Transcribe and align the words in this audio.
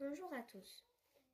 Bonjour 0.00 0.32
à 0.32 0.42
tous. 0.42 0.84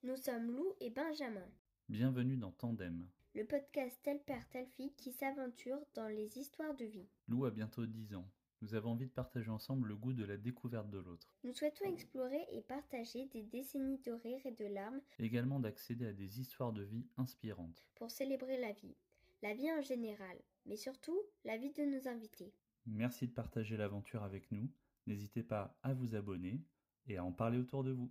Nous 0.03 0.17
sommes 0.17 0.51
Lou 0.51 0.73
et 0.81 0.91
Benjamin, 0.91 1.47
Bienvenue 1.89 2.37
dans 2.37 2.53
Tandem. 2.53 3.07
le 3.35 3.45
podcast 3.45 3.99
Tel 4.03 4.21
Père 4.23 4.49
Telle 4.49 4.67
Fille 4.67 4.93
qui 4.97 5.13
s'aventure 5.13 5.79
dans 5.95 6.09
les 6.09 6.39
histoires 6.39 6.75
de 6.75 6.85
vie. 6.85 7.09
Lou 7.29 7.45
a 7.45 7.51
bientôt 7.51 7.87
10 7.87 8.15
ans. 8.15 8.29
Nous 8.63 8.75
avons 8.75 8.93
envie 8.93 9.07
de 9.07 9.11
partager 9.13 9.51
ensemble 9.51 9.89
le 9.89 9.97
goût 9.97 10.13
de 10.15 10.25
la 10.25 10.37
découverte 10.39 10.89
de 10.89 10.99
l'autre. 10.99 11.29
Nous 11.43 11.53
souhaitons 11.53 11.85
explorer 11.85 12.47
et 12.53 12.63
partager 12.63 13.27
des 13.27 13.43
décennies 13.43 13.99
de 13.99 14.13
rire 14.13 14.41
et 14.47 14.53
de 14.53 14.65
larmes 14.67 15.01
Également 15.19 15.61
d'accéder 15.61 16.07
à 16.07 16.13
des 16.13 16.41
histoires 16.41 16.73
de 16.73 16.83
vie 16.83 17.07
inspirantes. 17.19 17.85
pour 17.97 18.11
célébrer 18.11 18.59
la 18.59 18.73
vie. 18.73 18.97
La 19.43 19.53
vie 19.53 19.71
en 19.73 19.83
général, 19.83 20.39
mais 20.65 20.77
surtout 20.77 21.21
la 21.45 21.59
vie 21.59 21.73
de 21.73 21.83
nos 21.83 22.09
invités. 22.09 22.55
Merci 22.87 23.27
de 23.29 23.33
partager 23.33 23.77
l'aventure 23.77 24.23
avec 24.23 24.51
nous. 24.53 24.71
N'hésitez 25.07 25.43
pas 25.43 25.77
à 25.83 25.93
vous 25.93 26.15
abonner 26.15 26.63
et 27.09 27.19
à 27.19 27.25
en 27.25 27.33
parler 27.33 27.59
autour 27.59 27.85
de 27.85 27.91
vous. 27.91 28.11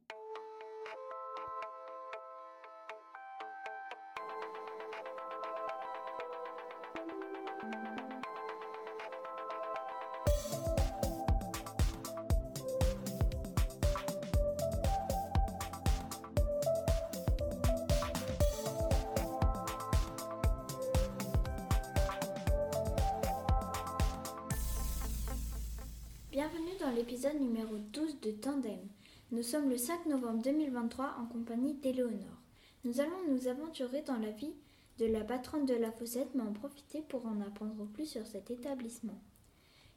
Sommes 29.53 29.70
le 29.70 29.77
5 29.77 30.07
novembre 30.07 30.41
2023 30.41 31.17
en 31.20 31.27
compagnie 31.27 31.75
d'Éléonore. 31.75 32.41
Nous 32.85 32.99
allons 33.02 33.27
nous 33.30 33.48
aventurer 33.48 34.02
dans 34.02 34.18
la 34.18 34.32
vie 34.32 34.55
de 34.98 35.05
la 35.05 35.23
patronne 35.23 35.68
de 35.68 35.76
la 35.76 35.91
Fossette, 35.91 36.34
mais 36.34 36.41
en 36.41 36.54
profiter 36.54 37.04
pour 37.07 37.27
en 37.27 37.40
apprendre 37.40 37.85
plus 37.93 38.07
sur 38.07 38.26
cet 38.26 38.49
établissement 38.49 39.21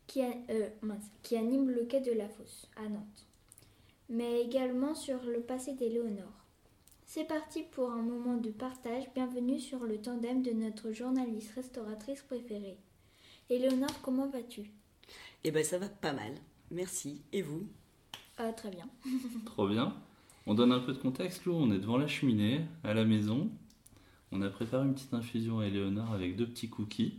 qui, 0.06 0.20
euh, 0.20 0.68
qui 1.22 1.38
anime 1.38 1.70
le 1.70 1.86
quai 1.86 2.00
de 2.00 2.12
la 2.12 2.28
Fosse 2.28 2.68
à 2.76 2.86
Nantes, 2.86 3.26
mais 4.10 4.42
également 4.42 4.94
sur 4.94 5.24
le 5.24 5.40
passé 5.40 5.72
d'Éléonore. 5.72 6.44
C'est 7.06 7.24
parti 7.24 7.62
pour 7.62 7.92
un 7.92 8.02
moment 8.02 8.36
de 8.36 8.50
partage. 8.50 9.04
Bienvenue 9.14 9.58
sur 9.58 9.84
le 9.84 9.96
tandem 9.96 10.42
de 10.42 10.52
notre 10.52 10.92
journaliste 10.92 11.52
restauratrice 11.52 12.20
préférée. 12.20 12.76
Éléonore, 13.48 14.02
comment 14.02 14.28
vas-tu? 14.28 14.70
Eh 15.44 15.50
ben 15.50 15.64
ça 15.64 15.78
va 15.78 15.88
pas 15.88 16.12
mal, 16.12 16.34
merci. 16.70 17.22
Et 17.32 17.40
vous? 17.40 17.66
Ah, 18.38 18.52
Très 18.52 18.70
bien. 18.70 18.88
Trop 19.46 19.68
bien. 19.68 19.94
On 20.46 20.54
donne 20.54 20.72
un 20.72 20.80
peu 20.80 20.92
de 20.92 20.98
contexte, 20.98 21.44
Lou. 21.44 21.54
On 21.54 21.72
est 21.72 21.78
devant 21.78 21.98
la 21.98 22.06
cheminée, 22.06 22.64
à 22.84 22.94
la 22.94 23.04
maison. 23.04 23.50
On 24.32 24.42
a 24.42 24.48
préparé 24.48 24.84
une 24.84 24.94
petite 24.94 25.14
infusion 25.14 25.60
à 25.60 25.66
Éléonore 25.66 26.12
avec 26.12 26.36
deux 26.36 26.46
petits 26.46 26.68
cookies. 26.68 27.18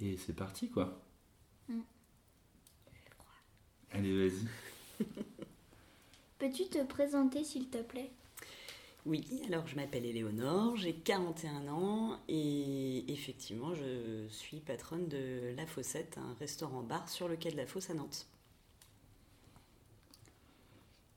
Et 0.00 0.16
c'est 0.16 0.34
parti, 0.34 0.68
quoi. 0.68 1.00
Mm. 1.68 1.80
Allez, 3.92 4.28
vas-y. 4.28 5.06
Peux-tu 6.38 6.64
te 6.64 6.82
présenter 6.84 7.44
s'il 7.44 7.68
te 7.68 7.78
plaît? 7.78 8.10
Oui, 9.04 9.24
alors 9.48 9.66
je 9.66 9.74
m'appelle 9.74 10.04
Éléonore, 10.06 10.76
j'ai 10.76 10.92
41 10.92 11.66
ans 11.66 12.20
et 12.28 13.12
effectivement 13.12 13.74
je 13.74 14.28
suis 14.28 14.60
patronne 14.60 15.08
de 15.08 15.54
La 15.56 15.66
Fossette, 15.66 16.18
un 16.18 16.34
restaurant-bar 16.38 17.08
sur 17.08 17.26
le 17.26 17.34
quai 17.34 17.50
de 17.50 17.56
la 17.56 17.66
Fosse 17.66 17.90
à 17.90 17.94
Nantes. 17.94 18.28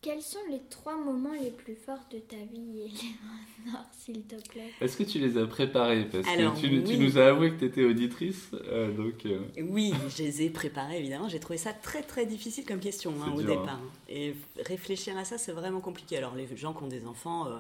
Quels 0.06 0.22
sont 0.22 0.38
les 0.52 0.62
trois 0.70 0.96
moments 0.96 1.34
les 1.42 1.50
plus 1.50 1.74
forts 1.74 2.06
de 2.12 2.20
ta 2.20 2.36
vie, 2.36 2.82
Éléonore, 2.82 3.86
s'il 3.92 4.22
te 4.22 4.36
plaît? 4.50 4.70
Est-ce 4.80 4.98
que 4.98 5.02
tu 5.04 5.18
les 5.18 5.36
as 5.36 5.48
préparés? 5.48 6.06
Parce 6.06 6.28
Alors, 6.28 6.54
que 6.54 6.60
tu, 6.60 6.98
nous 7.00 7.18
as 7.18 7.26
avoué 7.30 7.50
que 7.52 7.58
tu 7.58 7.66
étais 7.66 7.84
auditrice. 7.84 8.52
euh, 8.54 8.92
donc, 8.96 9.26
euh, 9.26 9.40
Oui, 9.68 9.94
je 10.16 10.22
les 10.22 10.44
ai 10.44 10.50
préparés 10.52 11.00
évidemment, 11.00 11.28
j'ai 11.28 11.40
trouvé 11.40 11.58
ça 11.58 11.74
très 11.74 12.04
très 12.04 12.28
difficile 12.28 12.66
comme 12.66 12.80
question 12.80 13.14
hein, 13.20 13.32
C'est 13.32 13.40
au 13.40 13.42
dur, 13.42 13.60
départ. 13.62 13.80
Et 14.08 14.36
réfléchir 14.64 15.18
à 15.18 15.26
ça 15.26 15.40
c'est 15.40 15.54
vraiment 15.54 15.80
compliqué. 15.82 16.18
Alors 16.18 16.36
les 16.36 16.48
gens 16.56 16.74
qui 16.74 16.84
ont 16.84 16.88
des 16.88 17.08
enfants, 17.08 17.48
euh, 17.48 17.58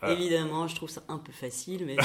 Ah. 0.00 0.12
évidemment 0.12 0.68
je 0.68 0.76
trouve 0.76 0.90
ça 0.90 1.02
un 1.08 1.18
peu 1.18 1.32
facile, 1.32 1.84
mais 1.84 1.96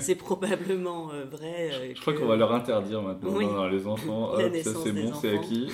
c'est- 0.00 0.14
probablement 0.14 1.10
euh, 1.10 1.24
vrai. 1.24 1.70
euh, 1.72 1.92
je 1.92 2.00
crois 2.00 2.12
qu'on 2.12 2.26
va 2.26 2.36
leur 2.36 2.52
interdire 2.54 3.02
maintenant. 3.02 3.30
Oui. 3.32 3.46
Non, 3.46 3.54
non, 3.54 3.66
les 3.66 3.84
enfants, 3.88 4.30
hop, 4.34 4.54
ça 4.62 4.70
c'est 4.84 4.92
bon, 4.92 5.12
c'est 5.20 5.34
acquis. 5.36 5.72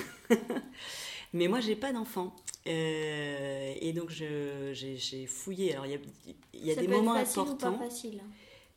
Mais 1.35 1.47
moi, 1.49 1.59
j'ai 1.59 1.75
pas 1.75 1.91
d'enfant. 1.91 2.33
Euh, 2.65 3.73
et 3.79 3.93
donc, 3.93 4.09
j'ai 4.09 5.27
fouillé. 5.27 5.73
Alors, 5.73 5.85
il 5.85 5.91
y 5.91 5.95
a, 5.95 5.99
il 6.53 6.65
y 6.65 6.71
a 6.71 6.75
Ça 6.75 6.81
des 6.81 6.87
moments 6.87 7.13
importants. 7.13 7.73
pas 7.73 7.85
facile. 7.89 8.21
hein. 8.23 8.27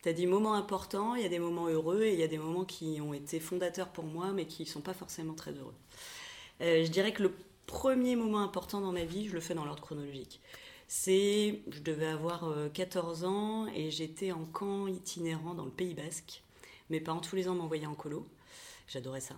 Tu 0.03 0.09
as 0.09 0.13
des 0.13 0.25
moments 0.27 0.53
importants, 0.53 1.15
il 1.15 1.23
y 1.23 1.25
a 1.25 1.29
des 1.29 1.39
moments 1.39 1.67
heureux 1.67 2.03
et 2.03 2.13
il 2.13 2.19
y 2.19 2.23
a 2.23 2.27
des 2.27 2.37
moments 2.37 2.63
qui 2.65 2.99
ont 3.01 3.13
été 3.13 3.39
fondateurs 3.39 3.89
pour 3.89 4.05
moi, 4.05 4.31
mais 4.33 4.45
qui 4.45 4.65
sont 4.65 4.79
pas 4.81 4.93
forcément 4.93 5.33
très 5.33 5.51
heureux. 5.51 5.73
Euh, 6.61 6.85
je 6.85 6.89
dirais 6.91 7.11
que 7.13 7.23
le 7.23 7.33
premier 7.65 8.15
moment 8.15 8.39
important 8.39 8.79
dans 8.81 8.91
ma 8.91 9.03
vie, 9.03 9.27
je 9.27 9.33
le 9.33 9.39
fais 9.41 9.53
dans 9.55 9.65
l'ordre 9.65 9.81
chronologique. 9.81 10.39
C'est, 10.87 11.61
je 11.69 11.81
devais 11.81 12.07
avoir 12.07 12.45
euh, 12.45 12.69
14 12.69 13.23
ans 13.25 13.67
et 13.75 13.91
j'étais 13.91 14.31
en 14.31 14.45
camp 14.45 14.87
itinérant 14.87 15.53
dans 15.53 15.65
le 15.65 15.71
Pays 15.71 15.93
Basque. 15.93 16.43
Mes 16.89 16.99
parents 16.99 17.19
tous 17.21 17.35
les 17.35 17.47
ans 17.47 17.55
m'envoyaient 17.55 17.85
en 17.85 17.93
colo. 17.95 18.25
J'adorais 18.87 19.21
ça. 19.21 19.35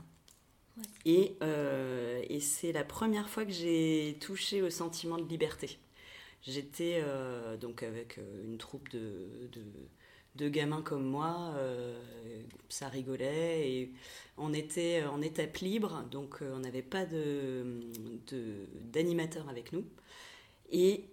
Euh, 1.08 2.22
et 2.30 2.40
c'est 2.40 2.72
la 2.72 2.84
première 2.84 3.30
fois 3.30 3.46
que 3.46 3.52
j'ai 3.52 4.18
touché 4.20 4.62
au 4.62 4.70
sentiment 4.70 5.18
de 5.18 5.28
liberté. 5.28 5.80
J'étais 6.44 7.02
euh, 7.04 7.58
donc 7.58 7.84
avec 7.84 8.18
euh, 8.18 8.46
une 8.46 8.58
troupe 8.58 8.90
de, 8.90 9.30
gamins 10.50 10.82
comme 10.82 11.06
moi, 11.06 11.54
ça 12.70 12.88
rigolait 12.88 13.70
et 13.70 13.92
on 14.38 14.54
était 14.54 15.04
en 15.04 15.22
étape 15.22 15.58
libre, 15.58 16.04
donc 16.10 16.40
on 16.42 16.60
n'avait 16.60 16.82
pas 16.82 17.06
d'animateur 18.92 19.48
avec 19.50 19.72
nous. 19.72 19.86
Et 20.72 21.06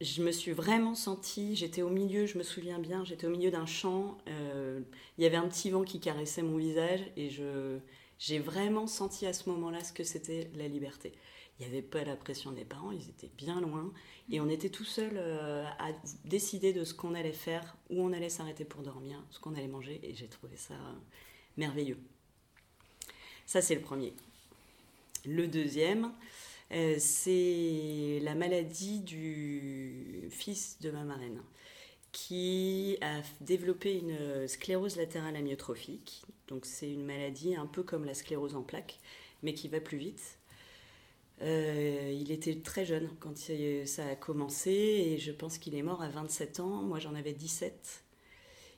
je 0.00 0.22
me 0.22 0.30
suis 0.30 0.52
vraiment 0.52 0.94
sentie, 0.94 1.56
j'étais 1.56 1.82
au 1.82 1.88
milieu, 1.88 2.26
je 2.26 2.38
me 2.38 2.44
souviens 2.44 2.78
bien, 2.78 3.04
j'étais 3.04 3.26
au 3.26 3.30
milieu 3.30 3.50
d'un 3.50 3.66
champ, 3.66 4.16
il 4.28 5.24
y 5.24 5.26
avait 5.26 5.38
un 5.38 5.48
petit 5.48 5.70
vent 5.70 5.82
qui 5.82 5.98
caressait 5.98 6.42
mon 6.42 6.56
visage 6.56 7.00
et 7.16 7.30
je, 7.30 7.80
j'ai 8.18 8.38
vraiment 8.38 8.86
senti 8.86 9.26
à 9.26 9.32
ce 9.32 9.48
moment-là 9.50 9.84
ce 9.84 9.92
que 9.92 10.04
c'était 10.04 10.50
la 10.54 10.68
liberté. 10.68 11.12
Il 11.58 11.66
n'y 11.66 11.72
avait 11.72 11.82
pas 11.82 12.04
la 12.04 12.16
pression 12.16 12.52
des 12.52 12.64
parents, 12.64 12.92
ils 12.92 13.08
étaient 13.08 13.30
bien 13.36 13.60
loin 13.60 13.90
et 14.30 14.40
on 14.40 14.48
était 14.48 14.68
tout 14.68 14.84
seuls 14.84 15.16
euh, 15.16 15.64
à 15.78 15.92
décider 16.24 16.72
de 16.72 16.84
ce 16.84 16.92
qu'on 16.92 17.14
allait 17.14 17.32
faire, 17.32 17.76
où 17.88 18.02
on 18.02 18.12
allait 18.12 18.28
s'arrêter 18.28 18.64
pour 18.64 18.82
dormir, 18.82 19.22
ce 19.30 19.40
qu'on 19.40 19.54
allait 19.54 19.66
manger 19.66 20.00
et 20.02 20.14
j'ai 20.14 20.28
trouvé 20.28 20.56
ça 20.56 20.74
euh, 20.74 20.92
merveilleux. 21.56 21.98
Ça, 23.46 23.62
c'est 23.62 23.74
le 23.74 23.80
premier. 23.80 24.12
Le 25.24 25.46
deuxième, 25.46 26.12
euh, 26.72 26.96
c'est 26.98 28.20
la 28.22 28.34
maladie 28.34 29.00
du 29.00 30.28
fils 30.30 30.78
de 30.80 30.90
ma 30.90 31.04
marraine 31.04 31.40
qui 32.12 32.98
a 33.00 33.22
développé 33.40 33.98
une 33.98 34.48
sclérose 34.48 34.96
latérale 34.96 35.36
amyotrophique. 35.36 36.22
Donc 36.48 36.66
c'est 36.66 36.90
une 36.90 37.04
maladie 37.04 37.56
un 37.56 37.66
peu 37.66 37.82
comme 37.82 38.04
la 38.04 38.14
sclérose 38.14 38.54
en 38.54 38.62
plaques, 38.62 38.98
mais 39.42 39.54
qui 39.54 39.68
va 39.68 39.80
plus 39.80 39.98
vite. 39.98 40.38
Euh, 41.42 42.14
il 42.18 42.30
était 42.32 42.60
très 42.60 42.86
jeune 42.86 43.10
quand 43.20 43.36
ça 43.36 44.06
a 44.06 44.16
commencé 44.16 44.70
et 44.70 45.18
je 45.18 45.32
pense 45.32 45.58
qu'il 45.58 45.74
est 45.74 45.82
mort 45.82 46.02
à 46.02 46.08
27 46.08 46.60
ans. 46.60 46.82
Moi 46.82 46.98
j'en 46.98 47.14
avais 47.14 47.32
17. 47.32 48.04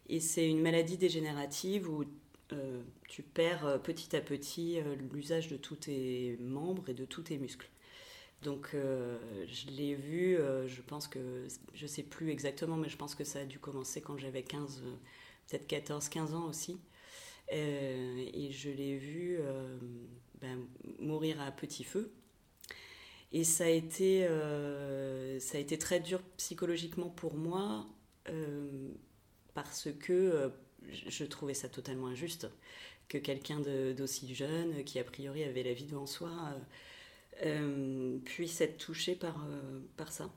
Et 0.09 0.21
c'est 0.21 0.49
une 0.49 0.61
maladie 0.63 0.97
dégénérative 0.97 1.89
où 1.89 2.05
euh, 2.53 2.83
tu 3.09 3.23
perds 3.23 3.67
euh, 3.67 3.79
petit 3.79 4.17
à 4.17 4.21
petit 4.21 4.81
l'usage 5.13 5.49
de 5.49 5.57
tous 5.57 5.77
tes 5.77 6.39
membres 6.41 6.89
et 6.89 6.95
de 6.95 7.05
tous 7.05 7.23
tes 7.23 7.39
muscles. 7.39 7.69
Donc 8.43 8.71
je 8.73 9.71
l'ai 9.71 9.97
vu, 9.97 10.39
je 10.67 10.83
pense 10.83 11.09
que, 11.09 11.49
je 11.75 11.87
sais 11.89 12.05
plus 12.05 12.31
exactement, 12.31 12.77
mais 12.77 12.89
je 12.89 12.97
pense 12.97 13.17
que 13.17 13.25
ça 13.25 13.41
a 13.41 13.45
dû 13.45 13.59
commencer 13.59 14.01
quand 14.01 14.17
j'avais 14.17 14.45
15, 14.45 14.83
euh, 14.85 14.95
peut-être 15.49 15.67
14, 15.67 16.09
15 16.09 16.35
ans 16.35 16.47
aussi. 16.47 16.79
Euh, 17.53 18.27
et 18.35 18.53
je 18.53 18.71
l'ai 18.71 18.97
vu 18.97 19.39
euh, 19.41 19.79
ben, 20.41 20.67
mourir 20.99 21.41
à 21.41 21.51
petit 21.51 21.85
feu. 21.85 22.13
Et 23.33 23.45
ça 23.45 23.65
a 23.65 23.69
été, 23.69 24.27
euh, 24.27 25.39
ça 25.41 25.59
a 25.59 25.61
été 25.61 25.79
très 25.79 26.01
dur 26.01 26.23
psychologiquement 26.39 27.11
pour 27.11 27.35
moi 27.37 27.87
parce 29.55 29.89
que 29.99 30.53
je 30.87 31.25
trouvais 31.25 31.55
ça 31.55 31.71
totalement 31.71 32.09
injuste 32.09 32.47
que 33.09 33.17
quelqu'un 33.17 33.59
d'aussi 33.61 34.35
jeune, 34.35 34.85
qui 34.85 34.99
a 34.99 35.05
priori 35.05 35.45
avait 35.45 35.63
la 35.63 35.73
vie 35.73 35.87
devant 35.87 36.07
soi, 36.07 36.31
puisse 38.27 38.61
être 38.61 38.77
touché 38.77 39.15
par, 39.15 39.47
par 39.97 40.13
ça. 40.13 40.31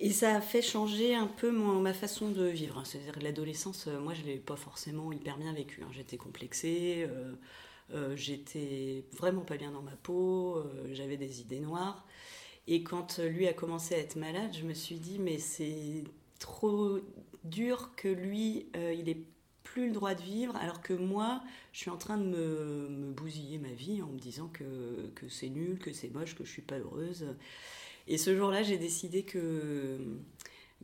Et 0.00 0.10
ça 0.12 0.36
a 0.36 0.40
fait 0.40 0.62
changer 0.62 1.14
un 1.14 1.26
peu 1.26 1.50
ma 1.50 1.92
façon 1.92 2.30
de 2.30 2.44
vivre. 2.44 2.82
C'est-à-dire 2.86 3.12
que 3.12 3.20
l'adolescence, 3.20 3.88
euh, 3.88 3.98
moi, 3.98 4.14
je 4.14 4.22
ne 4.22 4.26
l'ai 4.26 4.36
pas 4.36 4.56
forcément 4.56 5.10
hyper 5.12 5.38
bien 5.38 5.52
vécue. 5.52 5.82
hein. 5.82 5.88
J'étais 5.92 6.16
complexée, 6.16 7.06
euh, 7.08 7.32
euh, 7.92 8.16
j'étais 8.16 9.04
vraiment 9.16 9.42
pas 9.42 9.56
bien 9.56 9.72
dans 9.72 9.82
ma 9.82 9.96
peau, 9.96 10.62
j'avais 10.92 11.16
des 11.16 11.40
idées 11.40 11.60
noires. 11.60 12.06
Et 12.68 12.82
quand 12.84 13.18
lui 13.18 13.48
a 13.48 13.52
commencé 13.54 13.94
à 13.94 13.98
être 13.98 14.16
malade, 14.16 14.52
je 14.58 14.64
me 14.64 14.74
suis 14.74 14.96
dit, 14.96 15.18
mais 15.18 15.38
c'est 15.38 16.04
trop 16.38 16.98
dur 17.44 17.92
que 17.96 18.08
lui, 18.08 18.66
il 18.74 19.08
ait 19.08 19.22
plus 19.64 19.88
le 19.88 19.92
droit 19.94 20.14
de 20.14 20.22
vivre, 20.22 20.56
alors 20.56 20.82
que 20.82 20.92
moi, 20.94 21.42
je 21.72 21.80
suis 21.80 21.90
en 21.90 21.96
train 21.98 22.18
de 22.18 22.24
me, 22.24 22.88
me 22.88 23.12
bousiller 23.12 23.58
ma 23.58 23.72
vie 23.72 24.02
en 24.02 24.08
me 24.08 24.18
disant 24.18 24.48
que, 24.48 25.10
que 25.14 25.28
c'est 25.28 25.48
nul, 25.48 25.78
que 25.78 25.92
c'est 25.92 26.10
moche, 26.10 26.34
que 26.36 26.44
je 26.44 26.50
suis 26.50 26.62
pas 26.62 26.78
heureuse. 26.78 27.26
Et 28.08 28.16
ce 28.18 28.34
jour-là, 28.34 28.62
j'ai 28.62 28.78
décidé 28.78 29.22
que, 29.22 29.98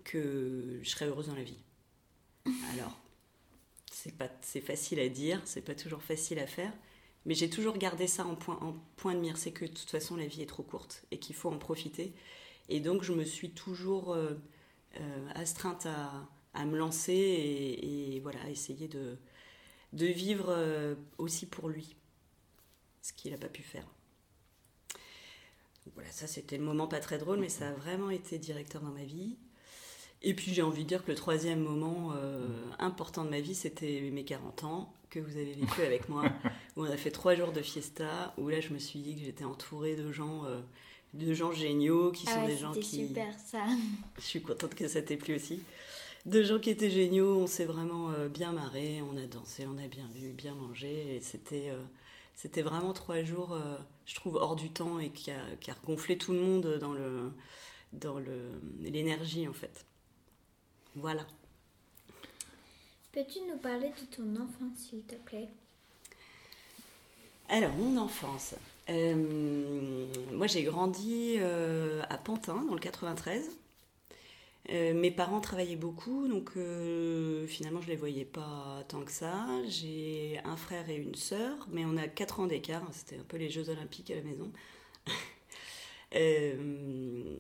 que 0.04 0.78
je 0.82 0.88
serais 0.88 1.06
heureuse 1.06 1.28
dans 1.28 1.34
la 1.34 1.42
vie. 1.42 1.58
Alors, 2.74 3.00
c'est 4.42 4.60
facile 4.60 5.00
à 5.00 5.08
dire, 5.08 5.40
c'est 5.46 5.62
pas 5.62 5.74
toujours 5.74 6.02
facile 6.02 6.38
à 6.38 6.46
faire, 6.46 6.72
mais 7.24 7.34
j'ai 7.34 7.48
toujours 7.48 7.78
gardé 7.78 8.06
ça 8.06 8.26
en 8.26 8.34
point, 8.34 8.58
en 8.60 8.74
point 8.96 9.14
de 9.14 9.20
mire, 9.20 9.38
c'est 9.38 9.52
que 9.52 9.64
de 9.64 9.70
toute 9.70 9.88
façon 9.88 10.16
la 10.16 10.26
vie 10.26 10.42
est 10.42 10.46
trop 10.46 10.62
courte 10.62 11.06
et 11.10 11.18
qu'il 11.18 11.34
faut 11.34 11.50
en 11.50 11.58
profiter. 11.58 12.12
Et 12.68 12.80
donc 12.80 13.02
je 13.02 13.14
me 13.14 13.24
suis 13.24 13.50
toujours 13.50 14.12
euh, 14.12 14.34
euh, 15.00 15.28
astreinte 15.34 15.86
à, 15.86 16.28
à, 16.52 16.66
me 16.66 16.76
lancer 16.76 17.14
et, 17.14 18.20
voilà, 18.20 18.50
essayer 18.50 18.88
de, 18.88 19.16
de 19.94 20.06
vivre 20.06 20.46
euh, 20.50 20.94
aussi 21.16 21.46
pour 21.46 21.70
lui, 21.70 21.96
ce 23.00 23.14
qu'il 23.14 23.32
n'a 23.32 23.38
pas 23.38 23.48
pu 23.48 23.62
faire. 23.62 23.86
Voilà, 25.92 26.10
ça 26.10 26.26
c'était 26.26 26.56
le 26.56 26.64
moment 26.64 26.86
pas 26.86 27.00
très 27.00 27.18
drôle, 27.18 27.38
mais 27.38 27.48
ça 27.48 27.68
a 27.68 27.72
vraiment 27.72 28.10
été 28.10 28.38
directeur 28.38 28.82
dans 28.82 28.90
ma 28.90 29.04
vie. 29.04 29.36
Et 30.22 30.32
puis 30.32 30.54
j'ai 30.54 30.62
envie 30.62 30.84
de 30.84 30.88
dire 30.88 31.04
que 31.04 31.10
le 31.10 31.16
troisième 31.16 31.60
moment 31.60 32.12
euh, 32.16 32.48
important 32.78 33.24
de 33.24 33.30
ma 33.30 33.40
vie, 33.40 33.54
c'était 33.54 34.00
mes 34.10 34.24
40 34.24 34.64
ans, 34.64 34.94
que 35.10 35.20
vous 35.20 35.36
avez 35.36 35.52
vécu 35.52 35.82
avec 35.82 36.08
moi, 36.08 36.24
où 36.76 36.82
on 36.82 36.90
a 36.90 36.96
fait 36.96 37.10
trois 37.10 37.34
jours 37.34 37.52
de 37.52 37.60
fiesta, 37.60 38.34
où 38.38 38.48
là 38.48 38.60
je 38.60 38.70
me 38.70 38.78
suis 38.78 39.00
dit 39.00 39.14
que 39.14 39.22
j'étais 39.22 39.44
entourée 39.44 39.96
de 39.96 40.10
gens, 40.10 40.46
euh, 40.46 40.60
de 41.12 41.34
gens 41.34 41.52
géniaux, 41.52 42.10
qui 42.10 42.24
sont 42.24 42.40
ah 42.42 42.46
des 42.46 42.56
gens 42.56 42.72
qui... 42.72 43.06
super 43.06 43.38
ça. 43.38 43.64
Je 44.18 44.24
suis 44.24 44.40
contente 44.40 44.74
que 44.74 44.88
ça 44.88 45.02
t'ait 45.02 45.18
plu 45.18 45.34
aussi. 45.34 45.60
De 46.24 46.42
gens 46.42 46.58
qui 46.58 46.70
étaient 46.70 46.90
géniaux, 46.90 47.40
on 47.40 47.46
s'est 47.46 47.66
vraiment 47.66 48.10
euh, 48.10 48.28
bien 48.28 48.52
marré, 48.52 49.02
on 49.02 49.16
a 49.18 49.26
dansé, 49.26 49.66
on 49.66 49.76
a 49.76 49.86
bien 49.88 50.08
vu, 50.14 50.32
bien 50.32 50.54
mangé, 50.54 51.16
et 51.16 51.20
c'était... 51.20 51.70
c'était 52.34 52.62
vraiment 52.62 52.92
trois 52.92 53.22
jours, 53.22 53.56
je 54.06 54.14
trouve, 54.14 54.36
hors 54.36 54.56
du 54.56 54.70
temps 54.70 54.98
et 54.98 55.10
qui 55.10 55.30
a, 55.30 55.40
qui 55.60 55.70
a 55.70 55.76
gonflé 55.84 56.18
tout 56.18 56.32
le 56.32 56.40
monde 56.40 56.78
dans 56.80 56.92
le 56.92 57.32
dans 57.92 58.20
l'énergie 58.80 59.46
en 59.48 59.52
fait. 59.52 59.86
Voilà. 60.96 61.26
Peux-tu 63.12 63.38
nous 63.48 63.58
parler 63.58 63.90
de 63.90 64.16
ton 64.16 64.34
enfance, 64.34 64.76
s'il 64.76 65.02
te 65.02 65.14
plaît? 65.14 65.48
Alors, 67.48 67.72
mon 67.74 67.96
enfance. 67.96 68.54
Euh, 68.90 70.06
moi, 70.32 70.46
j'ai 70.46 70.64
grandi 70.64 71.36
euh, 71.38 72.02
à 72.10 72.18
Pantin, 72.18 72.64
dans 72.64 72.74
le 72.74 72.80
93. 72.80 73.50
Euh, 74.70 74.94
mes 74.94 75.10
parents 75.10 75.40
travaillaient 75.40 75.76
beaucoup, 75.76 76.26
donc 76.26 76.52
finalement 77.46 77.80
je 77.82 77.88
les 77.88 77.96
voyais 77.96 78.24
pas 78.24 78.82
tant 78.88 79.02
que 79.02 79.12
ça. 79.12 79.46
J'ai 79.68 80.40
un 80.44 80.56
frère 80.56 80.88
et 80.88 80.96
une 80.96 81.14
sœur, 81.14 81.68
mais 81.70 81.84
on 81.84 81.96
a 81.96 82.08
4 82.08 82.40
ans 82.40 82.46
d'écart, 82.46 82.82
c'était 82.92 83.16
un 83.18 83.24
peu 83.24 83.36
les 83.36 83.50
Jeux 83.50 83.68
Olympiques 83.68 84.10
à 84.10 84.16
la 84.16 84.22
maison. 84.22 84.50
Euh, 86.16 87.36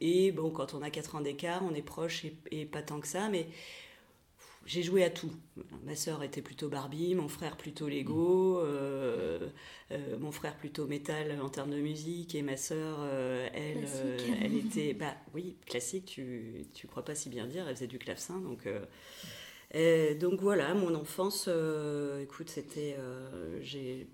et 0.00 0.30
bon, 0.32 0.50
quand 0.50 0.74
on 0.74 0.82
a 0.82 0.90
4 0.90 1.16
ans 1.16 1.20
d'écart, 1.20 1.62
on 1.64 1.74
est 1.74 1.82
proche 1.82 2.24
et, 2.50 2.64
pas 2.66 2.82
tant 2.82 3.00
que 3.00 3.08
ça, 3.08 3.28
mais 3.28 3.46
j'ai 4.66 4.82
joué 4.82 5.04
à 5.04 5.10
tout. 5.10 5.32
Ma 5.84 5.94
sœur 5.94 6.22
était 6.22 6.42
plutôt 6.42 6.68
Barbie, 6.68 7.14
mon 7.14 7.28
frère 7.28 7.56
plutôt 7.56 7.88
Lego, 7.88 8.60
euh, 8.60 9.48
euh, 9.92 10.18
mon 10.18 10.32
frère 10.32 10.56
plutôt 10.56 10.86
métal 10.86 11.40
en 11.40 11.48
termes 11.48 11.70
de 11.70 11.80
musique, 11.80 12.34
et 12.34 12.42
ma 12.42 12.56
sœur, 12.56 13.04
elle, 13.52 13.86
elle 14.42 14.56
était, 14.56 14.94
bah 14.94 15.14
oui, 15.34 15.56
classique, 15.66 16.06
tu, 16.06 16.66
tu 16.74 16.86
crois 16.86 17.04
pas 17.04 17.14
si 17.14 17.28
bien 17.28 17.46
dire, 17.46 17.68
elle 17.68 17.76
faisait 17.76 17.86
du 17.86 17.98
clavecin, 17.98 18.40
donc. 18.40 18.66
donc 20.20 20.40
voilà, 20.40 20.74
mon 20.74 20.94
enfance, 20.94 21.48
écoute, 22.22 22.48
c'était, 22.48 22.96
j'ai 23.60 24.08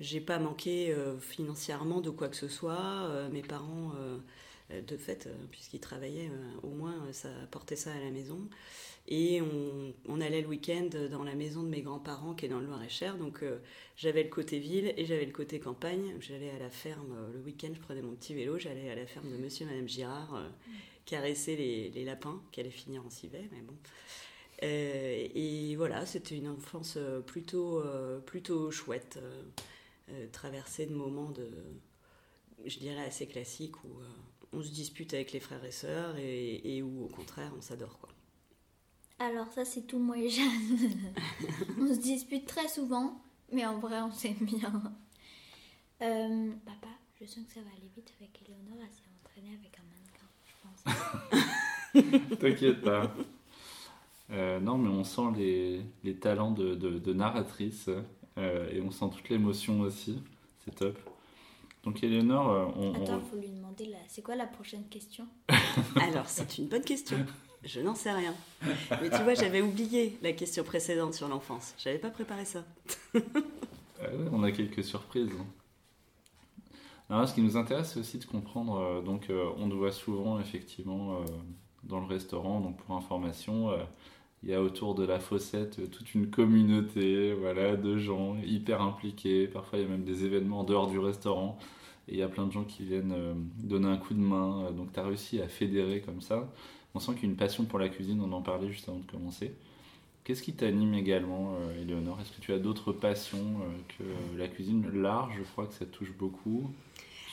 j'ai 0.00 0.20
pas 0.20 0.38
manqué 0.38 0.92
euh, 0.92 1.18
financièrement 1.18 2.00
de 2.00 2.10
quoi 2.10 2.28
que 2.28 2.36
ce 2.36 2.48
soit. 2.48 3.08
Euh, 3.08 3.28
mes 3.30 3.42
parents, 3.42 3.92
euh, 3.98 4.18
de 4.82 4.96
fait, 4.98 5.30
puisqu'ils 5.50 5.80
travaillaient, 5.80 6.30
au 6.62 6.68
moins 6.68 6.94
ça 7.12 7.30
apportait 7.42 7.74
ça 7.74 7.90
à 7.90 7.98
la 7.98 8.10
maison. 8.10 8.38
Et 9.10 9.40
on, 10.06 10.20
allait 10.20 10.42
le 10.42 10.48
week-end 10.48 10.90
dans 11.10 11.24
la 11.24 11.34
maison 11.34 11.62
de 11.62 11.68
mes 11.68 11.80
grands-parents 11.80 12.34
qui 12.34 12.44
est 12.44 12.48
dans 12.48 12.60
le 12.60 12.66
Loir-et-Cher. 12.66 13.16
Donc 13.16 13.42
j'avais 13.96 14.22
le 14.22 14.28
côté 14.28 14.58
ville 14.58 14.92
et 14.98 15.06
j'avais 15.06 15.24
le 15.24 15.32
côté 15.32 15.58
campagne. 15.60 16.14
J'allais 16.20 16.50
à 16.50 16.58
la 16.58 16.68
ferme 16.68 17.16
le 17.32 17.40
week-end, 17.40 17.70
je 17.74 17.80
prenais 17.80 18.02
mon 18.02 18.14
petit 18.14 18.34
vélo, 18.34 18.58
j'allais 18.58 18.90
à 18.90 18.94
la 18.94 19.06
ferme 19.06 19.30
de 19.30 19.38
monsieur 19.38 19.64
et 19.66 19.70
madame 19.70 19.88
Girard 19.88 20.42
caresser 21.06 21.56
les, 21.56 22.04
lapins 22.04 22.42
qui 22.52 22.60
allaient 22.60 22.70
finir 22.70 23.02
en 23.06 23.08
civet. 23.08 23.48
Mais 23.50 23.62
bon. 23.62 23.74
et 24.60 25.74
voilà, 25.76 26.04
c'était 26.04 26.36
une 26.36 26.48
enfance 26.48 26.98
plutôt, 27.24 27.82
plutôt 28.26 28.70
chouette. 28.70 29.18
Euh, 30.12 30.26
traverser 30.32 30.86
de 30.86 30.94
moments 30.94 31.30
de, 31.30 31.46
je 32.64 32.78
dirais, 32.78 33.04
assez 33.04 33.26
classiques 33.26 33.84
où 33.84 33.88
euh, 33.88 34.06
on 34.54 34.62
se 34.62 34.70
dispute 34.70 35.12
avec 35.12 35.32
les 35.32 35.40
frères 35.40 35.62
et 35.64 35.70
sœurs 35.70 36.16
et, 36.16 36.80
où 36.82 37.04
au 37.04 37.08
contraire 37.08 37.52
on 37.56 37.60
s'adore. 37.60 37.98
quoi. 37.98 38.08
Alors 39.18 39.50
ça 39.52 39.64
c'est 39.64 39.86
tout 39.86 39.98
moi 39.98 40.16
et 40.18 40.28
Jeanne. 40.28 40.48
on 41.80 41.88
se 41.88 42.00
dispute 42.00 42.46
très 42.46 42.68
souvent, 42.68 43.20
mais 43.52 43.66
en 43.66 43.78
vrai 43.78 44.00
on 44.00 44.12
s'aime 44.12 44.38
bien. 44.40 44.82
Euh, 46.00 46.52
papa, 46.64 46.88
je 47.20 47.26
sens 47.26 47.44
que 47.46 47.54
ça 47.54 47.60
va 47.60 47.70
aller 47.76 47.90
vite 47.96 48.12
avec 48.20 48.40
Eleonore, 48.42 48.78
elle 48.80 48.92
s'est 48.92 49.02
entraînée 49.20 49.56
avec 49.58 49.76
un 49.78 49.84
mannequin, 49.92 50.28
je 50.46 50.54
pense. 52.22 52.38
T'inquiète 52.38 52.82
pas. 52.82 53.12
non, 54.60 54.78
mais 54.78 54.88
on 54.88 55.02
sent 55.02 55.36
les, 55.36 55.82
les 56.04 56.16
talents 56.16 56.52
de, 56.52 56.74
de, 56.74 56.98
de 56.98 57.12
narratrice 57.12 57.90
euh, 58.38 58.70
et 58.70 58.80
on 58.80 58.90
sent 58.90 59.06
toute 59.14 59.28
l'émotion 59.28 59.80
aussi. 59.80 60.18
C'est 60.64 60.74
top. 60.74 60.98
Donc 61.84 62.02
Eleonore, 62.02 62.50
euh, 62.50 62.66
on... 62.76 62.94
Attends, 62.94 63.20
il 63.20 63.30
faut 63.30 63.36
lui 63.36 63.48
demander, 63.48 63.86
là, 63.86 63.98
c'est 64.08 64.22
quoi 64.22 64.36
la 64.36 64.46
prochaine 64.46 64.88
question? 64.88 65.26
Alors, 66.00 66.28
c'est 66.28 66.58
une 66.58 66.68
bonne 66.68 66.84
question. 66.84 67.18
Je 67.68 67.80
n'en 67.80 67.94
sais 67.94 68.12
rien. 68.12 68.34
Mais 68.62 69.10
tu 69.10 69.22
vois, 69.22 69.34
j'avais 69.34 69.60
oublié 69.60 70.18
la 70.22 70.32
question 70.32 70.64
précédente 70.64 71.12
sur 71.12 71.28
l'enfance. 71.28 71.74
J'avais 71.78 71.98
pas 71.98 72.10
préparé 72.10 72.44
ça. 72.44 72.64
Ah 74.00 74.06
on 74.30 74.44
a 74.44 74.52
quelques 74.52 74.84
surprises. 74.84 75.32
Alors, 77.10 77.28
ce 77.28 77.34
qui 77.34 77.42
nous 77.42 77.56
intéresse, 77.56 77.94
c'est 77.94 77.98
aussi 77.98 78.18
de 78.18 78.24
comprendre. 78.24 78.78
Euh, 78.78 79.02
donc, 79.02 79.26
on 79.56 79.68
te 79.68 79.74
voit 79.74 79.90
souvent, 79.90 80.38
effectivement, 80.38 81.18
dans 81.82 81.98
le 81.98 82.06
restaurant. 82.06 82.60
Donc, 82.60 82.76
pour 82.76 82.94
information, 82.94 83.72
il 84.42 84.50
y 84.50 84.54
a 84.54 84.62
autour 84.62 84.94
de 84.94 85.04
la 85.04 85.18
fossette 85.18 85.78
euh, 85.80 85.86
toute 85.86 86.14
une 86.14 86.30
communauté 86.30 87.32
voilà, 87.34 87.76
de 87.76 87.98
gens 87.98 88.36
hyper 88.44 88.82
impliqués. 88.82 89.48
Parfois, 89.48 89.78
il 89.78 89.82
y 89.82 89.84
a 89.84 89.88
même 89.88 90.04
des 90.04 90.24
événements 90.24 90.60
en 90.60 90.64
dehors 90.64 90.88
du 90.88 90.98
restaurant. 90.98 91.58
Et 92.06 92.12
il 92.12 92.18
y 92.18 92.22
a 92.22 92.28
plein 92.28 92.46
de 92.46 92.52
gens 92.52 92.64
qui 92.64 92.84
viennent 92.84 93.12
euh, 93.12 93.34
donner 93.58 93.88
un 93.88 93.96
coup 93.96 94.14
de 94.14 94.20
main. 94.20 94.66
Euh, 94.66 94.70
donc, 94.70 94.92
tu 94.92 95.00
as 95.00 95.04
réussi 95.04 95.40
à 95.40 95.48
fédérer 95.48 96.00
comme 96.00 96.20
ça. 96.20 96.48
On 96.94 97.00
sent 97.00 97.12
qu'il 97.14 97.24
y 97.24 97.26
a 97.26 97.30
une 97.30 97.36
passion 97.36 97.64
pour 97.64 97.78
la 97.78 97.88
cuisine, 97.88 98.20
on 98.20 98.32
en 98.32 98.42
parlait 98.42 98.70
juste 98.70 98.88
avant 98.88 98.98
de 98.98 99.10
commencer. 99.10 99.54
Qu'est-ce 100.24 100.42
qui 100.42 100.52
t'anime 100.52 100.94
également, 100.94 101.56
Éléonore? 101.80 102.20
Est-ce 102.20 102.32
que 102.32 102.40
tu 102.40 102.52
as 102.52 102.58
d'autres 102.58 102.92
passions 102.92 103.60
que 103.96 104.04
la 104.36 104.48
cuisine? 104.48 104.86
L'art, 104.92 105.30
je 105.36 105.42
crois 105.42 105.66
que 105.66 105.72
ça 105.72 105.86
te 105.86 105.90
touche 105.90 106.12
beaucoup. 106.12 106.70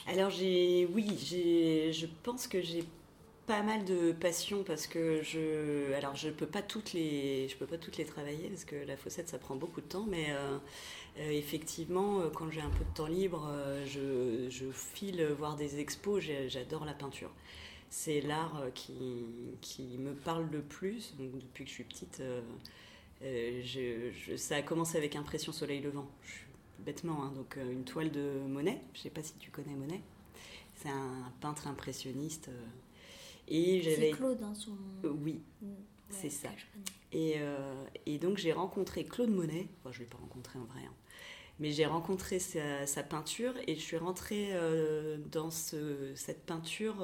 Alors, 0.07 0.29
j'ai, 0.29 0.87
oui, 0.93 1.07
j'ai, 1.17 1.91
je 1.91 2.05
pense 2.23 2.47
que 2.47 2.61
j'ai 2.61 2.85
pas 3.45 3.61
mal 3.61 3.85
de 3.85 4.11
passion 4.11 4.63
parce 4.63 4.87
que 4.87 5.21
je 5.21 5.93
alors 5.93 6.15
je 6.15 6.29
peux 6.29 6.47
pas 6.47 6.61
toutes 6.61 6.93
les 6.93 7.47
je 7.47 7.55
peux 7.55 7.67
pas 7.67 7.77
toutes 7.77 7.97
les 7.97 8.05
travailler 8.05 8.49
parce 8.49 8.65
que 8.65 8.75
la 8.87 8.97
fossette 8.97 9.29
ça 9.29 9.37
prend 9.37 9.55
beaucoup 9.55 9.81
de 9.81 9.85
temps 9.85 10.05
mais 10.07 10.27
euh, 10.29 10.57
euh, 11.19 11.31
effectivement 11.31 12.21
euh, 12.21 12.29
quand 12.33 12.49
j'ai 12.49 12.61
un 12.61 12.69
peu 12.69 12.83
de 12.83 12.95
temps 12.95 13.07
libre 13.07 13.47
je, 13.85 14.47
je, 14.49 14.65
file 14.71 15.23
voir 15.37 15.55
des 15.55 15.79
expos 15.79 16.23
j'adore 16.47 16.85
la 16.85 16.93
peinture 16.93 17.29
c'est 17.97 18.21
l'art 18.21 18.65
qui, 18.73 19.25
qui 19.61 19.97
me 19.97 20.13
parle 20.13 20.49
le 20.51 20.61
plus 20.61 21.15
donc 21.17 21.37
depuis 21.37 21.63
que 21.63 21.69
je 21.69 21.75
suis 21.75 21.83
petite 21.85 22.21
je, 23.21 24.35
ça 24.35 24.57
a 24.57 24.61
commencé 24.61 24.97
avec 24.97 25.15
impression 25.15 25.51
soleil 25.51 25.81
levant 25.81 26.07
bêtement 26.79 27.23
hein, 27.23 27.31
donc 27.35 27.57
une 27.57 27.85
toile 27.85 28.11
de 28.11 28.39
Monet 28.47 28.81
je 28.93 28.99
sais 28.99 29.09
pas 29.09 29.23
si 29.23 29.33
tu 29.35 29.49
connais 29.49 29.75
Monet 29.75 30.01
c'est 30.75 30.89
un 30.89 31.31
peintre 31.39 31.67
impressionniste 31.67 32.49
et 33.47 33.81
j'avais. 33.81 34.11
C'est 34.11 34.11
Claude, 34.11 34.41
hein, 34.43 34.53
son. 34.55 34.71
Euh, 35.03 35.13
oui, 35.23 35.41
mm. 35.61 35.67
c'est 36.09 36.29
ça. 36.29 36.49
Et, 37.11 37.35
euh, 37.37 37.85
et, 38.05 38.17
donc 38.17 38.37
j'ai 38.37 38.51
rencontré 38.51 39.05
Claude 39.05 39.29
Monet. 39.29 39.67
Enfin, 39.79 39.91
je 39.91 39.99
ne 39.99 40.03
l'ai 40.03 40.09
pas 40.09 40.17
rencontré 40.17 40.59
en 40.59 40.65
vrai. 40.65 40.81
Hein. 40.85 40.93
Mais 41.59 41.71
j'ai 41.71 41.85
rencontré 41.85 42.39
sa, 42.39 43.03
peinture 43.03 43.53
et 43.65 43.75
je 43.75 43.79
suis 43.79 43.95
rentrée 43.95 44.49
euh, 44.51 45.17
dans 45.31 45.51
ce, 45.51 46.13
cette 46.15 46.45
peinture 46.45 46.95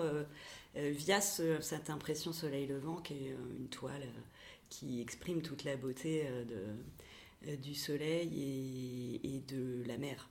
via 0.75 1.21
cette 1.21 1.89
impression 1.89 2.31
soleil 2.33 2.67
levant 2.67 2.97
qui 2.97 3.13
est 3.13 3.35
une 3.59 3.67
toile 3.67 4.07
qui 4.69 5.01
exprime 5.01 5.41
toute 5.41 5.63
la 5.63 5.75
beauté 5.75 6.25
du 7.61 7.75
soleil 7.75 9.19
et, 9.23 9.39
de 9.53 9.83
la 9.87 9.97
mer. 9.97 10.29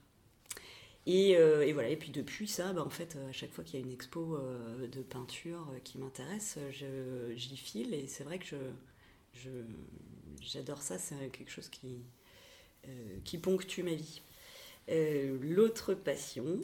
Et, 1.07 1.35
euh, 1.35 1.69
voilà, 1.73 1.89
et 1.89 1.95
puis 1.95 2.11
depuis 2.11 2.47
ça, 2.47 2.73
bah, 2.73 2.83
en 2.85 2.89
fait, 2.89 3.17
à 3.29 3.31
chaque 3.31 3.51
fois 3.51 3.63
qu'il 3.63 3.79
y 3.79 3.83
a 3.83 3.85
une 3.85 3.91
expo 3.91 4.35
euh, 4.35 4.87
de 4.87 5.01
peinture 5.01 5.67
euh, 5.73 5.79
qui 5.83 5.97
m'intéresse, 5.97 6.59
j'y 7.35 7.57
file 7.57 7.93
et 7.93 8.07
c'est 8.07 8.23
vrai 8.23 8.37
que 8.37 8.55
j'adore 10.41 10.81
ça, 10.81 10.99
c'est 10.99 11.15
quelque 11.31 11.49
chose 11.49 11.69
qui, 11.69 12.03
qui 13.23 13.37
ponctue 13.37 13.81
ma 13.81 13.95
vie. 13.95 14.21
L'autre 15.41 15.93
passion, 15.93 16.61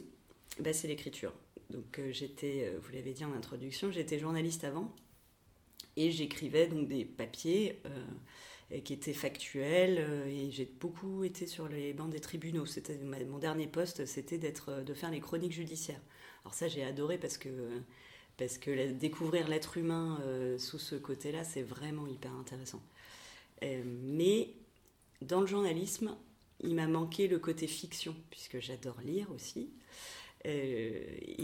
bah, 0.60 0.72
c'est 0.72 0.88
l'écriture. 0.88 1.32
Donc 1.70 2.00
j'étais, 2.10 2.72
vous 2.80 2.92
l'avez 2.92 3.12
dit 3.12 3.24
en 3.24 3.32
introduction, 3.32 3.90
j'étais 3.90 4.18
journaliste 4.18 4.64
avant 4.64 4.94
et 5.96 6.10
j'écrivais 6.10 6.66
donc 6.66 6.88
des 6.88 7.04
papiers 7.04 7.80
qui 8.84 8.92
était 8.92 9.14
factuel 9.14 9.96
euh, 9.98 10.26
et 10.26 10.50
j'ai 10.50 10.66
beaucoup 10.66 11.24
été 11.24 11.46
sur 11.46 11.68
les 11.68 11.92
bancs 11.94 12.10
des 12.10 12.20
tribunaux. 12.20 12.66
C'était 12.66 12.98
mon 12.98 13.38
dernier 13.38 13.66
poste, 13.66 14.04
c'était 14.04 14.36
d'être 14.38 14.70
euh, 14.70 14.82
de 14.82 14.92
faire 14.92 15.10
les 15.10 15.20
chroniques 15.20 15.52
judiciaires. 15.52 16.00
Alors 16.44 16.54
ça 16.54 16.68
j'ai 16.68 16.84
adoré 16.84 17.18
parce 17.18 17.38
que 17.38 17.48
parce 18.36 18.58
que 18.58 18.92
découvrir 18.92 19.48
l'être 19.48 19.78
humain 19.78 20.20
euh, 20.22 20.58
sous 20.58 20.78
ce 20.78 20.94
côté-là, 20.94 21.44
c'est 21.44 21.62
vraiment 21.62 22.06
hyper 22.06 22.32
intéressant. 22.34 22.82
mais 23.62 24.54
dans 25.22 25.40
le 25.40 25.48
journalisme, 25.48 26.16
il 26.60 26.76
m'a 26.76 26.86
manqué 26.86 27.26
le 27.26 27.40
côté 27.40 27.66
fiction, 27.66 28.14
puisque 28.30 28.60
j'adore 28.60 29.00
lire 29.00 29.28
aussi. 29.32 29.70
Et, 30.44 31.38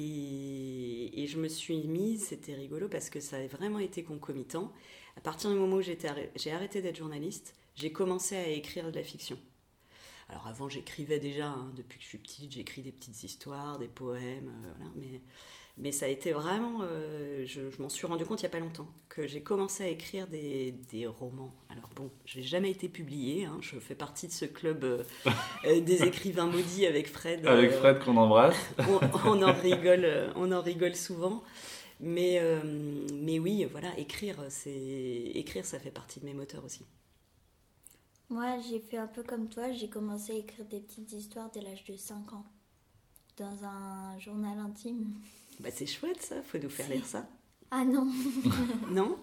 et, 1.22 1.26
je 1.26 1.38
me 1.38 1.48
suis 1.48 1.86
mise, 1.86 2.26
c'était 2.26 2.54
rigolo 2.54 2.88
parce 2.88 3.10
que 3.10 3.20
ça 3.20 3.36
a 3.36 3.46
vraiment 3.46 3.78
été 3.78 4.04
concomitant. 4.04 4.72
À 5.16 5.20
partir 5.20 5.50
du 5.50 5.56
moment 5.56 5.76
où 5.76 5.82
j'ai 5.82 6.52
arrêté 6.52 6.82
d'être 6.82 6.96
journaliste, 6.96 7.54
j'ai 7.74 7.92
commencé 7.92 8.36
à 8.36 8.48
écrire 8.48 8.90
de 8.90 8.96
la 8.96 9.04
fiction. 9.04 9.38
Alors 10.28 10.46
avant, 10.46 10.68
j'écrivais 10.68 11.18
déjà, 11.18 11.48
hein, 11.48 11.72
depuis 11.76 11.98
que 11.98 12.04
je 12.04 12.08
suis 12.08 12.18
petite, 12.18 12.52
j'écris 12.52 12.82
des 12.82 12.92
petites 12.92 13.22
histoires, 13.24 13.78
des 13.78 13.88
poèmes, 13.88 14.48
euh, 14.48 14.84
mais, 14.96 15.20
mais 15.76 15.90
ça 15.90 16.06
a 16.06 16.08
été 16.08 16.32
vraiment, 16.32 16.80
euh, 16.82 17.44
je, 17.46 17.60
m'en 17.80 17.88
suis 17.88 18.06
rendu 18.06 18.24
compte 18.24 18.40
il 18.40 18.44
n'y 18.44 18.48
a 18.48 18.50
pas 18.50 18.60
longtemps, 18.60 18.86
que 19.08 19.26
j'ai 19.26 19.42
commencé 19.42 19.82
à 19.82 19.88
écrire 19.88 20.28
des, 20.28 20.72
des 20.92 21.06
romans. 21.06 21.52
Alors 21.68 21.90
bon, 21.96 22.10
je 22.24 22.38
n'ai 22.38 22.44
jamais 22.44 22.70
été 22.70 22.88
publiée, 22.88 23.44
hein, 23.46 23.58
je 23.60 23.78
fais 23.80 23.96
partie 23.96 24.28
de 24.28 24.32
ce 24.32 24.44
club 24.44 24.84
euh, 24.84 25.02
des 25.80 26.04
écrivains 26.04 26.46
maudits 26.46 26.86
avec 26.86 27.08
Fred. 27.08 27.44
Avec 27.46 27.72
Fred 27.72 27.98
qu'on 28.04 28.16
embrasse. 28.16 28.56
on, 29.24 29.42
en 29.42 29.52
rigole, 29.52 30.32
on 30.36 30.52
en 30.52 30.62
rigole 30.62 30.94
souvent. 30.94 31.42
Mais, 32.00 32.38
euh, 32.40 32.60
mais 33.14 33.38
oui, 33.38 33.66
voilà, 33.70 33.96
écrire, 33.98 34.36
c'est 34.48 34.70
écrire, 35.34 35.64
ça 35.64 35.78
fait 35.78 35.90
partie 35.90 36.20
de 36.20 36.24
mes 36.24 36.34
moteurs 36.34 36.64
aussi. 36.64 36.84
Moi, 38.30 38.58
j'ai 38.68 38.80
fait 38.80 38.96
un 38.96 39.06
peu 39.06 39.22
comme 39.22 39.48
toi, 39.48 39.72
j'ai 39.72 39.88
commencé 39.88 40.32
à 40.32 40.36
écrire 40.36 40.64
des 40.66 40.80
petites 40.80 41.12
histoires 41.12 41.50
dès 41.52 41.60
l'âge 41.60 41.84
de 41.84 41.96
5 41.96 42.32
ans, 42.32 42.44
dans 43.36 43.64
un 43.64 44.18
journal 44.18 44.58
intime. 44.58 45.14
Bah 45.60 45.70
c'est 45.72 45.86
chouette 45.86 46.22
ça, 46.22 46.42
faut 46.42 46.58
nous 46.58 46.68
faire 46.68 46.88
lire 46.88 47.06
ça. 47.06 47.26
Ah 47.70 47.84
non 47.84 48.06
Non? 48.90 49.18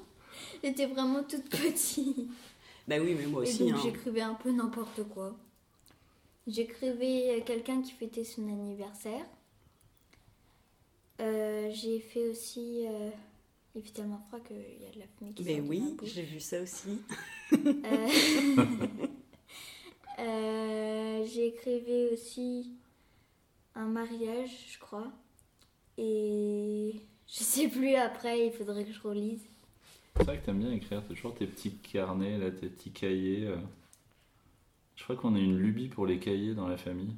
J'étais 0.64 0.86
vraiment 0.86 1.24
toute 1.24 1.50
petite. 1.50 2.30
Bah 2.88 2.96
oui, 3.00 3.16
mais 3.18 3.28
moi 3.28 3.42
aussi. 3.42 3.64
Et 3.64 3.72
donc 3.72 3.80
hein. 3.80 3.82
j'écrivais 3.84 4.22
un 4.22 4.34
peu 4.34 4.52
n'importe 4.52 5.04
quoi. 5.10 5.36
J'écrivais 6.48 7.44
quelqu'un 7.46 7.82
qui 7.82 7.92
fêtait 7.92 8.24
son 8.24 8.48
anniversaire. 8.48 9.26
Euh, 11.22 11.70
j'ai 11.72 12.00
fait 12.00 12.30
aussi. 12.30 12.86
Euh, 12.88 13.10
il 13.76 13.84
fait 13.84 13.92
tellement 13.92 14.20
froid 14.28 14.40
qu'il 14.40 14.58
y 14.58 14.86
a 14.88 14.92
de 14.92 15.00
la 15.00 15.06
fumée 15.18 15.34
qui 15.34 15.44
Mais 15.44 15.62
oui, 15.62 15.96
j'ai 16.04 16.24
vu 16.24 16.40
ça 16.40 16.62
aussi. 16.62 17.02
euh, 20.20 21.26
j'ai 21.26 21.48
écrivé 21.48 22.10
aussi 22.12 22.72
un 23.76 23.86
mariage, 23.86 24.50
je 24.74 24.80
crois. 24.80 25.12
Et 25.98 26.96
je 27.28 27.44
sais 27.44 27.68
plus 27.68 27.96
après, 27.96 28.48
il 28.48 28.54
faudrait 28.54 28.86
que 28.86 28.94
je 28.94 29.02
relise. 29.02 29.42
C'est 30.18 30.24
vrai 30.24 30.40
que 30.40 30.46
t'aimes 30.46 30.60
bien 30.60 30.72
écrire, 30.72 31.04
toujours 31.06 31.34
tes 31.34 31.48
petits 31.48 31.76
carnets, 31.78 32.38
là, 32.38 32.52
tes 32.52 32.68
petits 32.68 32.92
cahiers. 32.92 33.48
Euh. 33.48 33.58
Je 34.96 35.04
crois 35.04 35.16
qu'on 35.16 35.36
a 35.36 35.40
une 35.40 35.58
lubie 35.58 35.88
pour 35.88 36.06
les 36.06 36.20
cahiers 36.20 36.54
dans 36.54 36.68
la 36.68 36.78
famille. 36.78 37.16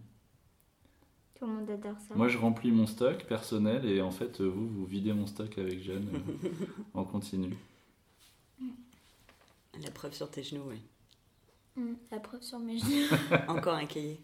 Moi, 2.15 2.29
je 2.29 2.37
remplis 2.37 2.71
mon 2.71 2.87
stock 2.87 3.25
personnel 3.25 3.85
et 3.85 4.01
en 4.01 4.11
fait, 4.11 4.41
vous, 4.41 4.67
vous 4.67 4.85
videz 4.85 5.13
mon 5.13 5.27
stock 5.27 5.57
avec 5.57 5.83
Jeanne 5.83 6.07
On 6.93 7.01
euh, 7.01 7.05
continue. 7.05 7.57
La 9.81 9.91
preuve 9.91 10.13
sur 10.13 10.29
tes 10.29 10.43
genoux, 10.43 10.63
oui. 10.67 10.77
Mm, 11.75 11.93
la 12.11 12.19
preuve 12.19 12.41
sur 12.43 12.59
mes 12.59 12.77
genoux. 12.77 13.07
Encore 13.47 13.75
un 13.75 13.85
cahier. 13.85 14.19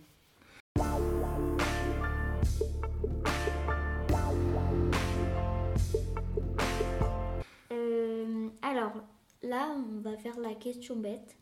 Alors, 8.70 8.94
là, 9.42 9.76
on 9.76 10.02
va 10.02 10.16
faire 10.18 10.40
la 10.40 10.54
question 10.54 10.96
bête. 10.96 11.36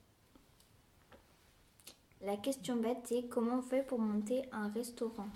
La 2.22 2.38
question 2.38 2.77
bête, 2.77 2.98
c'est 3.05 3.27
comment 3.29 3.60
on 3.60 3.62
fait 3.62 3.86
pour 3.86 4.00
monter 4.00 4.43
un 4.51 4.69
restaurant? 4.69 5.27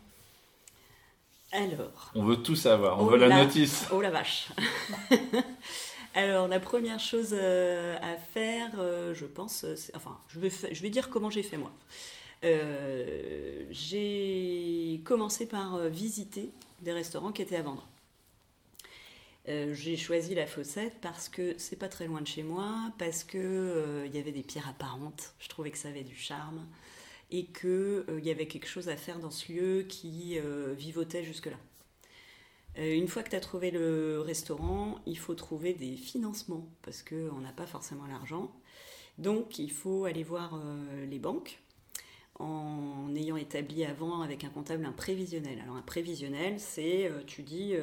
Alors. 1.51 2.11
On 2.15 2.23
veut 2.23 2.37
tout 2.37 2.55
savoir, 2.55 2.99
on 2.99 3.07
oh 3.07 3.09
veut 3.09 3.17
la, 3.17 3.43
notice. 3.43 3.87
Oh 3.91 4.01
la 4.01 4.09
vache. 4.09 4.49
Alors, 6.13 6.47
la 6.47 6.59
première 6.59 6.99
chose 6.99 7.29
euh, 7.33 7.97
à 8.01 8.15
faire, 8.15 8.71
euh, 8.79 9.13
je 9.13 9.25
pense, 9.25 9.65
enfin, 9.93 10.17
je 10.29 10.39
vais, 10.39 10.49
je 10.49 10.81
vais 10.81 10.89
dire 10.89 11.09
comment 11.09 11.29
j'ai 11.29 11.43
fait 11.43 11.57
moi. 11.57 11.71
Euh, 12.43 13.65
j'ai 13.69 15.01
commencé 15.05 15.45
par 15.45 15.77
visiter 15.89 16.51
des 16.81 16.93
restaurants 16.93 17.31
qui 17.31 17.41
étaient 17.41 17.57
à 17.57 17.61
vendre. 17.61 17.85
J'ai 19.47 19.97
choisi 19.97 20.35
la 20.35 20.45
Fossette 20.47 20.93
parce 21.01 21.29
que 21.29 21.55
c'est 21.57 21.75
pas 21.75 21.89
très 21.89 22.07
loin 22.07 22.21
de 22.21 22.27
chez 22.27 22.43
moi, 22.43 22.91
parce 22.97 23.23
que 23.23 24.05
il 24.05 24.15
y 24.15 24.19
avait 24.19 24.31
des 24.31 24.43
pierres 24.43 24.69
apparentes. 24.69 25.33
Je 25.39 25.49
trouvais 25.49 25.71
que 25.71 25.77
ça 25.77 25.89
avait 25.89 26.03
du 26.03 26.15
charme 26.15 26.65
et 27.31 27.45
qu'il 27.45 27.69
euh, 27.69 28.19
y 28.21 28.29
avait 28.29 28.45
quelque 28.45 28.67
chose 28.67 28.89
à 28.89 28.97
faire 28.97 29.19
dans 29.19 29.31
ce 29.31 29.51
lieu 29.51 29.83
qui 29.83 30.37
euh, 30.37 30.73
vivotait 30.73 31.23
jusque-là. 31.23 31.57
Euh, 32.77 32.93
une 32.93 33.07
fois 33.07 33.23
que 33.23 33.29
tu 33.29 33.35
as 33.35 33.39
trouvé 33.39 33.71
le 33.71 34.19
restaurant, 34.19 34.99
il 35.05 35.17
faut 35.17 35.33
trouver 35.33 35.73
des 35.73 35.95
financements 35.95 36.67
parce 36.81 37.03
qu'on 37.03 37.39
n'a 37.39 37.51
pas 37.53 37.65
forcément 37.65 38.05
l'argent. 38.05 38.51
Donc 39.17 39.59
il 39.59 39.71
faut 39.71 40.05
aller 40.05 40.23
voir 40.23 40.59
les 41.09 41.19
banques 41.19 41.59
en 42.39 43.13
ayant 43.13 43.35
établi 43.35 43.83
avant 43.83 44.21
avec 44.21 44.45
un 44.45 44.49
comptable 44.49 44.85
un 44.85 44.93
prévisionnel. 44.93 45.59
Alors 45.61 45.75
un 45.75 45.81
prévisionnel, 45.81 46.59
c'est, 46.59 47.11
tu 47.27 47.43
dis, 47.43 47.75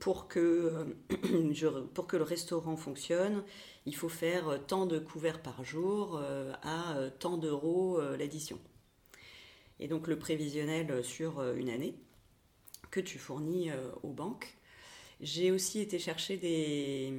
pour, 0.00 0.28
que, 0.28 0.96
pour 1.94 2.06
que 2.06 2.16
le 2.16 2.22
restaurant 2.22 2.76
fonctionne, 2.76 3.44
il 3.88 3.96
faut 3.96 4.10
faire 4.10 4.48
euh, 4.48 4.58
tant 4.58 4.86
de 4.86 4.98
couverts 4.98 5.40
par 5.40 5.64
jour 5.64 6.18
euh, 6.20 6.52
à 6.62 6.98
euh, 6.98 7.10
tant 7.18 7.38
d'euros 7.38 8.00
l'addition. 8.18 8.58
Et 9.80 9.88
donc 9.88 10.06
le 10.08 10.18
prévisionnel 10.18 11.02
sur 11.02 11.40
une 11.54 11.70
année 11.70 11.94
que 12.90 13.00
tu 13.00 13.18
fournis 13.18 13.70
aux 14.02 14.12
banques. 14.12 14.56
J'ai 15.20 15.50
aussi 15.52 15.80
été 15.80 15.98
chercher 15.98 16.36
des, 16.36 17.12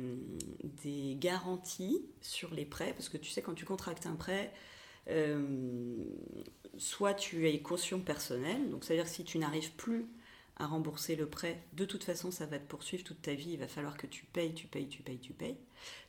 des, 0.84 1.16
garanties 1.16 2.06
sur 2.22 2.54
les 2.54 2.66
prêts, 2.66 2.94
parce 2.94 3.08
que 3.08 3.18
tu 3.18 3.30
sais, 3.30 3.42
quand 3.42 3.54
tu 3.54 3.66
contractes 3.66 4.06
un 4.08 4.16
prêt, 4.16 4.52
soit 6.78 7.14
tu 7.14 7.48
as 7.48 7.58
caution 7.60 8.02
personnelle, 8.02 8.70
donc 8.70 8.84
c'est-à-dire 8.84 9.08
si 9.08 9.24
tu 9.24 9.38
n'arrives 9.38 9.72
plus 9.74 10.06
à 10.60 10.68
rembourser 10.68 11.16
le 11.16 11.28
prêt, 11.28 11.64
de 11.74 11.86
toute 11.86 12.04
façon, 12.04 12.32
ça 12.32 12.46
va 12.46 12.60
te 12.60 12.68
poursuivre 12.68 13.04
toute 13.04 13.22
ta 13.22 13.34
vie. 13.34 13.52
Il 13.54 13.60
va 13.60 13.68
falloir 13.68 13.98
que 13.98 14.08
tu 14.08 14.26
payes, 14.26 14.54
tu 14.54 14.68
payes, 14.68 14.88
tu 14.88 15.02
payes, 15.02 15.18
tu 15.18 15.34
payes. 15.34 15.58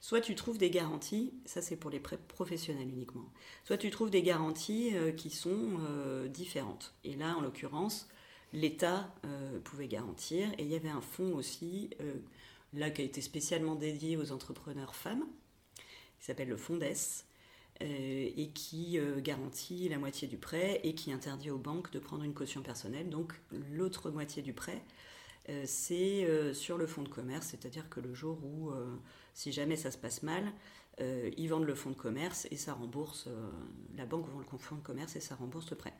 Soit 0.00 0.21
tu 0.21 0.35
trouves 0.35 0.59
des 0.59 0.71
garanties, 0.71 1.33
ça 1.45 1.62
c'est 1.62 1.76
pour 1.76 1.90
les 1.90 2.00
prêts 2.00 2.19
professionnels 2.19 2.88
uniquement. 2.88 3.30
Soit 3.64 3.78
tu 3.78 3.90
trouves 3.90 4.11
des 4.11 4.23
garanties 4.23 4.90
euh, 4.95 5.12
qui 5.12 5.30
sont 5.30 5.78
euh, 5.88 6.26
différentes. 6.28 6.95
Et 7.04 7.14
là, 7.14 7.37
en 7.37 7.40
l'occurrence, 7.40 8.09
l'État 8.52 9.14
euh, 9.25 9.61
pouvait 9.61 9.88
garantir. 9.88 10.49
Et 10.59 10.64
il 10.64 10.69
y 10.69 10.75
avait 10.75 10.88
un 10.88 11.00
fonds 11.00 11.35
aussi, 11.35 11.90
là 12.73 12.90
qui 12.90 13.02
a 13.02 13.04
été 13.04 13.21
spécialement 13.21 13.76
dédié 13.76 14.16
aux 14.16 14.33
entrepreneurs 14.33 14.97
femmes, 14.97 15.25
qui 16.19 16.26
s'appelle 16.26 16.49
le 16.49 16.57
FONDES 16.57 16.85
euh, 16.85 17.30
et 17.81 18.51
qui 18.51 18.99
euh, 18.99 19.21
garantit 19.21 19.89
la 19.89 19.99
moitié 19.99 20.29
du 20.29 20.37
prêt 20.37 20.81
et 20.85 20.95
qui 20.95 21.13
interdit 21.13 21.51
aux 21.51 21.59
banques 21.59 21.91
de 21.91 21.99
prendre 21.99 22.25
une 22.25 22.35
caution 22.35 22.63
personnelle. 22.63 23.09
Donc 23.09 23.33
l'autre 23.73 24.11
moitié 24.11 24.43
du 24.43 24.53
prêt, 24.53 24.83
euh, 25.49 25.63
c'est 25.65 26.55
sur 26.55 26.77
le 26.77 26.87
fonds 26.87 27.03
de 27.03 27.09
commerce, 27.09 27.49
c'est-à-dire 27.49 27.89
que 27.89 28.01
le 28.01 28.13
jour 28.15 28.39
où, 28.45 28.71
si 29.35 29.53
jamais 29.53 29.77
ça 29.77 29.91
se 29.91 29.99
passe 29.99 30.23
mal, 30.23 30.53
ils 31.01 31.49
vendent 31.49 31.65
le 31.65 31.75
fonds 31.75 31.91
de 31.91 31.97
commerce 31.97 32.47
et 32.51 32.57
ça 32.57 32.75
rembourse, 32.75 33.29
la 33.97 34.05
banque 34.05 34.29
vend 34.29 34.41
le 34.41 34.59
fonds 34.59 34.77
de 34.77 34.83
commerce 34.83 35.17
et 35.17 35.21
ça 35.21 35.35
rembourse 35.35 35.71
le 35.71 35.77
prêt. 35.77 35.95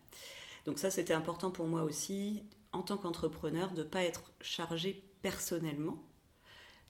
Donc 0.67 0.79
ça, 0.79 0.91
c'était 0.91 1.15
important 1.15 1.51
pour 1.51 1.67
moi 1.67 1.85
aussi, 1.85 2.43
en 2.73 2.83
tant 2.83 2.99
qu'entrepreneur, 2.99 3.73
de 3.73 3.83
ne 3.83 3.89
pas 3.89 4.05
être 4.05 4.31
chargé 4.43 5.03
personnellement, 5.23 6.05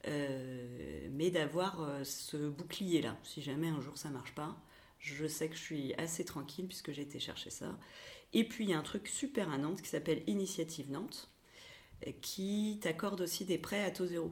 mais 0.04 1.30
d'avoir 1.30 2.04
ce 2.04 2.48
bouclier-là. 2.48 3.16
Si 3.22 3.42
jamais 3.42 3.68
un 3.68 3.80
jour 3.80 3.96
ça 3.96 4.08
ne 4.08 4.14
marche 4.14 4.34
pas, 4.34 4.60
je 5.00 5.26
sais 5.26 5.48
que 5.48 5.56
je 5.56 5.60
suis 5.60 5.94
assez 5.94 6.24
tranquille 6.24 6.68
puisque 6.68 6.92
j'ai 6.92 7.02
été 7.02 7.18
chercher 7.18 7.50
ça. 7.50 7.76
Et 8.32 8.44
puis 8.44 8.64
il 8.64 8.70
y 8.70 8.74
a 8.74 8.78
un 8.78 8.82
truc 8.82 9.08
super 9.08 9.50
à 9.50 9.58
Nantes 9.58 9.82
qui 9.82 9.88
s'appelle 9.88 10.22
Initiative 10.26 10.90
Nantes, 10.90 11.30
euh, 12.06 12.12
qui 12.20 12.78
t'accorde 12.82 13.22
aussi 13.22 13.44
des 13.44 13.58
prêts 13.58 13.82
à 13.82 13.90
taux 13.90 14.06
zéro. 14.06 14.30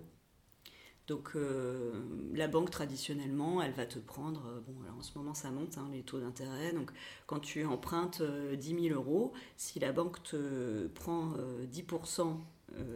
Donc 1.07 1.31
euh, 1.37 2.05
la 2.35 2.49
banque 2.49 2.71
traditionnellement, 2.71 3.63
elle 3.63 3.73
va 3.73 3.87
te 3.87 3.99
prendre, 3.99 4.47
euh, 4.47 4.61
bon 4.61 4.83
alors 4.83 4.99
en 4.99 5.03
ce 5.03 5.17
moment 5.17 5.33
ça 5.33 5.51
monte 5.51 5.79
hein, 5.79 5.89
les 5.91 6.03
taux 6.03 6.21
d'intérêt, 6.21 6.73
donc 6.75 6.91
quand 7.27 7.41
tu 7.41 7.65
empruntes 7.65 8.23
10 8.23 8.89
000 8.89 8.95
euros, 8.95 9.33
si 9.57 9.81
la 9.81 9.93
banque 9.93 10.23
te 10.23 10.87
prend 10.89 11.33
10%, 11.73 12.37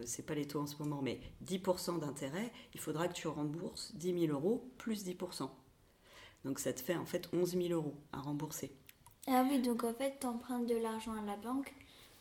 c'est 0.04 0.26
pas 0.26 0.34
les 0.34 0.46
taux 0.46 0.60
en 0.60 0.66
ce 0.66 0.76
moment, 0.76 1.00
mais 1.00 1.20
10% 1.46 2.00
d'intérêt, 2.00 2.52
il 2.74 2.80
faudra 2.80 3.08
que 3.08 3.14
tu 3.14 3.28
rembourses 3.28 3.94
10 3.94 4.26
000 4.26 4.32
euros 4.32 4.70
plus 4.76 5.06
10%. 5.06 5.48
Donc 6.44 6.58
ça 6.58 6.72
te 6.72 6.80
fait 6.80 6.96
en 6.96 7.06
fait 7.06 7.28
11 7.32 7.50
000 7.50 7.68
euros 7.68 7.94
à 8.12 8.20
rembourser. 8.20 8.72
Ah 9.28 9.44
oui, 9.48 9.60
donc 9.60 9.84
en 9.84 9.94
fait, 9.94 10.18
tu 10.20 10.26
empruntes 10.26 10.66
de 10.66 10.76
l'argent 10.76 11.12
à 11.12 11.24
la 11.24 11.36
banque, 11.36 11.72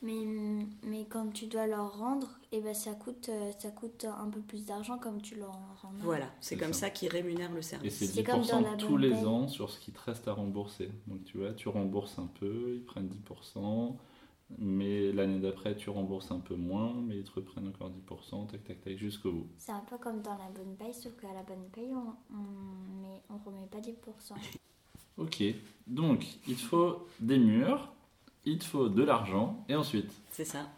mais, 0.03 0.65
mais 0.83 1.05
quand 1.09 1.31
tu 1.33 1.47
dois 1.47 1.65
leur 1.65 1.97
rendre, 1.97 2.27
et 2.51 2.57
eh 2.57 2.61
ben, 2.61 2.75
ça, 2.75 2.93
coûte, 2.93 3.29
euh, 3.29 3.51
ça 3.57 3.69
coûte 3.69 4.05
un 4.05 4.29
peu 4.29 4.39
plus 4.39 4.65
d'argent 4.65 4.99
comme 4.99 5.21
tu 5.21 5.35
leur 5.35 5.51
rends. 5.81 5.93
Voilà, 5.99 6.27
c'est 6.41 6.57
comme 6.57 6.73
ça, 6.73 6.91
qu'ils 6.91 7.09
rémunèrent 7.09 7.53
le 7.53 7.63
service. 7.63 8.01
Et 8.01 8.05
c'est 8.05 8.21
10% 8.21 8.77
tous 8.77 8.97
les 8.97 9.13
ans 9.25 9.47
sur 9.47 9.71
ce 9.71 9.79
qui 9.79 9.91
te 9.91 9.99
reste 10.05 10.27
à 10.27 10.33
rembourser. 10.33 10.91
Donc 11.07 11.23
tu 11.23 11.39
vois, 11.39 11.53
tu 11.53 11.69
rembourses 11.69 12.19
un 12.19 12.29
peu, 12.39 12.73
ils 12.75 12.85
prennent 12.85 13.09
10%, 13.09 13.95
mais 14.57 15.11
l'année 15.11 15.39
d'après, 15.39 15.75
tu 15.75 15.89
rembourses 15.89 16.31
un 16.31 16.39
peu 16.39 16.55
moins, 16.55 16.93
mais 16.93 17.17
ils 17.17 17.23
te 17.23 17.31
reprennent 17.31 17.67
encore 17.67 17.89
10%, 17.89 18.47
tac, 18.47 18.63
tac, 18.63 18.81
tac, 18.81 18.97
jusqu'au 18.97 19.31
bout. 19.31 19.47
C'est 19.57 19.71
un 19.71 19.83
peu 19.89 19.97
comme 19.97 20.21
dans 20.21 20.37
la 20.37 20.49
bonne 20.55 20.75
paye, 20.77 20.93
sauf 20.93 21.13
qu'à 21.19 21.33
la 21.33 21.43
bonne 21.43 21.67
paye, 21.73 21.91
on 21.93 22.35
ne 22.35 23.17
on 23.29 23.37
remet 23.45 23.67
pas 23.67 23.79
10%. 23.79 23.93
Ok, 25.17 25.43
donc 25.87 26.25
il 26.47 26.55
te 26.55 26.61
faut 26.61 27.07
des 27.19 27.37
murs, 27.37 27.91
il 28.45 28.57
te 28.57 28.63
faut 28.63 28.89
de 28.89 29.03
l'argent, 29.03 29.63
et 29.69 29.75
ensuite 29.75 30.09
C'est 30.31 30.45
ça. 30.45 30.69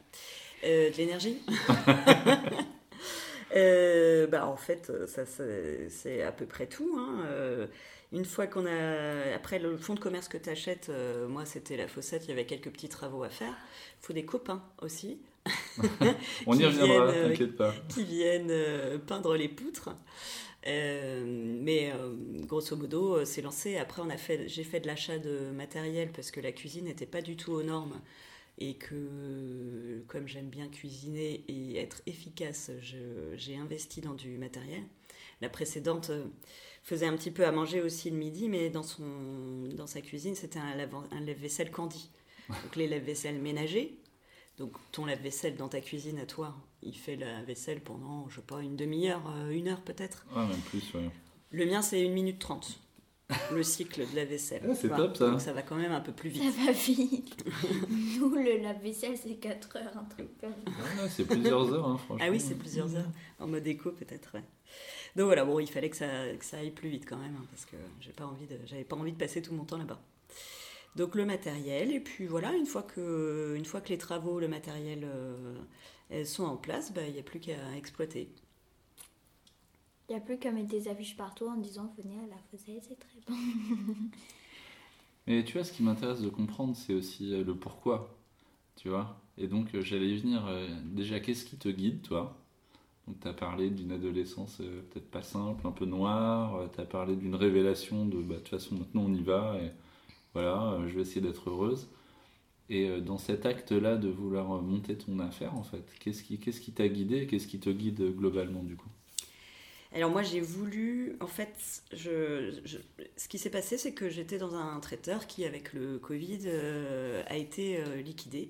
Euh, 0.66 0.92
de 0.92 0.98
l'énergie 0.98 1.38
euh, 3.56 4.28
bah, 4.28 4.48
En 4.48 4.58
fait, 4.58 4.92
ça, 5.08 5.26
c'est 5.26 6.24
à 6.24 6.32
peu 6.32 6.46
près 6.46 6.68
tout. 6.68 6.96
Hein. 6.98 7.68
Euh, 8.14 8.18
une 8.18 8.26
fois 8.26 8.48
qu'on 8.48 8.66
a. 8.66 9.36
Après, 9.36 9.60
le 9.60 9.78
fonds 9.78 9.96
de 9.96 10.00
commerce 10.00 10.28
que 10.28 10.38
tu 10.38 10.50
achètes, 10.50 10.92
moi, 11.28 11.46
c'était 11.46 11.78
la 11.78 11.88
fossette, 11.88 12.26
il 12.26 12.30
y 12.30 12.34
avait 12.34 12.46
quelques 12.46 12.70
petits 12.70 12.90
travaux 12.90 13.24
à 13.24 13.30
faire. 13.30 13.54
Il 14.02 14.06
faut 14.06 14.14
des 14.14 14.26
copains 14.26 14.64
aussi. 14.82 15.20
On 16.48 16.58
y 16.58 16.66
reviendra, 16.66 17.12
t'inquiète 17.12 17.56
pas. 17.56 17.74
Qui 17.90 18.04
viennent 18.04 18.54
peindre 19.08 19.36
les 19.36 19.50
poutres. 19.50 19.90
Euh, 20.66 21.24
mais 21.26 21.92
euh, 21.92 22.16
grosso 22.46 22.76
modo, 22.76 23.18
euh, 23.18 23.26
c'est 23.26 23.42
lancé. 23.42 23.78
Après, 23.78 24.02
on 24.02 24.10
a 24.10 24.18
fait, 24.18 24.48
j'ai 24.48 24.64
fait 24.64 24.80
de 24.80 24.88
l'achat 24.88 25.18
de 25.18 25.52
matériel 25.52 26.10
parce 26.12 26.32
que 26.32 26.40
la 26.40 26.52
cuisine 26.52 26.86
n'était 26.86 27.06
pas 27.06 27.22
du 27.22 27.36
tout 27.36 27.52
aux 27.52 27.64
normes 27.64 28.00
et 28.60 28.76
que 28.76 30.04
comme 30.08 30.28
j'aime 30.28 30.48
bien 30.48 30.68
cuisiner 30.68 31.44
et 31.48 31.80
être 31.80 32.02
efficace, 32.06 32.72
j'ai 33.36 33.58
investi 33.58 34.00
dans 34.00 34.14
du 34.14 34.38
matériel. 34.38 34.84
La 35.44 35.50
précédente 35.50 36.10
faisait 36.84 37.06
un 37.06 37.18
petit 37.18 37.30
peu 37.32 37.46
à 37.46 37.52
manger 37.52 37.82
aussi 37.82 38.10
le 38.10 38.16
midi, 38.16 38.48
mais 38.48 38.70
dans, 38.70 38.82
son, 38.82 39.04
dans 39.76 39.88
sa 39.88 40.00
cuisine, 40.00 40.36
c'était 40.36 40.58
un, 40.58 40.72
un 41.12 41.20
lave-vaisselle 41.20 41.70
Candy. 41.70 42.10
Donc 42.48 42.78
les 42.78 42.88
lave-vaisselle 42.88 43.42
ménagers, 43.42 44.00
donc 44.58 44.72
ton 44.94 45.06
lave-vaisselle 45.06 45.58
dans 45.58 45.68
ta 45.68 45.82
cuisine 45.82 46.18
à 46.20 46.26
toi, 46.26 46.56
il 46.82 46.98
fait 46.98 47.18
la 47.18 47.44
vaisselle 47.44 47.82
pendant, 47.82 48.30
je 48.30 48.38
sais 48.38 48.42
pas, 48.42 48.62
une 48.62 48.78
demi-heure, 48.78 49.22
euh, 49.36 49.50
une 49.50 49.68
heure 49.68 49.82
peut-être? 49.82 50.26
Ah, 50.34 50.46
même 50.46 50.62
plus, 50.62 50.94
ouais. 50.94 51.10
Le 51.52 51.66
mien, 51.66 51.82
c'est 51.82 52.02
une 52.02 52.14
minute 52.14 52.40
trente. 52.40 52.80
le 53.52 53.64
cycle 53.64 54.10
de 54.10 54.16
la 54.16 54.24
vaisselle. 54.24 54.62
Ah, 54.70 54.76
c'est 54.76 54.90
top 54.90 55.18
ça. 55.18 55.30
Donc 55.30 55.42
ça 55.42 55.52
va 55.52 55.62
quand 55.62 55.76
même 55.76 55.92
un 55.92 56.00
peu 56.02 56.14
plus 56.14 56.30
vite. 56.30 56.44
Ça 56.54 56.66
va 56.66 56.72
vite. 56.72 57.46
Nous, 57.90 58.30
le 58.36 58.62
lave-vaisselle, 58.62 59.18
c'est 59.18 59.36
4 59.36 59.78
heures, 59.78 59.98
un 59.98 60.06
truc 60.06 60.38
comme 60.40 60.54
ça. 60.66 60.72
Ah, 61.02 61.10
c'est 61.10 61.26
plusieurs 61.26 61.74
heures, 61.74 61.88
hein, 61.88 61.98
franchement. 61.98 62.26
Ah 62.26 62.32
oui, 62.32 62.40
c'est 62.40 62.56
plusieurs 62.56 62.96
heures. 62.96 63.10
En 63.40 63.48
mode 63.48 63.68
éco, 63.68 63.92
peut-être, 63.92 64.34
ouais. 64.36 64.44
Donc 65.16 65.26
voilà, 65.26 65.46
bon, 65.46 65.60
il 65.60 65.68
fallait 65.68 65.90
que 65.90 65.96
ça, 65.96 66.08
que 66.38 66.46
ça 66.46 66.58
aille 66.58 66.72
plus 66.72 66.90
vite 66.90 67.06
quand 67.08 67.18
même, 67.18 67.36
hein, 67.36 67.46
parce 67.52 67.66
que 67.66 67.76
j'ai 68.02 68.12
pas 68.12 68.26
envie 68.26 68.48
de, 68.48 68.58
j'avais 68.66 68.84
pas 68.84 68.96
envie 68.96 69.12
de 69.12 69.18
passer 69.18 69.42
tout 69.42 69.54
mon 69.54 69.64
temps 69.64 69.78
là-bas. 69.78 70.02
Donc 70.96 71.16
le 71.16 71.26
matériel, 71.26 71.92
et 71.92 72.00
puis 72.00 72.26
voilà, 72.28 72.54
une 72.56 72.66
fois 72.66 72.84
que, 72.84 73.56
une 73.58 73.66
fois 73.66 73.82
que 73.82 73.90
les 73.90 73.98
travaux, 73.98 74.40
le 74.40 74.48
matériel 74.48 75.04
euh, 75.06 76.26
sont 76.26 76.44
en 76.46 76.58
place, 76.58 76.94
bah, 76.94 77.02
il 77.08 77.14
n'y 77.14 77.20
a 77.20 77.24
plus 77.24 77.40
qu'à 77.40 77.76
exploiter. 77.76 78.30
Il 80.10 80.14
n'y 80.14 80.18
a 80.18 80.22
plus 80.22 80.38
qu'à 80.38 80.52
mettre 80.52 80.70
des 80.70 80.88
affiches 80.88 81.18
partout 81.18 81.48
en 81.48 81.58
disant 81.58 81.94
venez 81.98 82.20
à 82.20 82.28
la 82.28 82.38
fossette, 82.52 82.84
c'est 82.88 83.00
très 83.00 83.20
bon. 83.28 83.36
Mais 85.28 85.44
tu 85.44 85.54
vois, 85.54 85.64
ce 85.64 85.72
qui 85.72 85.84
m'intéresse 85.84 86.22
de 86.22 86.30
comprendre, 86.30 86.76
c'est 86.76 86.94
aussi 86.94 87.34
euh, 87.34 87.44
le 87.44 87.56
pourquoi. 87.56 88.18
Tu 88.76 88.90
vois 88.90 89.22
Et 89.38 89.48
donc, 89.48 89.74
euh, 89.76 89.82
j'allais 89.82 90.10
y 90.10 90.18
venir. 90.18 90.48
déjà, 90.86 91.20
qu'est-ce 91.20 91.46
qui 91.46 91.58
te 91.58 91.70
guide, 91.70 92.02
toi? 92.02 92.43
Donc, 93.08 93.20
tu 93.20 93.28
as 93.28 93.34
parlé 93.34 93.70
d'une 93.70 93.92
adolescence 93.92 94.58
peut-être 94.58 95.12
pas 95.12 95.24
simple, 95.24 95.68
un 95.68 95.72
peu 95.72 95.86
noire. 95.86 96.70
tu 96.74 96.80
as 96.80 96.86
parlé 96.86 97.16
d'une 97.16 97.36
révélation 97.36 98.06
de 98.06 98.18
bah, 98.22 98.36
de 98.36 98.40
toute 98.40 98.50
façon, 98.50 98.76
maintenant 98.76 99.04
on 99.06 99.14
y 99.14 99.22
va. 99.22 99.58
Et 99.62 99.72
voilà, 100.34 100.74
euh, 100.74 100.88
je 100.88 100.96
vais 100.96 101.02
essayer 101.02 101.22
d'être 101.22 101.50
heureuse. 101.50 101.88
Et 102.70 102.90
euh, 102.90 103.00
dans 103.00 103.18
cet 103.18 103.46
acte-là 103.46 103.98
de 103.98 104.10
vouloir 104.10 104.52
euh, 104.54 104.62
monter 104.62 104.98
ton 104.98 105.20
affaire, 105.20 105.56
en 105.56 105.64
fait, 105.64 105.84
qu'est-ce 106.00 106.24
qui 106.24 106.72
t'a 106.72 106.88
guidé 106.88 107.28
Qu'est-ce 107.28 107.48
qui 107.48 107.60
te 107.60 107.70
guide 107.70 108.16
globalement, 108.16 108.64
du 108.64 108.76
coup? 108.76 108.90
Alors 109.96 110.10
moi 110.10 110.24
j'ai 110.24 110.42
voulu, 110.42 111.18
en 111.20 111.28
fait, 111.28 111.54
ce 111.92 113.28
qui 113.28 113.38
s'est 113.38 113.52
passé 113.52 113.78
c'est 113.78 113.94
que 113.94 114.10
j'étais 114.10 114.40
dans 114.40 114.56
un 114.56 114.80
traiteur 114.80 115.28
qui 115.28 115.46
avec 115.46 115.72
le 115.74 116.00
Covid 116.00 116.50
a 117.28 117.38
été 117.38 117.80
liquidé. 118.04 118.50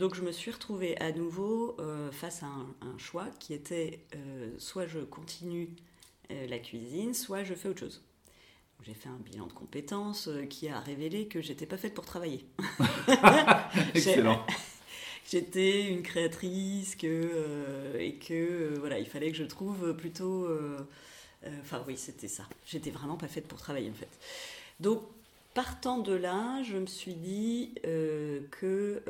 Donc 0.00 0.16
je 0.16 0.22
me 0.22 0.32
suis 0.32 0.50
retrouvée 0.50 0.98
à 0.98 1.12
nouveau 1.12 1.76
face 2.10 2.42
à 2.42 2.46
un, 2.46 2.98
choix 2.98 3.26
qui 3.38 3.54
était 3.54 4.00
soit 4.58 4.86
je 4.86 4.98
continue 4.98 5.68
la 6.30 6.58
cuisine, 6.58 7.14
soit 7.14 7.44
je 7.44 7.54
fais 7.54 7.68
autre 7.68 7.80
chose. 7.80 8.02
J'ai 8.82 8.94
fait 8.94 9.08
un 9.08 9.18
bilan 9.18 9.46
de 9.46 9.52
compétences 9.52 10.28
euh, 10.28 10.46
qui 10.46 10.68
a 10.68 10.80
révélé 10.80 11.26
que 11.26 11.42
j'étais 11.42 11.66
pas 11.66 11.76
faite 11.76 11.92
pour 11.92 12.06
travailler. 12.06 12.46
Excellent. 13.94 14.44
J'étais 15.30 15.86
une 15.86 16.02
créatrice 16.02 16.96
que, 16.96 17.06
euh, 17.06 17.98
et 17.98 18.14
que 18.14 18.32
euh, 18.32 18.76
voilà, 18.80 18.98
il 18.98 19.06
fallait 19.06 19.30
que 19.30 19.36
je 19.36 19.44
trouve 19.44 19.94
plutôt. 19.94 20.48
Enfin 21.60 21.84
oui, 21.86 21.96
c'était 21.96 22.26
ça. 22.28 22.44
J'étais 22.66 22.90
vraiment 22.90 23.16
pas 23.16 23.28
faite 23.28 23.46
pour 23.46 23.58
travailler 23.58 23.90
en 23.90 23.94
fait. 23.94 24.08
Donc 24.80 25.02
partant 25.54 25.98
de 25.98 26.12
là, 26.12 26.62
je 26.62 26.76
me 26.76 26.86
suis 26.86 27.14
dit 27.14 27.74
que 28.50 29.02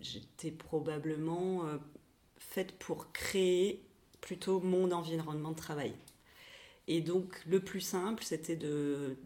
j'étais 0.00 0.50
probablement 0.50 1.64
faite 2.38 2.72
pour 2.78 3.12
créer 3.12 3.82
plutôt 4.20 4.60
mon 4.60 4.90
environnement 4.92 5.50
de 5.50 5.56
travail. 5.56 5.92
Et 6.88 7.02
donc, 7.02 7.40
le 7.46 7.60
plus 7.60 7.82
simple, 7.82 8.24
c'était 8.24 8.56
de, 8.56 9.16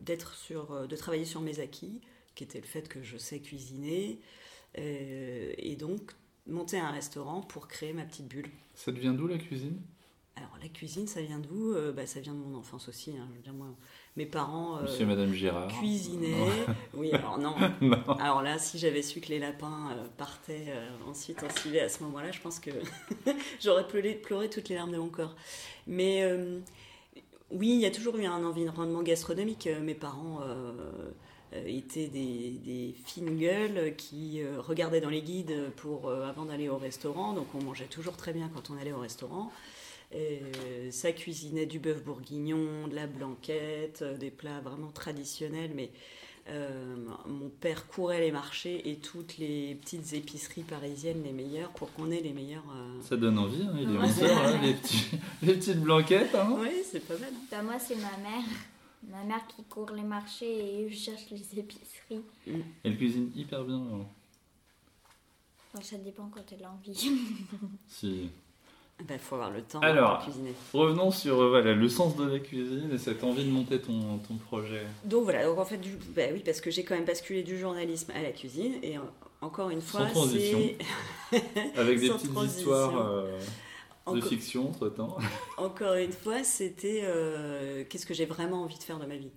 euh, 0.50 0.96
travailler 0.96 1.24
sur 1.24 1.40
mes 1.40 1.60
acquis, 1.60 2.00
qui 2.34 2.42
était 2.44 2.60
le 2.60 2.66
fait 2.66 2.88
que 2.88 3.02
je 3.02 3.16
sais 3.16 3.38
cuisiner, 3.38 4.18
euh, 4.78 5.52
et 5.56 5.76
donc 5.76 6.12
monter 6.46 6.78
un 6.78 6.90
restaurant 6.90 7.40
pour 7.40 7.68
créer 7.68 7.92
ma 7.92 8.02
petite 8.02 8.26
bulle. 8.26 8.48
Ça 8.74 8.90
vient 8.90 9.14
d'où 9.14 9.28
la 9.28 9.38
cuisine? 9.38 9.80
Alors, 10.36 10.50
la 10.62 10.68
cuisine, 10.68 11.06
ça 11.06 11.20
vient 11.20 11.38
d'où 11.38 11.74
euh, 11.74 11.92
bah, 11.92 12.06
Ça 12.06 12.20
vient 12.20 12.32
de 12.32 12.38
mon 12.38 12.58
enfance 12.58 12.88
aussi. 12.88 13.10
Hein. 13.10 13.28
Je 13.30 13.36
veux 13.36 13.42
dire, 13.42 13.52
moi, 13.52 13.68
mes 14.16 14.26
parents 14.26 14.80
Monsieur 14.82 15.02
et 15.02 15.06
Madame 15.06 15.32
Girard. 15.32 15.68
cuisinaient. 15.68 16.34
Oui, 16.94 17.12
alors 17.12 17.38
non. 17.38 17.54
Alors 18.18 18.42
là, 18.42 18.58
si 18.58 18.78
j'avais 18.78 19.02
su 19.02 19.20
que 19.20 19.28
les 19.28 19.38
lapins 19.38 19.96
partaient 20.16 20.72
ensuite 21.06 21.42
en 21.42 21.50
civet 21.50 21.80
à 21.80 21.88
ce 21.88 22.02
moment-là, 22.04 22.30
je 22.32 22.40
pense 22.40 22.60
que 22.60 22.70
j'aurais 23.60 23.86
pleuré, 23.86 24.14
pleuré 24.14 24.48
toutes 24.48 24.68
les 24.68 24.74
larmes 24.74 24.92
de 24.92 24.98
mon 24.98 25.08
corps. 25.08 25.34
Mais 25.86 26.22
oui, 27.52 27.68
il 27.74 27.80
y 27.80 27.86
a 27.86 27.90
toujours 27.90 28.16
eu 28.16 28.24
un 28.24 28.44
environnement 28.44 29.02
gastronomique. 29.02 29.66
Euh, 29.66 29.80
mes 29.80 29.94
parents 29.94 30.40
euh, 30.42 30.72
euh, 31.52 31.64
étaient 31.66 32.08
des, 32.08 32.94
fines 33.04 33.38
gueules 33.38 33.94
qui 33.96 34.40
regardaient 34.58 35.00
dans 35.00 35.10
les 35.10 35.22
guides 35.22 35.70
pour, 35.76 36.10
avant 36.10 36.46
d'aller 36.46 36.68
au 36.68 36.78
restaurant. 36.78 37.34
Donc 37.34 37.46
on 37.54 37.62
mangeait 37.62 37.84
toujours 37.84 38.16
très 38.16 38.32
bien 38.32 38.50
quand 38.54 38.70
on 38.70 38.78
allait 38.78 38.92
au 38.92 39.00
restaurant. 39.00 39.52
Ça 40.90 41.12
cuisinait 41.12 41.66
du 41.66 41.78
bœuf 41.78 42.02
bourguignon, 42.04 42.88
de 42.88 42.94
la 42.94 43.06
blanquette, 43.06 44.04
des 44.18 44.30
plats 44.30 44.60
vraiment 44.60 44.90
traditionnels, 44.90 45.72
mais 45.74 45.90
euh, 46.48 46.96
mon 47.28 47.48
père 47.48 47.86
courait 47.86 48.20
les 48.20 48.32
marchés 48.32 48.90
et 48.90 48.96
toutes 48.96 49.38
les 49.38 49.76
petites 49.76 50.12
épiceries 50.12 50.64
parisiennes 50.64 51.22
les 51.22 51.32
meilleures 51.32 51.70
pour 51.70 51.92
qu'on 51.92 52.10
ait 52.10 52.20
les 52.20 52.32
meilleures. 52.32 52.64
Euh, 52.74 53.00
Ça 53.00 53.16
donne 53.16 53.38
envie, 53.38 53.62
hein, 53.62 53.72
les, 53.76 53.86
hein, 53.86 54.60
les, 54.60 54.76
les, 55.46 55.54
petites 55.54 55.80
blanquettes. 55.80 56.34
Hein. 56.34 56.56
Oui, 56.58 56.82
c'est 56.90 57.06
pas 57.06 57.16
mal. 57.16 57.32
Bah, 57.48 57.62
moi, 57.62 57.78
c'est 57.78 57.94
ma 57.94 58.16
mère. 58.18 58.44
Ma 59.08 59.22
mère 59.22 59.46
qui 59.46 59.62
court 59.64 59.92
les 59.92 60.02
marchés 60.02 60.82
et 60.82 60.90
je 60.90 60.96
cherche 60.96 61.30
les 61.30 61.58
épiceries. 61.60 62.24
Mm. 62.46 62.60
Elle 62.84 62.96
cuisine 62.96 63.30
hyper 63.36 63.64
bien. 63.64 63.80
ça 65.80 65.96
dépend 65.98 66.28
quand 66.28 66.44
elle 66.52 66.64
a 66.64 66.72
envie. 66.72 67.12
si. 67.86 68.30
Il 69.02 69.06
ben, 69.08 69.18
faut 69.18 69.34
avoir 69.34 69.50
le 69.50 69.62
temps 69.62 69.80
Alors, 69.80 70.18
de 70.20 70.24
cuisiner. 70.24 70.52
Revenons 70.72 71.10
sur 71.10 71.40
euh, 71.42 71.48
voilà, 71.48 71.72
le 71.74 71.88
sens 71.88 72.16
de 72.16 72.24
la 72.24 72.38
cuisine 72.38 72.88
et 72.94 72.98
cette 72.98 73.24
envie 73.24 73.44
de 73.44 73.50
monter 73.50 73.80
ton, 73.80 74.18
ton 74.18 74.36
projet. 74.36 74.82
Donc 75.04 75.24
voilà, 75.24 75.44
donc 75.44 75.58
en 75.58 75.64
fait, 75.64 75.78
du, 75.78 75.96
bah 76.14 76.22
oui, 76.32 76.40
parce 76.44 76.60
que 76.60 76.70
j'ai 76.70 76.84
quand 76.84 76.94
même 76.94 77.04
basculé 77.04 77.42
du 77.42 77.58
journalisme 77.58 78.12
à 78.14 78.22
la 78.22 78.30
cuisine. 78.30 78.74
Et 78.82 78.96
en- 78.98 79.10
encore 79.40 79.70
une 79.70 79.80
fois, 79.82 80.06
Sans 80.06 80.12
transition. 80.12 80.60
Avec 81.76 81.98
des 81.98 82.08
Sans 82.08 82.14
petites 82.16 82.32
transition. 82.32 82.60
histoires 82.60 83.06
euh, 83.08 83.38
de 84.06 84.10
Encore- 84.18 84.28
fiction 84.28 84.68
entre 84.68 84.88
temps. 84.88 85.16
Encore 85.58 85.94
une 85.94 86.12
fois, 86.12 86.44
c'était 86.44 87.00
euh, 87.02 87.84
qu'est-ce 87.88 88.06
que 88.06 88.14
j'ai 88.14 88.26
vraiment 88.26 88.62
envie 88.62 88.78
de 88.78 88.82
faire 88.84 88.98
dans 89.00 89.08
ma 89.08 89.16
vie? 89.16 89.30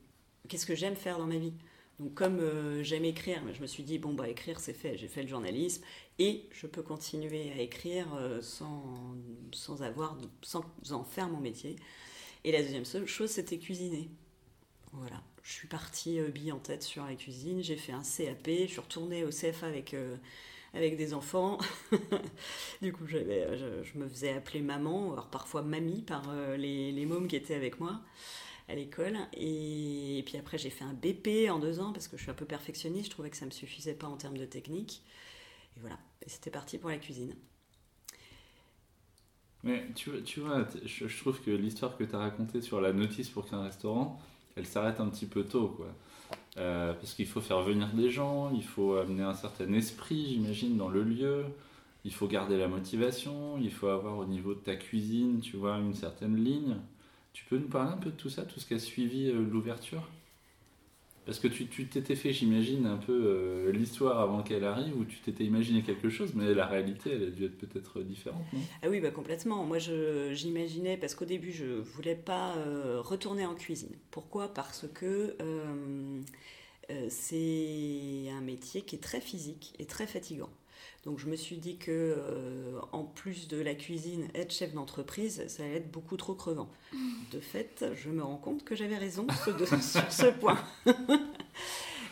Qu'est-ce 0.47 0.67
que 0.67 0.75
j'aime 0.75 0.95
faire 0.95 1.17
dans 1.17 1.25
ma 1.25 1.38
vie? 1.38 1.54
Donc, 1.99 2.13
comme 2.13 2.39
euh, 2.39 2.84
j'aime 2.84 3.06
écrire, 3.06 3.39
je 3.54 3.62
me 3.62 3.67
suis 3.67 3.84
dit, 3.84 3.97
bon, 3.99 4.13
bah, 4.13 4.28
écrire, 4.28 4.60
c'est 4.60 4.73
fait. 4.73 4.97
J'ai 4.97 5.08
fait 5.08 5.23
le 5.23 5.30
journalisme 5.30 5.82
et 6.19 6.47
je 6.51 6.67
peux 6.67 6.82
continuer 6.82 7.51
à 7.51 7.62
écrire 7.62 8.08
euh, 8.15 8.41
sans, 8.41 9.15
sans, 9.51 9.84
avoir, 9.84 10.17
sans 10.41 10.63
en 10.91 11.04
faire 11.04 11.30
mon 11.30 11.39
métier. 11.39 11.75
Et 12.43 12.51
la 12.51 12.62
deuxième 12.62 12.86
chose, 13.08 13.32
c'était 13.32 13.58
cuisiner. 13.58 14.10
Voilà. 14.93 15.21
Je 15.45 15.51
suis 15.51 15.67
partie 15.67 16.19
euh, 16.19 16.30
bille 16.30 16.51
en 16.51 16.58
tête 16.58 16.82
sur 16.82 17.06
la 17.06 17.13
cuisine. 17.13 17.62
J'ai 17.62 17.75
fait 17.75 17.91
un 17.91 18.01
CAP. 18.01 18.47
Je 18.47 18.65
suis 18.65 18.80
retournée 18.80 19.23
au 19.23 19.30
CFA 19.30 19.67
avec, 19.67 19.93
euh, 19.93 20.17
avec 20.73 20.97
des 20.97 21.13
enfants. 21.13 21.60
du 22.82 22.91
coup, 22.91 23.06
euh, 23.13 23.84
je, 23.84 23.97
me 23.97 24.10
faisais 24.10 24.34
appeler 24.34 24.62
maman, 24.62 25.13
alors 25.13 25.28
parfois 25.28 25.62
mamie 25.62 26.01
par 26.01 26.34
les, 26.58 26.91
les 26.91 27.06
mômes 27.06 27.28
qui 27.28 27.36
étaient 27.36 27.54
avec 27.54 27.80
moi 27.80 28.01
à 28.67 28.73
l'école. 28.73 29.17
Et, 29.34 30.23
puis 30.25 30.38
après, 30.38 30.58
j'ai 30.58 30.71
fait 30.71 30.84
un 30.84 30.93
BP 30.93 31.47
en 31.51 31.60
deux 31.60 31.80
ans 31.80 31.93
parce 31.93 32.08
que 32.08 32.17
je 32.17 32.23
suis 32.23 32.32
un 32.32 32.36
peu 32.36 32.45
perfectionniste. 32.45 33.06
Je 33.06 33.12
trouvais 33.12 33.30
que 33.30 33.38
ça 33.38 33.45
ne 33.45 33.51
me 33.51 33.56
suffisait 33.56 33.93
pas 33.93 34.08
en 34.08 34.17
termes 34.17 34.39
de 34.39 34.45
technique. 34.45 35.04
Et 35.78 35.80
voilà. 35.80 35.98
Et 36.22 36.30
c'était 36.30 36.52
parti 36.52 36.78
pour 36.78 36.90
la 36.90 36.98
cuisine. 36.98 37.36
Mais 39.64 39.84
tu, 39.96 40.12
vois- 40.42 40.66
je 40.86 41.18
trouve 41.20 41.42
que 41.42 41.52
l'histoire 41.52 41.98
que 41.98 42.04
tu 42.04 42.16
as 42.16 42.20
racontée 42.20 42.62
sur 42.62 42.82
la 42.82 42.94
notice 42.94 43.30
pour 43.30 43.50
qu'un 43.50 43.64
restaurant, 43.64 44.20
elle 44.56 44.66
s'arrête 44.68 45.00
un 45.00 45.08
petit 45.10 45.26
peu 45.26 45.44
tôt, 45.44 45.70
quoi. 45.70 45.88
Euh, 46.58 46.94
parce 46.94 47.14
qu'il 47.16 47.28
faut 47.28 47.42
faire 47.42 47.62
venir 47.64 47.90
des 47.94 48.10
gens, 48.12 48.52
il 48.54 48.64
faut 48.64 48.96
amener 48.96 49.24
un 49.24 49.36
certain 49.36 49.72
esprit, 49.74 50.28
j'imagine, 50.36 50.78
dans 50.78 50.90
le 50.90 51.04
lieu, 51.04 51.46
il 52.06 52.14
faut 52.14 52.28
garder 52.28 52.58
la 52.58 52.68
motivation, 52.70 53.58
il 53.60 53.72
faut 53.72 53.88
avoir 53.90 54.18
au 54.20 54.26
niveau 54.26 54.54
de 54.56 54.60
ta 54.62 54.76
cuisine, 54.78 55.42
tu 55.42 55.58
vois, 55.58 55.78
une 55.80 55.96
certaine 55.96 56.38
ligne. 56.44 56.78
Tu 57.34 57.46
peux 57.46 57.58
nous 57.58 57.70
parler 57.70 57.92
un 57.94 57.98
peu 57.98 58.12
de 58.12 58.18
tout 58.18 58.30
ça, 58.30 58.44
tout 58.44 58.60
ce 58.60 58.68
qui 58.68 58.76
a 58.76 58.80
suivi 58.80 59.30
euh, 59.30 59.42
l'ouverture? 59.52 60.04
Parce 61.26 61.40
que 61.40 61.48
tu 61.48 61.66
t'étais 61.66 62.16
fait, 62.16 62.32
j'imagine, 62.32 62.86
un 62.86 62.98
peu 62.98 63.12
euh, 63.12 63.72
l'histoire 63.72 64.20
avant 64.20 64.44
qu'elle 64.44 64.64
arrive, 64.64 64.96
où 64.96 65.06
tu 65.06 65.18
t'étais 65.20 65.44
imaginé 65.44 65.82
quelque 65.82 66.10
chose, 66.10 66.34
mais 66.36 66.54
la 66.54 66.68
réalité, 66.68 67.12
elle 67.14 67.24
a 67.24 67.32
dû 67.32 67.46
être 67.46 67.58
peut-être 67.58 68.02
différente, 68.02 68.46
non? 68.54 68.60
Ah 68.84 68.90
oui, 68.90 69.00
bah 69.00 69.10
complètement. 69.10 69.64
Moi, 69.66 69.80
j'imaginais, 69.80 70.98
parce 70.98 71.16
qu'au 71.16 71.26
début, 71.26 71.52
je 71.52 71.66
voulais 71.66 72.16
pas 72.16 72.56
euh, 72.58 73.02
retourner 73.02 73.46
en 73.46 73.56
cuisine. 73.56 73.96
Pourquoi? 74.12 74.54
Parce 74.54 74.86
que 74.94 75.36
euh, 75.42 76.22
euh, 76.92 77.08
c'est 77.10 78.30
un 78.32 78.42
métier 78.42 78.82
qui 78.82 78.96
est 78.96 79.04
très 79.04 79.22
physique 79.22 79.74
et 79.80 79.86
très 79.86 80.06
fatigant. 80.06 80.50
Donc, 81.06 81.20
je 81.20 81.28
me 81.28 81.36
suis 81.36 81.58
dit 81.58 81.78
que, 81.78 81.91
euh, 81.91 82.80
en 82.91 83.04
plus 83.04 83.48
de 83.48 83.58
la 83.62 83.76
cuisine, 83.76 84.28
être 84.34 84.52
chef 84.52 84.74
d'entreprise, 84.74 85.44
ça 85.48 85.63
allait 85.63 85.76
être 85.78 85.91
beaucoup 85.91 86.18
trop 86.18 86.34
crevant. 86.36 86.70
De 87.32 87.39
fait, 87.39 87.86
je 87.96 88.10
me 88.10 88.24
rends 88.24 88.38
compte 88.38 88.63
que 88.63 88.76
j'avais 88.76 88.98
raison 88.98 89.28
sur 89.44 89.56
de- 89.56 89.65
sur 89.82 90.12
ce 90.12 90.28
point. 90.32 90.58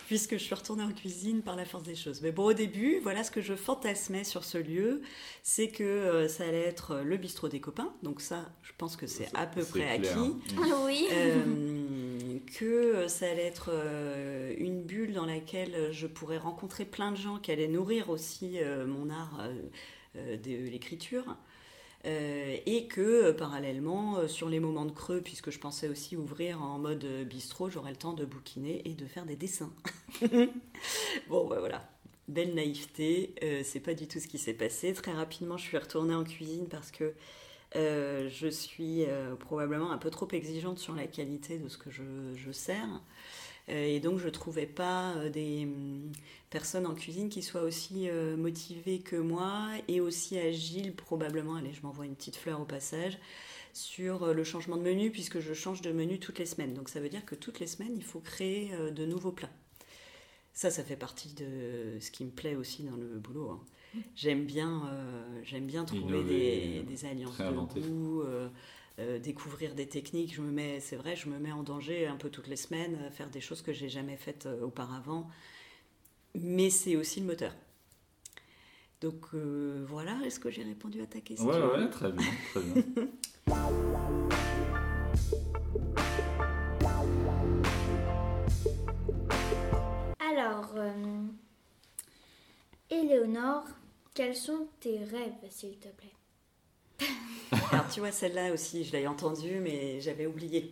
Puisque 0.07 0.33
je 0.33 0.43
suis 0.43 0.53
retournée 0.53 0.83
en 0.83 0.91
cuisine 0.91 1.41
par 1.41 1.55
la 1.55 1.65
force 1.65 1.83
des 1.83 1.95
choses. 1.95 2.21
Mais 2.21 2.31
bon, 2.31 2.43
au 2.45 2.53
début, 2.53 2.99
voilà 3.01 3.23
ce 3.23 3.31
que 3.31 3.41
je 3.41 3.55
fantasmais 3.55 4.23
sur 4.23 4.43
ce 4.43 4.57
lieu 4.57 5.01
c'est 5.43 5.69
que 5.69 5.83
euh, 5.83 6.27
ça 6.27 6.43
allait 6.43 6.59
être 6.61 6.97
le 7.03 7.17
bistrot 7.17 7.47
des 7.47 7.59
copains. 7.61 7.91
Donc 8.03 8.21
ça, 8.21 8.51
je 8.61 8.71
pense 8.77 8.95
que 8.95 9.07
c'est 9.07 9.29
à 9.33 9.47
peu 9.47 9.63
près 9.63 9.97
clair. 9.99 10.11
acquis. 10.19 10.29
Mm. 10.55 10.83
Oui. 10.85 11.07
Euh, 11.11 12.12
que 12.45 13.07
ça 13.07 13.29
allait 13.29 13.45
être 13.45 13.69
euh, 13.73 14.53
une 14.57 14.83
bulle 14.83 15.13
dans 15.13 15.25
laquelle 15.25 15.91
je 15.91 16.07
pourrais 16.07 16.37
rencontrer 16.37 16.85
plein 16.85 17.11
de 17.11 17.17
gens 17.17 17.37
qui 17.39 17.51
allaient 17.51 17.67
nourrir 17.67 18.09
aussi 18.09 18.59
euh, 18.59 18.85
mon 18.85 19.09
art 19.09 19.39
euh, 19.41 19.53
euh, 20.17 20.37
de 20.37 20.69
l'écriture. 20.69 21.37
Euh, 22.05 22.57
et 22.65 22.87
que 22.87 23.01
euh, 23.01 23.33
parallèlement, 23.33 24.17
euh, 24.17 24.27
sur 24.27 24.49
les 24.49 24.59
moments 24.59 24.85
de 24.85 24.91
creux, 24.91 25.21
puisque 25.21 25.51
je 25.51 25.59
pensais 25.59 25.87
aussi 25.87 26.17
ouvrir 26.17 26.61
en 26.61 26.77
mode 26.77 27.05
euh, 27.05 27.23
bistrot, 27.23 27.69
j'aurais 27.69 27.91
le 27.91 27.97
temps 27.97 28.11
de 28.11 28.25
bouquiner 28.25 28.81
et 28.85 28.93
de 28.93 29.05
faire 29.05 29.25
des 29.25 29.37
dessins. 29.37 29.71
bon, 31.29 31.47
bah, 31.47 31.59
voilà, 31.59 31.89
belle 32.27 32.55
naïveté, 32.55 33.33
euh, 33.41 33.61
c'est 33.63 33.79
pas 33.79 33.93
du 33.93 34.07
tout 34.07 34.19
ce 34.19 34.27
qui 34.27 34.37
s'est 34.37 34.53
passé. 34.53 34.91
Très 34.93 35.13
rapidement, 35.13 35.55
je 35.57 35.63
suis 35.63 35.77
retournée 35.77 36.15
en 36.15 36.25
cuisine 36.25 36.67
parce 36.69 36.91
que 36.91 37.13
euh, 37.75 38.29
je 38.29 38.47
suis 38.47 39.05
euh, 39.05 39.35
probablement 39.35 39.91
un 39.91 39.97
peu 39.97 40.09
trop 40.09 40.27
exigeante 40.31 40.79
sur 40.79 40.95
la 40.95 41.07
qualité 41.07 41.57
de 41.57 41.67
ce 41.67 41.77
que 41.77 41.89
je, 41.89 42.51
sers. 42.51 43.01
Euh, 43.69 43.85
et 43.85 43.99
donc, 43.99 44.19
je 44.19 44.25
ne 44.25 44.29
trouvais 44.31 44.65
pas 44.67 45.15
des 45.29 45.63
hum, 45.63 46.11
personnes 46.49 46.85
en 46.85 46.93
cuisine 46.93 47.29
qui 47.29 47.41
soient 47.41 47.63
aussi 47.63 48.09
motivées 48.37 48.99
que 48.99 49.15
moi 49.15 49.69
et 49.87 50.01
aussi 50.01 50.37
agiles, 50.37 50.93
probablement. 50.93 51.55
Allez, 51.55 51.73
je 51.73 51.81
m'envoie 51.81 52.05
une 52.05 52.15
petite 52.15 52.35
fleur 52.35 52.61
au 52.61 52.65
passage 52.65 53.17
sur 53.73 54.33
le 54.33 54.43
changement 54.43 54.77
de 54.77 54.83
menu, 54.83 55.09
puisque 55.09 55.39
je 55.39 55.53
change 55.53 55.81
de 55.81 55.91
menu 55.91 56.19
toutes 56.19 56.37
les 56.39 56.45
semaines. 56.45 56.73
Donc, 56.75 56.89
ça 56.89 56.99
veut 56.99 57.09
dire 57.09 57.25
que 57.25 57.35
toutes 57.35 57.59
les 57.59 57.67
semaines, 57.67 57.93
il 57.95 58.03
faut 58.03 58.19
créer 58.19 58.71
de 58.91 59.05
nouveaux 59.05 59.31
plats. 59.31 59.49
Ça, 60.53 60.69
ça 60.69 60.83
fait 60.83 60.95
partie 60.95 61.33
de 61.33 61.97
ce 61.99 62.11
qui 62.11 62.23
me 62.23 62.29
plaît 62.29 62.55
aussi 62.55 62.83
dans 62.83 62.95
le 62.95 63.17
boulot. 63.17 63.49
hein. 63.49 63.61
J'aime 64.15 64.45
bien, 64.45 64.83
euh, 64.91 65.41
j'aime 65.43 65.65
bien 65.65 65.85
trouver 65.85 66.19
Innover, 66.19 66.29
des, 66.29 66.83
des 66.83 67.05
alliances 67.05 67.37
de 67.37 67.79
goût, 67.81 68.21
euh, 68.21 68.49
euh, 68.99 69.19
découvrir 69.19 69.75
des 69.75 69.87
techniques. 69.87 70.33
Je 70.33 70.41
me 70.41 70.51
mets, 70.51 70.79
c'est 70.79 70.95
vrai, 70.95 71.15
je 71.15 71.29
me 71.29 71.37
mets 71.39 71.51
en 71.51 71.63
danger 71.63 72.07
un 72.07 72.15
peu 72.15 72.29
toutes 72.29 72.47
les 72.47 72.55
semaines, 72.55 72.95
à 73.07 73.11
faire 73.11 73.29
des 73.29 73.41
choses 73.41 73.61
que 73.61 73.73
j'ai 73.73 73.89
jamais 73.89 74.17
faites 74.17 74.45
euh, 74.45 74.61
auparavant. 74.63 75.29
Mais 76.35 76.69
c'est 76.69 76.95
aussi 76.95 77.19
le 77.19 77.27
moteur. 77.27 77.53
Donc 79.01 79.25
euh, 79.33 79.83
voilà, 79.87 80.17
est-ce 80.25 80.39
que 80.39 80.49
j'ai 80.49 80.63
répondu 80.63 81.01
à 81.01 81.05
ta 81.05 81.19
question? 81.19 81.47
Ouais, 81.47 81.61
ouais, 81.61 81.89
très 81.89 82.11
bien, 82.11 82.25
très 82.51 82.61
bien. 82.61 82.83
Alors, 90.19 90.71
euh, 90.77 91.21
Éléonore, 92.89 93.65
quels 94.13 94.35
sont 94.35 94.67
tes 94.79 94.99
rêves, 95.03 95.33
s'il 95.49 95.77
te 95.79 95.87
plaît? 95.89 96.13
Alors 97.71 97.87
tu 97.89 97.99
vois, 97.99 98.11
celle-là 98.11 98.51
aussi, 98.53 98.83
je 98.83 98.91
l'ai 98.93 99.07
entendue, 99.07 99.59
mais 99.59 99.99
j'avais 100.01 100.25
oublié. 100.25 100.69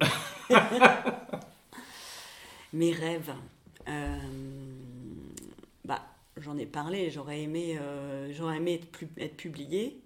Mes 2.73 2.91
rêves. 2.93 3.33
euh, 3.87 4.17
bah, 5.85 6.01
j'en 6.37 6.57
ai 6.57 6.65
parlé. 6.65 7.09
J'aurais 7.11 7.41
aimé, 7.41 7.77
euh, 7.79 8.31
j'aurais 8.33 8.57
aimé 8.57 8.75
être, 8.75 9.03
être 9.17 9.37
publiée 9.37 10.01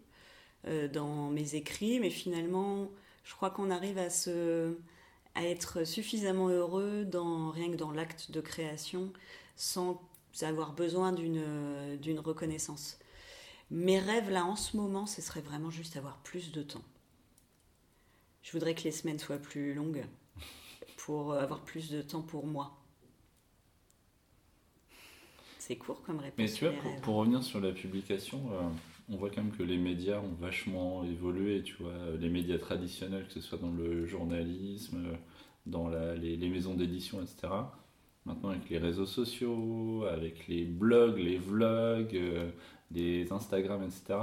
euh, 0.68 0.88
dans 0.88 1.30
mes 1.30 1.56
écrits, 1.56 2.00
mais 2.00 2.10
finalement, 2.10 2.90
je 3.24 3.34
crois 3.36 3.50
qu'on 3.52 3.72
arrive 3.72 3.98
à 3.98 4.10
se, 4.10 4.78
à 5.36 5.46
être 5.46 5.86
suffisamment 5.86 6.50
heureux 6.50 7.06
dans 7.06 7.52
rien 7.52 7.72
que 7.72 7.78
dans 7.78 7.92
l'acte 7.92 8.32
de 8.32 8.42
création, 8.42 9.12
sans 9.56 10.02
avoir 10.42 10.74
besoin 10.74 11.14
d'une 11.14 12.20
reconnaissance. 12.20 13.00
Mes 13.72 14.00
rêves 14.00 14.30
là 14.30 14.46
en 14.46 14.56
ce 14.56 14.78
moment, 14.78 15.06
ce 15.06 15.22
serait 15.22 15.42
vraiment 15.42 15.72
juste 15.72 15.98
avoir 15.98 16.18
plus 16.20 16.52
de 16.52 16.62
temps. 16.62 16.84
Je 18.44 18.52
voudrais 18.52 18.76
que 18.76 18.84
les 18.84 18.92
semaines 18.92 19.18
soient 19.20 19.40
plus 19.40 19.74
longues 19.74 20.06
pour 20.98 21.34
avoir 21.34 21.62
plus 21.62 21.90
de 21.90 22.02
temps 22.02 22.22
pour 22.22 22.46
moi. 22.46 22.78
C'est 25.58 25.78
court 25.78 26.04
comme 26.04 26.20
réponse. 26.20 26.38
Mais 26.38 26.48
tu 26.48 26.66
vois, 26.66 26.74
pour, 27.02 27.16
revenir 27.16 27.44
sur 27.44 27.60
la 27.60 27.72
publication, 27.72 28.40
euh, 28.54 28.62
on 29.10 29.18
voit 29.18 29.32
quand 29.32 29.42
même 29.44 29.52
que 29.52 29.64
les 29.64 29.78
médias 29.78 30.20
ont 30.20 30.36
vachement 30.40 31.04
évolué, 31.04 31.64
tu 31.64 31.74
vois, 31.82 31.92
euh, 31.92 32.18
les 32.18 32.30
médias 32.30 32.60
traditionnels, 32.60 33.26
que 33.26 33.34
ce 33.34 33.42
soit 33.42 33.58
dans 33.58 33.72
le 33.72 34.06
journalisme, 34.06 35.04
euh, 35.08 35.16
dans 35.66 35.88
la- 35.88 36.14
les, 36.16 36.38
les 36.38 36.50
maisons 36.50 36.76
d'édition, 36.76 37.20
etc. 37.20 37.48
Maintenant, 38.26 38.50
avec 38.50 38.70
les 38.70 38.78
réseaux 38.78 39.08
sociaux, 39.08 40.06
avec 40.08 40.48
les 40.48 40.66
blogs, 40.66 41.18
les 41.18 41.38
vlogs, 41.40 42.16
euh, 42.16 42.52
les 42.92 43.32
Instagram, 43.32 43.84
etc. 43.84 44.20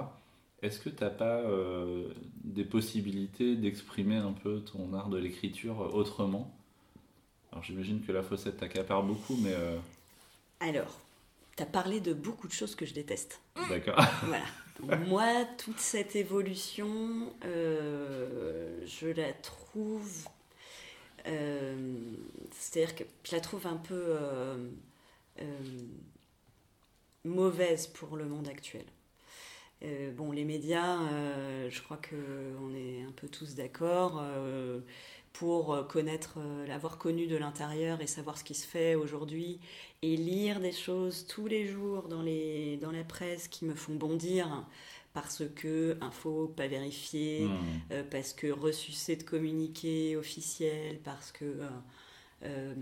Est-ce 0.63 0.79
que 0.79 0.89
tu 0.89 1.03
n'as 1.03 1.11
pas 1.11 1.41
euh, 1.41 2.09
des 2.45 2.65
possibilités 2.65 3.57
d'exprimer 3.57 4.17
un 4.17 4.33
peu 4.33 4.61
ton 4.61 4.95
art 4.95 5.09
de 5.09 5.19
l'écriture 5.19 5.93
autrement? 5.95 6.55
Alors 7.51 7.65
j'imagine 7.65 8.01
que 8.01 8.13
la 8.13 8.23
fossette 8.23 8.59
t'accapare 8.59 9.03
beaucoup, 9.03 9.37
mais 9.43 9.53
euh, 9.53 9.77
Alors, 10.61 11.01
tu 11.57 11.65
as 11.65 11.67
parlé 11.67 12.01
de 12.01 12.13
beaucoup 12.15 12.47
de 12.47 12.53
choses 12.53 12.77
que 12.77 12.87
je 12.87 12.95
déteste. 12.95 13.41
d'accord. 13.69 14.01
Voilà. 14.23 14.99
Moi, 15.07 15.45
toute 15.59 15.79
cette 15.79 16.17
évolution, 16.17 17.33
euh, 17.45 18.81
je 18.87 19.09
la 19.09 19.33
trouve. 19.33 20.27
C'est-à-dire 21.25 22.97
que 22.97 23.05
je 23.23 23.33
la 23.33 23.41
trouve 23.41 23.67
un 23.67 23.77
peu 23.77 24.17
mauvaise 27.25 27.87
pour 27.87 28.17
le 28.17 28.25
monde 28.25 28.49
actuel. 28.49 28.85
bon, 30.17 30.33
les 30.33 30.45
médias, 30.45 30.99
je 31.69 31.83
crois 31.83 31.99
qu'on 31.99 32.75
est 32.75 33.03
un 33.03 33.13
peu 33.13 33.29
tous 33.29 33.55
d'accord 33.55 34.23
pour 35.33 35.87
connaître, 35.89 36.39
l'avoir 36.67 36.99
connu 36.99 37.27
de 37.27 37.37
l'intérieur 37.37 38.01
et 38.01 38.07
savoir 38.07 38.39
ce 38.39 38.45
qui 38.45 38.55
se 38.55 38.67
fait 38.67 38.95
aujourd'hui 38.95 39.61
et 40.03 40.17
lire 40.17 40.61
des 40.61 40.73
choses 40.73 41.27
tous 41.27 41.47
les 41.47 41.67
jours 41.67 42.09
dans, 42.09 42.23
les, 42.23 42.77
dans 42.77 42.93
la 42.93 43.05
presse 43.05 43.49
qui 43.49 43.65
me 43.65 43.75
font 43.75 43.95
bondir 43.95 44.67
parce 45.15 45.43
que 45.55 45.99
info 46.01 46.53
pas 46.57 46.69
vérifié, 46.69 47.45
mmh. 47.45 48.03
parce 48.11 48.33
que 48.33 48.51
reçu 48.51 48.93
de 49.17 49.23
communiqué 49.23 50.17
officiel, 50.17 51.01
parce 51.05 51.33
que 51.33 51.45
euh, 52.45 52.75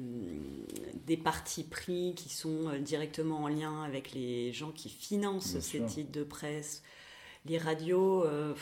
des 1.07 1.16
partis 1.16 1.64
pris 1.64 2.14
qui 2.16 2.29
sont 2.29 2.68
euh, 2.68 2.79
directement 2.79 3.42
en 3.42 3.49
lien 3.49 3.83
avec 3.83 4.12
les 4.12 4.53
gens 4.53 4.70
qui 4.70 4.88
financent 4.88 5.59
ces 5.61 5.85
titres 5.85 6.12
de 6.12 6.25
presse, 6.25 6.83
les 7.44 7.59
radios. 7.59 8.25
Euh, 8.25 8.55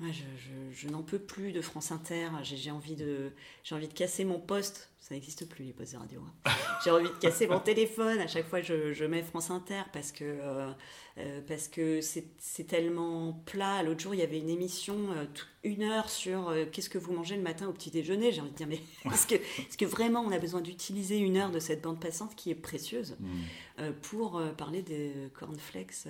je, 0.00 0.88
n'en 0.88 1.02
peux 1.02 1.18
plus 1.18 1.52
de 1.52 1.60
France 1.60 1.90
Inter. 1.90 2.28
J'ai 2.42 2.70
envie 2.70 2.96
de, 2.96 3.32
j'ai 3.64 3.74
envie 3.74 3.88
de 3.88 3.94
casser 3.94 4.24
mon 4.24 4.38
poste. 4.38 4.90
Ça 5.00 5.14
n'existe 5.14 5.48
plus 5.48 5.64
les 5.64 5.72
postes 5.72 5.92
de 5.92 5.98
radio. 5.98 6.20
Hein. 6.20 6.50
j'ai 6.84 6.90
envie 6.90 7.08
de 7.08 7.14
casser 7.14 7.46
mon 7.46 7.60
téléphone 7.60 8.18
à 8.18 8.26
chaque 8.26 8.48
fois 8.48 8.60
je, 8.60 8.92
je 8.92 9.04
mets 9.04 9.22
France 9.22 9.50
Inter 9.50 9.82
parce 9.92 10.10
que 10.10 10.24
euh, 10.24 10.72
euh, 11.18 11.40
parce 11.46 11.68
que 11.68 12.00
c'est 12.00 12.66
tellement 12.66 13.32
plat. 13.46 13.84
L'autre 13.84 14.00
jour, 14.00 14.14
il 14.14 14.18
y 14.18 14.24
avait 14.24 14.40
une 14.40 14.50
émission 14.50 14.96
euh, 15.12 15.26
une 15.62 15.84
heure 15.84 16.10
sur 16.10 16.52
qu'est-ce 16.72 16.90
que 16.90 16.98
vous 16.98 17.12
mangez 17.12 17.36
le 17.36 17.42
matin 17.42 17.68
au 17.68 17.72
petit 17.72 17.90
déjeuner. 17.90 18.32
J'ai 18.32 18.40
envie 18.40 18.50
de 18.50 18.56
dire 18.56 18.66
mais 18.66 18.80
est-ce 19.10 19.28
que 19.28 19.36
est-ce 19.36 19.78
que 19.78 19.86
vraiment 19.86 20.22
on 20.22 20.32
a 20.32 20.38
besoin 20.38 20.60
d'utiliser 20.60 21.18
une 21.18 21.36
heure 21.36 21.52
de 21.52 21.60
cette 21.60 21.82
bande 21.82 22.00
passante 22.00 22.34
qui 22.34 22.50
est 22.50 22.56
précieuse 22.56 23.16
mm. 23.20 23.92
pour 24.02 24.42
parler 24.58 24.82
des 24.82 25.12
cornflakes 25.34 26.06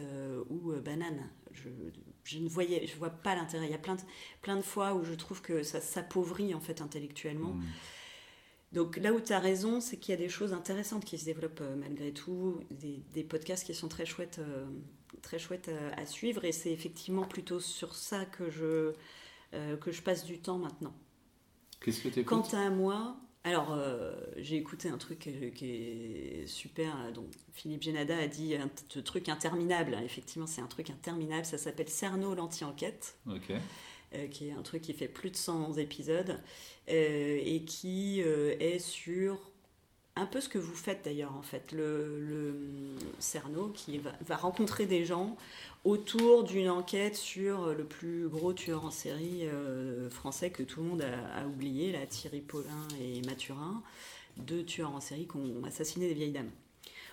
ou 0.49 0.73
bananes 0.83 1.29
je, 1.57 1.69
je 2.25 2.39
ne 2.39 2.49
voyais, 2.49 2.87
je 2.87 2.97
vois 2.97 3.11
pas 3.11 3.35
l'intérêt. 3.35 3.67
Il 3.67 3.73
y 3.73 3.75
a 3.75 3.79
plein 3.79 3.97
de, 3.97 4.03
plein 4.43 4.57
de 4.57 4.63
fois 4.63 4.95
où 4.95 5.05
je 5.05 5.15
trouve 5.15 5.43
que 5.43 5.63
ça 5.63 5.81
s'appauvrit 5.81 6.55
en 6.55 6.61
fait 6.61 6.81
intellectuellement. 6.81 7.55
Mm. 7.55 7.65
Donc 8.73 8.97
là 8.97 9.13
où 9.13 9.21
tu 9.21 9.33
as 9.33 9.39
raison, 9.39 9.81
c'est 9.81 9.97
qu'il 9.97 10.13
y 10.13 10.15
a 10.15 10.21
des 10.21 10.29
choses 10.29 10.53
intéressantes 10.53 11.05
qui 11.05 11.19
se 11.19 11.25
développent 11.25 11.61
euh, 11.63 11.77
malgré 11.77 12.13
tout, 12.13 12.61
des, 12.71 13.03
des, 13.13 13.25
podcasts 13.25 13.65
qui 13.65 13.75
sont 13.75 13.89
très 13.89 14.05
chouettes, 14.05 14.39
euh, 14.41 14.67
très 15.23 15.39
chouettes 15.39 15.69
euh, 15.69 15.91
à, 15.97 16.05
suivre, 16.05 16.45
et 16.45 16.53
c'est 16.53 16.73
effectivement 16.73 17.25
plutôt 17.25 17.61
sur 17.61 17.95
ça 17.95 18.25
que 18.27 18.51
je, 18.51 18.93
que 19.81 19.91
je 19.93 20.03
passe 20.03 20.25
du 20.25 20.41
temps 20.41 20.59
maintenant. 20.59 20.95
Qu'est-ce 21.81 22.03
que 22.03 22.09
tu 22.09 22.25
Quant 22.25 22.47
à 22.53 22.69
moi, 22.69 23.17
alors, 23.47 23.73
euh, 23.73 24.13
j'ai 24.39 24.57
écouté 24.57 24.89
un 24.89 24.99
truc 24.99 25.31
qui 25.55 25.67
est 25.67 26.49
super, 26.49 27.13
dont 27.15 27.29
Philippe 27.53 27.85
Génada 27.85 28.19
a 28.19 28.27
dit 28.27 28.57
un 28.57 28.69
truc 29.03 29.29
interminable. 29.29 29.97
Effectivement, 30.05 30.49
c'est 30.49 30.63
un 30.63 30.67
truc 30.67 30.91
interminable. 30.91 31.45
Ça 31.45 31.57
s'appelle 31.57 31.89
Cerno 31.89 32.35
l'anti-enquête. 32.35 33.17
Euh, 34.15 34.27
qui 34.27 34.49
est 34.49 34.53
un 34.53 34.63
truc 34.63 34.83
qui 34.83 34.93
fait 34.95 35.07
plus 35.07 35.31
de 35.31 35.37
100 35.37 35.75
épisodes 35.75 36.41
euh, 36.89 37.41
et 37.41 37.63
qui 37.63 38.19
est 38.21 38.81
sur 38.81 39.39
un 40.17 40.27
peu 40.27 40.41
ce 40.41 40.49
que 40.49 40.59
vous 40.59 40.75
faites 40.75 41.05
d'ailleurs 41.05 41.37
en 41.37 41.43
fait. 41.43 41.73
Le, 41.73 42.19
le 42.21 42.59
Cerno 43.19 43.69
qui 43.69 43.99
va, 43.99 44.37
rencontrer 44.37 44.87
des 44.87 45.05
gens 45.05 45.37
autour 45.85 46.45
d'une 46.45 46.71
enquête 46.71 47.15
sur 47.15 47.75
le 47.75 47.85
plus 47.85 48.29
gros 48.29 48.53
tueur 48.53 48.85
en 48.85 48.91
série 48.91 49.47
euh, 49.47 50.11
français 50.11 50.51
que 50.51 50.63
tout 50.63 50.83
le 50.83 50.89
monde 50.89 51.03
a, 51.03 51.47
oublié, 51.47 51.93
là, 51.93 52.07
Thierry 52.07 52.41
Paulin 52.41 52.89
et 53.01 53.23
Mathurin, 53.23 53.83
deux 54.39 54.65
tueurs 54.65 54.91
en 54.91 55.01
série 55.01 55.29
qui 55.29 55.37
ont 55.37 55.65
assassiné 55.65 56.09
des 56.09 56.15
vieilles 56.15 56.33
dames. 56.33 56.51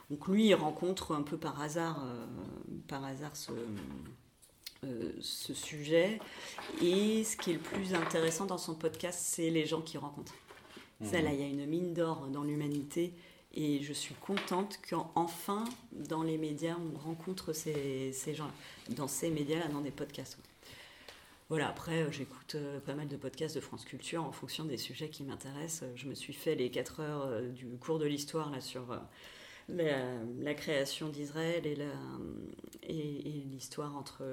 Donc 0.10 0.28
lui, 0.28 0.48
il 0.48 0.56
rencontre 0.56 1.13
un 1.13 1.22
peu 1.22 1.38
par 1.38 1.62
hasard, 1.62 2.04
euh, 2.06 2.26
par 2.88 3.04
hasard 3.04 3.36
ce, 3.36 3.52
euh, 4.86 5.12
ce 5.22 5.54
sujet. 5.54 6.20
Et 6.82 7.24
ce 7.24 7.38
qui 7.38 7.52
est 7.52 7.54
le 7.54 7.60
plus 7.60 7.94
intéressant 7.94 8.46
dans 8.46 8.58
son 8.58 8.76
podcast, 8.76 9.20
c'est 9.22 9.50
les 9.50 9.66
gens 9.66 9.82
qu'il 9.82 10.00
rencontre. 10.00 10.34
Ça, 11.04 11.22
là, 11.22 11.30
mmh. 11.30 11.34
il 11.34 11.39
y 11.39 11.44
a 11.44 11.48
une 11.48 11.66
mine 11.66 11.94
d'or 11.94 12.28
dans 12.28 12.44
l'humanité 12.44 13.13
et 13.56 13.82
je 13.82 13.94
suis 13.94 14.16
contente 14.16 14.80
qu'enfin, 14.89 15.63
dans 15.92 16.24
les 16.24 16.38
médias, 16.38 16.76
on 16.76 16.98
rencontre 16.98 17.54
ces, 17.54 18.12
ces 18.12 18.34
gens-là, 18.34 18.54
dans 18.96 19.08
ces 19.08 19.30
médias-là, 19.30 19.68
dans 19.68 19.82
des 19.82 19.92
podcasts. 19.92 20.39
Voilà, 21.50 21.70
après, 21.70 22.02
euh, 22.02 22.12
j'écoute 22.12 22.56
euh, 22.56 22.80
pas 22.80 22.96
mal 22.96 23.08
de 23.08 23.16
podcasts 23.16 23.54
de 23.54 23.62
France 23.62 23.86
Culture 23.86 24.24
en 24.24 24.32
fonction 24.32 24.66
des 24.66 24.78
sujets 24.78 25.10
qui 25.10 25.24
m'intéressent. 25.24 25.88
Je 25.96 26.08
me 26.08 26.16
suis 26.16 26.34
fait 26.34 26.56
les 26.56 26.72
4 26.72 27.00
heures 27.02 27.26
euh, 27.28 27.50
du 27.50 27.68
cours 27.78 28.00
de 28.00 28.06
l'histoire 28.06 28.50
là 28.50 28.60
sur 28.60 29.00
la, 29.70 30.54
création 30.56 31.10
d'Israël 31.10 31.66
et, 31.68 31.78
et, 32.89 33.44
l'histoire 33.52 33.96
entre 33.96 34.24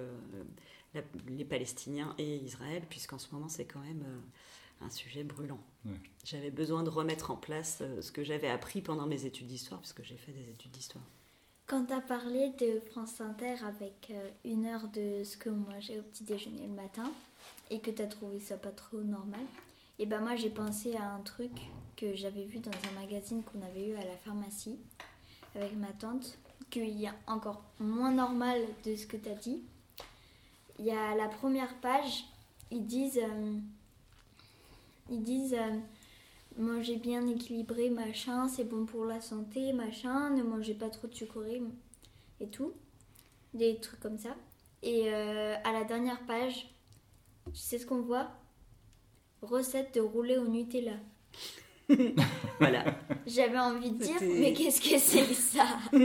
les 1.28 1.44
Palestiniens 1.44 2.14
et 2.16 2.36
Israël, 2.36 2.82
puisqu'en 2.88 3.18
ce 3.18 3.28
moment, 3.32 3.48
c'est 3.48 3.66
quand 3.66 3.80
même 3.80 4.04
un 4.80 4.90
sujet 4.90 5.24
brûlant. 5.24 5.60
J'avais 6.24 6.50
besoin 6.50 6.82
de 6.82 6.90
remettre 6.90 7.30
en 7.30 7.36
place 7.36 7.78
euh, 7.80 8.02
ce 8.02 8.12
que 8.12 8.22
j'avais 8.22 8.48
appris 8.48 8.82
pendant 8.82 9.06
mes 9.06 9.24
études 9.24 9.46
d'histoire, 9.46 9.80
puisque 9.80 10.02
j'ai 10.02 10.16
fait 10.16 10.32
des 10.32 10.50
études 10.50 10.70
d'histoire. 10.72 11.04
Quand 11.66 11.86
tu 11.86 11.92
as 11.92 12.00
parlé 12.00 12.50
de 12.60 12.80
France 12.90 13.20
Inter 13.20 13.54
avec 13.64 14.08
euh, 14.10 14.28
une 14.44 14.66
heure 14.66 14.88
de 14.88 15.24
ce 15.24 15.36
que 15.36 15.48
moi 15.48 15.78
j'ai 15.78 15.98
au 15.98 16.02
petit 16.02 16.24
déjeuner 16.24 16.66
le 16.66 16.74
matin, 16.74 17.10
et 17.70 17.80
que 17.80 17.90
tu 17.90 18.02
as 18.02 18.06
trouvé 18.06 18.40
ça 18.40 18.56
pas 18.56 18.70
trop 18.70 19.00
normal, 19.00 19.40
et 19.98 20.06
ben 20.06 20.20
moi 20.20 20.36
j'ai 20.36 20.50
pensé 20.50 20.96
à 20.96 21.14
un 21.14 21.20
truc 21.20 21.52
que 21.96 22.14
j'avais 22.14 22.44
vu 22.44 22.58
dans 22.58 22.70
un 22.70 23.00
magazine 23.00 23.42
qu'on 23.42 23.62
avait 23.62 23.88
eu 23.88 23.94
à 23.94 24.04
la 24.04 24.16
pharmacie 24.16 24.78
avec 25.54 25.74
ma 25.76 25.92
tante, 25.92 26.38
qu'il 26.68 26.90
y 26.98 27.06
a 27.06 27.14
encore 27.26 27.62
moins 27.78 28.12
normal 28.12 28.60
de 28.84 28.96
ce 28.96 29.06
que 29.06 29.16
tu 29.16 29.28
as 29.28 29.34
dit. 29.34 29.62
Il 30.78 30.84
y 30.84 30.90
a 30.90 31.14
la 31.14 31.28
première 31.28 31.74
page, 31.80 32.24
ils 32.70 32.84
disent... 32.84 33.20
Euh, 33.22 33.58
ils 35.10 35.22
disent 35.22 35.54
euh, 35.54 35.78
mangez 36.56 36.96
bien 36.96 37.26
équilibré, 37.26 37.90
machin, 37.90 38.48
c'est 38.48 38.64
bon 38.64 38.86
pour 38.86 39.04
la 39.04 39.20
santé, 39.20 39.72
machin, 39.72 40.30
ne 40.30 40.42
mangez 40.42 40.74
pas 40.74 40.90
trop 40.90 41.08
de 41.08 41.14
sucreries 41.14 41.62
et 42.40 42.48
tout. 42.48 42.72
Des 43.52 43.80
trucs 43.80 44.00
comme 44.00 44.18
ça. 44.18 44.36
Et 44.82 45.12
euh, 45.12 45.56
à 45.64 45.72
la 45.72 45.84
dernière 45.84 46.24
page, 46.26 46.72
tu 47.52 47.60
sais 47.60 47.78
ce 47.78 47.86
qu'on 47.86 48.00
voit? 48.00 48.30
Recette 49.42 49.94
de 49.94 50.00
rouler 50.00 50.38
au 50.38 50.46
Nutella. 50.46 50.96
voilà. 52.58 52.84
J'avais 53.26 53.58
envie 53.58 53.90
de 53.90 54.02
dire, 54.02 54.16
mais 54.22 54.52
qu'est-ce 54.52 54.80
que 54.80 54.98
c'est 54.98 55.34
ça? 55.34 55.66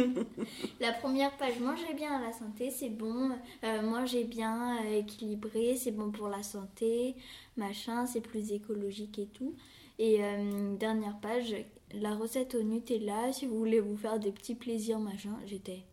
La 0.80 0.92
première 0.94 1.36
page, 1.38 1.60
mangez 1.60 1.94
bien 1.96 2.16
à 2.18 2.22
la 2.22 2.34
santé, 2.34 2.72
c'est 2.72 2.90
bon. 2.90 3.32
Euh, 3.64 3.82
mangez 3.82 4.24
bien 4.24 4.78
euh, 4.84 5.00
équilibré, 5.00 5.76
c'est 5.76 5.92
bon 5.92 6.12
pour 6.12 6.28
la 6.28 6.44
santé, 6.44 7.16
machin, 7.58 8.06
c'est 8.06 8.22
plus 8.22 8.52
écologique 8.52 9.20
et 9.20 9.28
tout. 9.28 9.56
Et 10.00 10.24
euh, 10.24 10.76
dernière 10.76 11.18
page, 11.20 11.56
la 11.94 12.16
recette 12.16 12.56
au 12.56 12.64
Nutella, 12.64 13.32
si 13.32 13.46
vous 13.46 13.58
voulez 13.58 13.80
vous 13.80 13.98
faire 13.98 14.20
des 14.20 14.32
petits 14.32 14.56
plaisirs, 14.56 15.00
machin, 15.00 15.38
j'étais. 15.46 15.84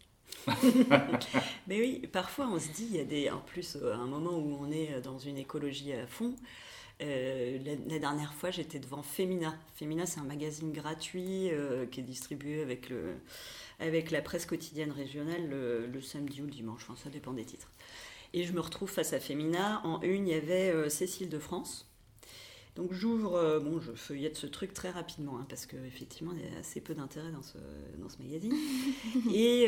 mais 1.67 1.79
oui, 1.79 2.09
parfois 2.11 2.49
on 2.49 2.59
se 2.59 2.69
dit, 2.69 2.87
il 2.91 2.97
y 2.97 3.01
a 3.01 3.05
des, 3.05 3.31
en 3.31 3.39
plus, 3.39 3.77
à 3.77 3.97
un 3.97 4.07
moment 4.07 4.33
où 4.33 4.57
on 4.61 4.71
est 4.71 5.01
dans 5.03 5.19
une 5.19 5.37
écologie 5.37 5.93
à 5.93 6.07
fond, 6.07 6.35
euh, 7.03 7.59
la, 7.88 7.99
dernière 7.99 8.33
fois, 8.35 8.51
j'étais 8.51 8.79
devant 8.79 9.03
Femina. 9.03 9.55
Femina, 9.75 10.07
c'est 10.07 10.21
un 10.21 10.25
magazine 10.25 10.73
gratuit 10.73 11.51
euh, 11.51 11.87
qui 11.87 12.01
est 12.01 12.05
distribué 12.05 12.62
avec, 12.62 12.88
le, 12.88 13.15
avec 13.81 14.11
la 14.11 14.23
presse 14.23 14.47
quotidienne 14.47 14.93
régionale 14.93 15.49
le, 15.49 16.01
samedi 16.01 16.43
ou 16.43 16.47
le 16.47 16.51
dimanche, 16.51 16.83
enfin, 16.88 16.97
ça 17.03 17.11
dépend 17.11 17.33
des 17.33 17.45
titres. 17.45 17.71
Et 18.33 18.45
je 18.45 18.53
me 18.53 18.61
retrouve 18.61 18.91
face 18.91 19.12
à 19.12 19.21
Femina. 19.21 19.81
En 19.85 20.01
une, 20.03 20.29
il 20.29 20.33
y 20.33 20.37
avait 20.37 20.71
euh, 20.71 20.88
Cécile 20.88 21.29
de 21.29 21.38
France. 21.38 21.88
Donc 22.75 22.95
j'ouvre, 22.95 23.61
bon, 23.62 23.83
je 23.83 23.93
feuillette 23.93 24.38
ce 24.38 24.47
truc 24.47 24.73
très 24.73 24.88
rapidement, 24.88 25.37
hein, 25.37 25.45
parce 25.47 25.67
qu'effectivement, 25.67 26.33
il 26.33 26.41
y 26.41 26.57
a 26.57 26.61
assez 26.61 26.81
peu 26.81 26.95
d'intérêt 26.95 27.31
dans 27.31 27.43
ce, 27.43 27.59
dans 27.99 28.09
ce 28.09 28.17
magazine. 28.17 28.55
et, 29.35 29.65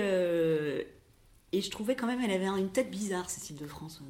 et 1.52 1.60
je 1.60 1.70
trouvais 1.70 1.96
quand 1.96 2.06
même, 2.06 2.22
elle 2.22 2.30
avait 2.30 2.46
une 2.46 2.70
tête 2.70 2.90
bizarre, 2.90 3.28
Cécile 3.28 3.56
de 3.56 3.66
France 3.66 4.00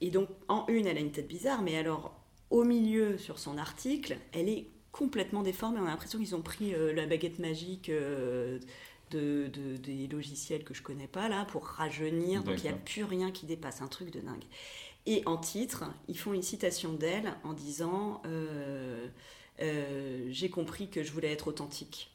et 0.00 0.10
donc, 0.10 0.28
en 0.48 0.66
une, 0.68 0.86
elle 0.86 0.96
a 0.96 1.00
une 1.00 1.12
tête 1.12 1.28
bizarre, 1.28 1.62
mais 1.62 1.76
alors, 1.76 2.14
au 2.50 2.64
milieu, 2.64 3.18
sur 3.18 3.38
son 3.38 3.58
article, 3.58 4.16
elle 4.32 4.48
est 4.48 4.66
complètement 4.92 5.42
déformée. 5.42 5.78
On 5.80 5.86
a 5.86 5.90
l'impression 5.90 6.18
qu'ils 6.18 6.34
ont 6.34 6.42
pris 6.42 6.74
euh, 6.74 6.92
la 6.92 7.06
baguette 7.06 7.38
magique 7.38 7.88
euh, 7.88 8.58
de, 9.10 9.50
des 9.76 10.06
logiciels 10.06 10.64
que 10.64 10.74
je 10.74 10.82
connais 10.82 11.08
pas, 11.08 11.28
là, 11.28 11.44
pour 11.46 11.64
rajeunir. 11.66 12.42
Donc, 12.42 12.58
il 12.58 12.62
n'y 12.62 12.70
a 12.70 12.74
plus 12.74 13.04
rien 13.04 13.30
qui 13.30 13.46
dépasse. 13.46 13.82
Un 13.82 13.88
truc 13.88 14.10
de 14.10 14.20
dingue. 14.20 14.44
Et 15.04 15.22
en 15.26 15.36
titre, 15.36 15.84
ils 16.08 16.18
font 16.18 16.32
une 16.32 16.42
citation 16.42 16.92
d'elle 16.92 17.34
en 17.44 17.52
disant 17.52 18.22
euh, 18.26 19.06
J'ai 20.28 20.50
compris 20.50 20.88
que 20.88 21.02
je 21.02 21.12
voulais 21.12 21.32
être 21.32 21.48
authentique. 21.48 22.10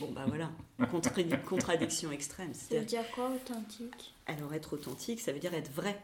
Bon, 0.00 0.10
bah 0.12 0.26
voilà, 0.26 0.50
contradiction 1.46 2.12
extrême. 2.12 2.52
Ça 2.52 2.78
veut 2.78 2.84
dire 2.84 3.10
quoi, 3.14 3.30
authentique? 3.30 4.14
Alors, 4.26 4.52
être 4.54 4.74
authentique, 4.74 5.20
ça 5.20 5.32
veut 5.32 5.38
dire 5.38 5.54
être 5.54 5.72
vrai. 5.72 5.98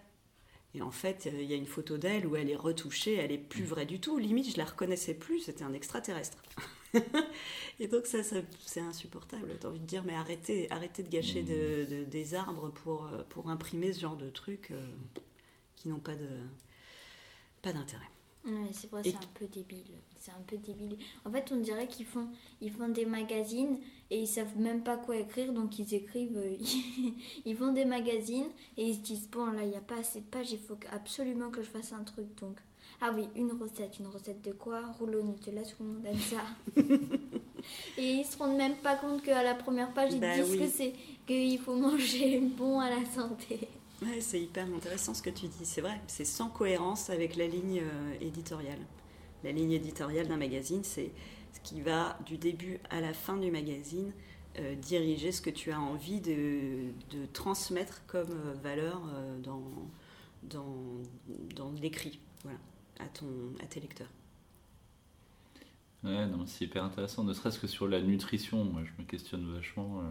Et 0.75 0.83
en 0.83 0.91
fait, 0.91 1.27
euh, 1.27 1.43
il 1.43 1.49
y 1.49 1.55
a 1.55 1.57
une 1.57 1.67
photo 1.67 1.97
d'elle 1.97 2.27
où 2.27 2.37
elle 2.37 2.51
est 2.51 2.57
retouchée, 2.57 3.15
elle 3.15 3.33
est 3.33 3.39
plus 3.39 3.65
vraie 3.65 3.87
du 3.87 4.01
tout. 4.01 4.19
Limite, 4.19 4.53
je 4.53 4.59
la 4.59 4.65
reconnaissais 4.65 5.15
plus, 5.15 5.41
c'était 5.41 5.65
un 5.65 5.73
extraterrestre. 5.73 6.39
et 7.81 7.89
donc 7.89 8.07
ça, 8.07 8.19
c'est 8.23 8.81
insupportable. 8.81 9.57
T'as 9.61 9.69
envie 9.69 9.81
de 9.81 9.87
dire, 9.87 10.05
mais 10.05 10.15
arrêtez, 10.15 10.71
arrêtez 10.71 11.03
de 11.03 11.09
gâcher 11.09 11.43
de, 11.43 12.05
des 12.05 12.35
arbres 12.35 12.71
pour, 12.71 13.09
pour 13.29 13.51
imprimer 13.51 13.93
ce 13.93 14.01
genre 14.01 14.17
de 14.17 14.31
trucs 14.31 14.73
qui 15.77 15.89
n'ont 15.89 16.01
pas 16.01 16.15
de 16.15 16.29
pas 17.63 17.73
d'intérêt. 17.73 18.09
Ouais, 18.45 18.71
c'est 18.73 18.91
vrai, 18.91 19.03
c'est 19.03 19.17
un 19.17 19.31
peu 19.35 19.47
débile. 19.47 19.95
C'est 20.19 20.33
un 20.33 20.43
peu 20.47 20.57
débile. 20.57 20.97
En 21.25 21.31
fait, 21.31 21.51
on 21.53 21.57
dirait 21.57 21.87
qu'ils 21.87 22.07
font, 22.07 22.29
ils 22.61 22.73
font 22.73 22.89
des 22.89 23.07
magazines 23.07 23.79
et 24.11 24.21
ils 24.21 24.27
savent 24.27 24.59
même 24.59 24.83
pas 24.83 24.97
quoi 24.97 25.17
écrire, 25.17 25.53
donc 25.53 25.79
ils 25.79 25.95
écrivent, 25.95 26.37
euh, 26.37 26.57
ils 27.45 27.57
font 27.57 27.73
des 27.73 27.85
magazines 27.85 28.49
et 28.77 28.87
ils 28.87 28.95
se 28.95 29.01
disent 29.01 29.29
bon 29.31 29.47
là 29.47 29.63
il 29.63 29.69
n'y 29.69 29.77
a 29.77 29.81
pas 29.81 29.99
assez 29.99 30.21
de 30.21 30.25
pages, 30.27 30.51
il 30.51 30.59
faut 30.59 30.79
absolument 30.91 31.51
que 31.51 31.63
je 31.63 31.69
fasse 31.69 31.93
un 31.93 32.03
truc. 32.05 32.27
Donc 32.41 32.57
ah 33.01 33.13
oui, 33.15 33.29
une 33.37 33.53
recette, 33.53 33.99
une 34.01 34.09
recette 34.09 34.43
de 34.43 34.53
quoi? 34.53 34.81
Rouleau 34.99 35.23
Nutella, 35.23 35.63
tout 35.63 35.83
le 35.83 35.87
monde 35.87 36.07
aime 36.07 36.19
ça. 36.19 36.43
et 37.99 38.13
ils 38.13 38.25
se 38.25 38.37
rendent 38.39 38.57
même 38.57 38.77
pas 38.77 38.97
compte 38.97 39.23
qu'à 39.23 39.43
la 39.43 39.55
première 39.55 39.93
page 39.93 40.15
ils 40.15 40.21
bah 40.21 40.35
disent 40.35 40.57
que 40.57 40.67
c'est 40.67 40.95
qu'il 41.27 41.59
faut 41.59 41.77
manger 41.77 42.41
bon 42.57 42.81
à 42.81 42.91
la 42.91 43.05
santé. 43.05 43.69
Ouais, 44.01 44.21
c'est 44.21 44.41
hyper 44.41 44.67
intéressant 44.75 45.13
ce 45.13 45.23
que 45.23 45.31
tu 45.31 45.47
dis. 45.47 45.65
C'est 45.65 45.81
vrai, 45.81 46.01
c'est 46.07 46.25
sans 46.25 46.49
cohérence 46.49 47.11
avec 47.11 47.37
la 47.37 47.47
ligne 47.47 47.81
euh, 47.81 48.15
éditoriale. 48.21 48.79
La 49.45 49.53
ligne 49.53 49.73
éditoriale 49.73 50.29
d'un 50.29 50.37
magazine, 50.37 50.83
c'est 50.83 51.11
ce 51.53 51.61
qui 51.61 51.81
va 51.81 52.19
du 52.27 52.39
début 52.39 52.79
à 52.91 53.01
la 53.01 53.13
fin 53.13 53.37
du 53.37 53.51
magazine 53.51 54.13
euh, 54.59 54.75
diriger 54.75 55.33
ce 55.33 55.41
que 55.41 55.51
tu 55.51 55.71
as 55.71 55.81
envie 55.81 56.21
de, 56.21 56.91
transmettre 57.33 58.05
comme 58.07 58.31
euh, 58.31 58.55
valeur 58.63 59.01
dans, 59.43 59.63
dans, 60.43 60.77
dans 61.55 61.73
l'écrit, 61.73 62.19
voilà, 62.43 62.59
à, 62.99 63.05
à 63.05 63.67
tes 63.67 63.81
lecteurs. 63.81 64.11
Ouais, 66.05 66.27
non, 66.27 66.47
c'est 66.47 66.65
hyper 66.65 66.85
intéressant, 66.85 67.25
ne 67.25 67.33
serait-ce 67.33 67.59
que 67.59 67.67
sur 67.67 67.89
la 67.89 68.01
nutrition. 68.01 68.65
Moi, 68.65 68.83
je 68.85 69.03
me 69.03 69.07
questionne 69.07 69.53
vachement 69.53 70.03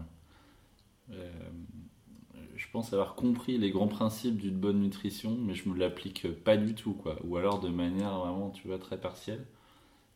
je 2.58 2.66
pense 2.72 2.92
avoir 2.92 3.14
compris 3.14 3.56
les 3.56 3.70
grands 3.70 3.86
principes 3.86 4.36
d'une 4.36 4.56
bonne 4.56 4.80
nutrition, 4.80 5.38
mais 5.40 5.54
je 5.54 5.68
me 5.68 5.78
l'applique 5.78 6.26
pas 6.42 6.56
du 6.56 6.74
tout, 6.74 6.92
quoi. 6.92 7.16
Ou 7.24 7.36
alors 7.36 7.60
de 7.60 7.68
manière 7.68 8.18
vraiment, 8.18 8.50
tu 8.50 8.66
vois, 8.66 8.78
très 8.78 9.00
partielle. 9.00 9.46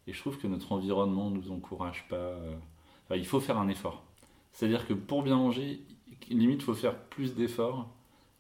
Et 0.09 0.13
je 0.13 0.19
trouve 0.19 0.39
que 0.39 0.49
notre 0.49 0.73
environnement 0.73 1.31
ne 1.31 1.37
nous 1.37 1.53
encourage 1.53 2.07
pas. 2.09 2.17
Euh, 2.17 2.57
enfin, 3.05 3.17
il 3.17 3.27
faut 3.27 3.39
faire 3.39 3.59
un 3.59 3.69
effort. 3.69 4.03
C'est-à-dire 4.53 4.87
que 4.89 4.93
pour 4.93 5.23
bien 5.23 5.37
manger, 5.37 5.83
limite, 6.29 6.63
il 6.63 6.65
faut 6.65 6.75
faire 6.75 6.99
plus 6.99 7.37
d'efforts 7.37 7.89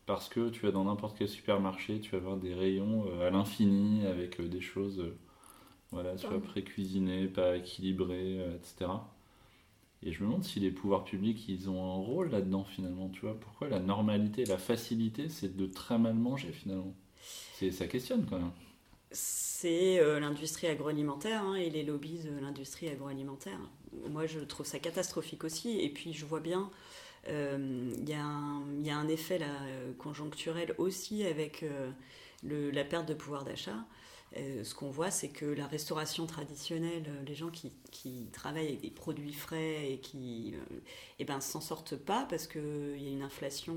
parce 0.06 0.28
que 0.28 0.50
tu 0.50 0.66
vas 0.66 0.72
dans 0.72 0.84
n'importe 0.84 1.16
quel 1.16 1.28
supermarché, 1.28 2.00
tu 2.00 2.10
vas 2.10 2.18
avoir 2.18 2.36
des 2.36 2.54
rayons 2.54 3.06
euh, 3.06 3.28
à 3.28 3.30
l'infini 3.30 4.04
avec 4.04 4.40
euh, 4.40 4.48
des 4.48 4.60
choses, 4.60 5.00
voilà, 5.92 6.18
soit 6.18 6.42
pré-cuisinées, 6.42 7.28
pas 7.28 7.56
équilibrées, 7.56 8.40
etc. 8.56 8.90
Et 10.04 10.12
je 10.12 10.20
me 10.22 10.28
demande 10.28 10.44
si 10.44 10.58
les 10.58 10.70
pouvoirs 10.70 11.04
publics, 11.04 11.48
ils 11.48 11.70
ont 11.70 11.84
un 11.84 12.04
rôle 12.04 12.30
là-dedans 12.30 12.64
finalement, 12.64 13.08
tu 13.08 13.20
vois. 13.20 13.38
Pourquoi 13.38 13.68
la 13.68 13.78
normalité, 13.78 14.44
la 14.44 14.58
facilité, 14.58 15.28
c'est 15.28 15.56
de 15.56 15.66
très 15.66 15.98
mal 15.98 16.14
manger 16.14 16.52
finalement? 16.52 16.94
Ça 17.70 17.86
questionne 17.86 18.26
quand 18.28 18.38
même. 18.38 18.50
C'est 19.12 20.00
euh, 20.00 20.18
l'industrie 20.18 20.66
agroalimentaire 20.66 21.42
hein, 21.42 21.54
et 21.54 21.70
les 21.70 21.84
lobbies 21.84 22.18
de 22.24 22.40
l'industrie 22.40 22.88
agroalimentaire. 22.88 23.58
Moi, 24.10 24.26
je 24.26 24.40
trouve 24.40 24.66
ça 24.66 24.80
catastrophique 24.80 25.44
aussi. 25.44 25.78
Et 25.80 25.88
puis, 25.88 26.12
je 26.12 26.24
vois 26.24 26.40
bien, 26.40 26.70
euh, 27.28 27.92
il 27.96 28.08
y, 28.08 28.12
y, 28.12 28.90
a 28.90 28.96
un 28.96 29.08
effet 29.08 29.38
euh, 29.40 29.92
conjoncturel 29.98 30.74
aussi 30.78 31.24
avec 31.24 31.64
la 32.42 32.84
perte 32.84 33.06
de 33.06 33.14
pouvoir 33.14 33.44
d'achat. 33.44 33.84
Euh, 34.36 34.64
ce 34.64 34.74
qu'on 34.74 34.90
voit, 34.90 35.10
c'est 35.10 35.28
que 35.28 35.44
la 35.44 35.66
restauration 35.66 36.26
traditionnelle, 36.26 37.04
euh, 37.08 37.22
les 37.26 37.34
gens 37.34 37.50
qui, 37.50 37.72
travaillent 38.32 38.68
avec 38.68 38.80
des 38.80 38.90
produits 38.90 39.32
frais 39.32 39.92
et 39.92 39.98
qui 39.98 40.54
euh, 40.54 40.80
eh 41.18 41.24
ben, 41.24 41.40
s'en 41.40 41.60
sortent 41.60 41.96
pas 41.96 42.26
parce 42.28 42.46
qu'il 42.46 43.00
y 43.00 43.06
a 43.06 43.10
une 43.10 43.22
inflation, 43.22 43.76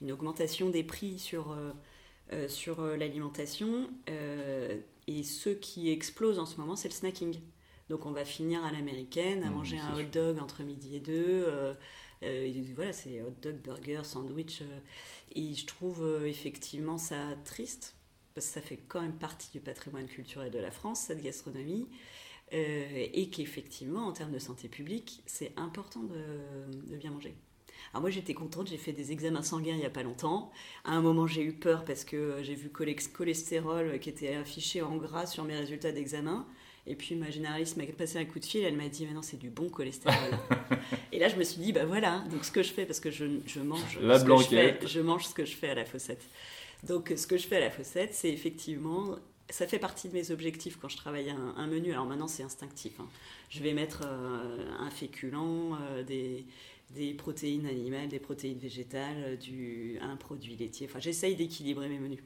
une 0.00 0.10
augmentation 0.10 0.70
des 0.70 0.82
prix 0.82 1.18
sur, 1.18 1.56
sur 2.48 2.82
l'alimentation. 2.82 3.90
et 5.06 5.22
ce 5.22 5.50
qui 5.50 5.90
explose 5.90 6.38
en 6.38 6.46
ce 6.46 6.56
moment, 6.56 6.74
c'est 6.74 6.88
le 6.88 6.94
snacking. 6.94 7.38
Donc 7.90 8.06
on 8.06 8.10
va 8.10 8.24
finir 8.24 8.64
à 8.64 8.72
l'américaine, 8.72 9.44
à 9.44 9.50
mmh, 9.50 9.54
manger 9.54 9.78
un 9.78 9.98
hot 9.98 10.08
dog 10.12 10.38
entre 10.40 10.62
midi 10.64 10.96
et 10.96 11.00
deux. 11.00 11.46
voilà, 12.74 12.92
c'est 12.92 13.22
hot 13.22 13.34
dog, 13.40 13.56
burger, 13.62 14.00
sandwich. 14.02 14.62
et 15.34 15.54
je 15.54 15.66
trouve 15.66 16.24
effectivement 16.26 16.98
ça 16.98 17.36
triste 17.44 17.97
parce 18.38 18.46
que 18.46 18.52
ça 18.54 18.60
fait 18.60 18.78
quand 18.86 19.00
même 19.00 19.18
partie 19.18 19.50
du 19.50 19.58
patrimoine 19.58 20.06
culturel 20.06 20.52
de 20.52 20.60
la 20.60 20.70
France, 20.70 21.00
cette 21.00 21.20
gastronomie, 21.20 21.88
euh, 22.52 23.06
et 23.12 23.30
qu'effectivement, 23.30 24.06
en 24.06 24.12
termes 24.12 24.30
de 24.30 24.38
santé 24.38 24.68
publique, 24.68 25.24
c'est 25.26 25.52
important 25.56 26.04
de, 26.04 26.96
bien 26.96 27.10
manger. 27.10 27.34
Alors 27.92 28.02
moi 28.02 28.10
j'étais 28.10 28.34
contente, 28.34 28.68
j'ai 28.68 28.76
fait 28.76 28.92
des 28.92 29.10
examens 29.10 29.42
sanguins 29.42 29.72
il 29.72 29.78
n'y 29.78 29.84
a 29.84 29.90
pas 29.90 30.02
longtemps. 30.04 30.52
À 30.84 30.92
un 30.92 31.00
moment 31.00 31.26
j'ai 31.26 31.42
eu 31.42 31.52
peur 31.52 31.84
parce 31.84 32.04
que 32.04 32.38
j'ai 32.42 32.54
vu 32.54 32.70
cholestérol 32.70 33.98
qui 33.98 34.08
était 34.08 34.34
affiché 34.34 34.82
en 34.82 34.96
gras 34.96 35.26
sur 35.26 35.44
mes 35.44 35.56
résultats 35.56 35.92
d'examen. 35.92 36.46
Et 36.86 36.94
puis 36.94 37.14
ma 37.14 37.30
généraliste 37.30 37.76
m'a 37.76 37.86
passé 37.86 38.18
un 38.18 38.24
coup 38.24 38.40
de 38.40 38.44
fil, 38.44 38.62
elle 38.62 38.76
m'a 38.76 38.88
dit 38.88 39.06
maintenant 39.06 39.22
c'est 39.22 39.38
du 39.38 39.48
bon 39.48 39.68
cholestérol. 39.68 40.38
et 41.12 41.18
là 41.18 41.28
je 41.28 41.36
me 41.36 41.44
suis 41.44 41.60
dit 41.60 41.72
bah 41.72 41.86
voilà, 41.86 42.24
donc 42.30 42.44
ce 42.44 42.52
que 42.52 42.62
je 42.62 42.72
fais 42.72 42.84
parce 42.84 43.00
que 43.00 43.10
je, 43.10 43.24
je 43.46 43.60
mange 43.60 43.98
La 44.00 44.18
ce 44.18 44.24
que 44.24 44.36
je 44.36 44.48
fais, 44.48 44.78
je 44.86 45.00
mange 45.00 45.26
ce 45.26 45.34
que 45.34 45.44
je 45.44 45.56
fais 45.56 45.70
à 45.70 45.74
la 45.74 45.84
fossette. 45.84 46.22
Donc 46.84 47.12
ce 47.16 47.26
que 47.26 47.36
je 47.36 47.46
fais 47.46 47.56
à 47.56 47.60
la 47.60 47.70
fossette, 47.70 48.14
c'est 48.14 48.30
effectivement, 48.30 49.16
ça 49.50 49.66
fait 49.66 49.78
partie 49.78 50.08
de 50.08 50.14
mes 50.14 50.30
objectifs 50.30 50.78
quand 50.80 50.88
je 50.88 50.96
travaille 50.96 51.30
un, 51.30 51.66
menu. 51.66 51.92
Alors 51.92 52.06
maintenant 52.06 52.28
c'est 52.28 52.42
instinctif. 52.42 53.00
Hein. 53.00 53.08
Je 53.50 53.62
vais 53.62 53.72
mettre 53.72 54.02
euh, 54.04 54.70
un 54.78 54.90
féculent, 54.90 55.74
euh, 55.80 56.02
des, 56.04 57.14
protéines 57.14 57.66
animales, 57.66 58.08
des 58.08 58.20
protéines 58.20 58.58
végétales, 58.58 59.38
du, 59.38 59.98
un 60.00 60.16
produit 60.16 60.56
laitier. 60.56 60.86
Enfin 60.88 61.00
j'essaye 61.00 61.36
d'équilibrer 61.36 61.88
mes 61.88 61.98
menus. 61.98 62.22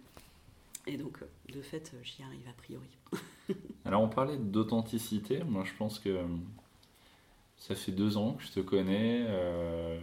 Et 0.86 0.96
donc 0.96 1.18
de 1.52 1.62
fait 1.62 1.92
j'y 2.02 2.22
arrive 2.22 2.46
a 2.48 2.52
priori. 2.52 2.88
Alors 3.84 4.02
on 4.02 4.08
parlait 4.08 4.36
d'authenticité. 4.36 5.42
Moi 5.44 5.64
je 5.64 5.72
pense 5.78 5.98
que 5.98 6.18
ça 7.56 7.76
fait 7.76 7.92
deux 7.92 8.16
ans 8.16 8.32
que 8.32 8.42
je 8.42 8.50
te 8.50 8.60
connais. 8.60 9.24
Euh, 9.28 9.98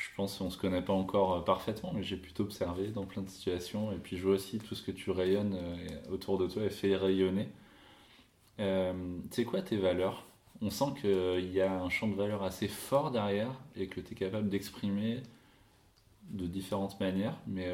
je 0.00 0.08
pense 0.16 0.38
qu'on 0.38 0.46
ne 0.46 0.50
se 0.50 0.56
connaît 0.56 0.82
pas 0.82 0.92
encore 0.94 1.34
euh, 1.34 1.40
parfaitement, 1.40 1.92
mais 1.92 2.02
j'ai 2.02 2.16
plutôt 2.16 2.44
observé 2.44 2.88
dans 2.88 3.04
plein 3.04 3.22
de 3.22 3.28
situations. 3.28 3.92
Et 3.92 3.96
puis 3.96 4.16
je 4.16 4.22
vois 4.22 4.34
aussi 4.34 4.58
tout 4.58 4.74
ce 4.74 4.82
que 4.82 4.92
tu 4.92 5.10
rayonnes 5.10 5.54
euh, 5.54 6.12
autour 6.12 6.38
de 6.38 6.46
toi 6.46 6.64
et 6.64 6.70
fait 6.70 6.96
rayonner. 6.96 7.48
Euh, 8.60 9.18
c'est 9.30 9.44
quoi 9.44 9.60
tes 9.60 9.76
valeurs? 9.76 10.26
On 10.62 10.70
sent 10.70 10.92
qu'il 11.00 11.52
y 11.52 11.60
a 11.60 11.72
un 11.72 11.88
champ 11.90 12.08
de 12.08 12.14
valeurs 12.14 12.42
assez 12.42 12.68
fort 12.68 13.10
derrière 13.10 13.50
et 13.76 13.88
que 13.88 14.00
tu 14.00 14.12
es 14.12 14.16
capable 14.16 14.48
d'exprimer 14.48 15.22
de 16.30 16.46
différentes 16.46 17.00
manières. 17.00 17.36
Mais 17.46 17.66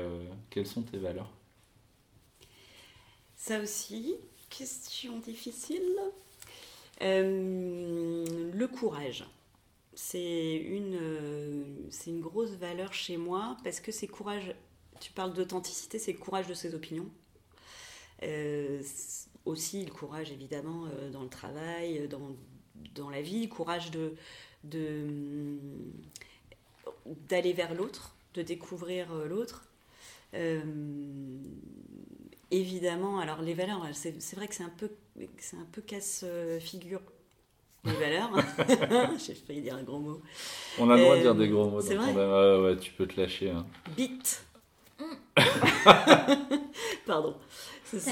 quelles 0.51 0.69
sont 0.69 0.83
tes 0.83 0.99
valeurs? 0.99 1.33
Ça 3.35 3.59
aussi, 3.59 4.15
question 4.51 5.19
difficile. 5.19 5.83
le 7.01 8.67
courage 8.67 9.25
c'est 9.97 10.57
une, 10.57 10.95
euh, 11.01 11.65
une 12.07 12.21
grosse 12.21 12.51
valeur 12.51 12.93
chez 12.93 13.17
moi 13.17 13.57
parce 13.65 13.81
que 13.81 13.91
c'est 13.91 14.07
courage, 14.07 14.55
tu 15.01 15.11
parles 15.11 15.33
d'authenticité, 15.33 15.99
c'est 15.99 16.13
le 16.13 16.19
courage 16.19 16.47
de 16.47 16.55
ses 16.55 16.75
opinions. 16.75 17.09
Euh, 18.23 18.83
aussi 19.47 19.85
le 19.85 19.91
courage 19.91 20.31
évidemment 20.31 20.85
euh, 20.87 21.11
dans 21.11 21.23
le 21.23 21.31
travail, 21.31 22.09
dans, 22.09 22.37
dans 22.95 23.09
la 23.09 23.23
vie, 23.23 23.47
le 23.47 23.49
courage 23.49 23.91
de, 23.91 24.15
de, 24.65 25.59
d'aller 27.29 27.55
vers 27.55 27.75
l'autre, 27.75 28.15
de 28.35 28.43
découvrir 28.43 29.15
l'autre. 29.25 29.65
évidemment, 32.51 33.19
alors 33.19 33.41
les 33.41 33.55
valeurs, 33.55 33.83
c'est, 33.95 34.21
c'est 34.21 34.37
vrai 34.37 34.47
que 34.47 34.55
c'est 34.55 34.63
un 34.63 34.69
peu, 34.77 34.91
c'est 35.39 35.57
un 35.57 35.67
peu 35.73 35.81
casse-figure 35.81 37.01
les 37.87 37.93
valeurs. 37.93 38.31
J'ai 39.19 39.35
failli 39.35 39.63
dire 39.63 39.77
un 39.77 39.83
gros 39.83 39.99
mot. 39.99 40.21
On 40.79 40.91
a 40.91 40.97
le 40.97 41.03
droit 41.03 41.17
de 41.17 41.23
dire 41.23 41.35
des 41.35 41.49
gros 41.49 41.71
mots. 41.71 41.81
C'est 41.81 41.95
vrai 41.95 42.13
ouais, 42.13 42.61
ouais, 42.65 42.77
tu 42.77 42.93
peux 42.93 43.07
te 43.07 43.21
lâcher. 43.21 43.51
Hein. 43.51 43.67
Bit. 43.97 44.45
Pardon. 47.07 47.37
Ça. 47.85 48.11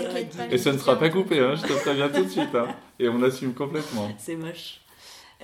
Et 0.50 0.58
ça 0.58 0.72
ne 0.72 0.78
sera 0.78 0.98
pas 0.98 1.10
coupé, 1.10 1.40
hein, 1.40 1.56
je 1.56 1.62
te 1.62 1.72
préviens 1.80 2.08
tout 2.08 2.24
de 2.24 2.28
suite. 2.28 2.54
Hein. 2.54 2.68
Et 2.98 3.08
on 3.08 3.20
assume 3.22 3.54
complètement. 3.54 4.10
C'est 4.18 4.37
moche. 4.37 4.80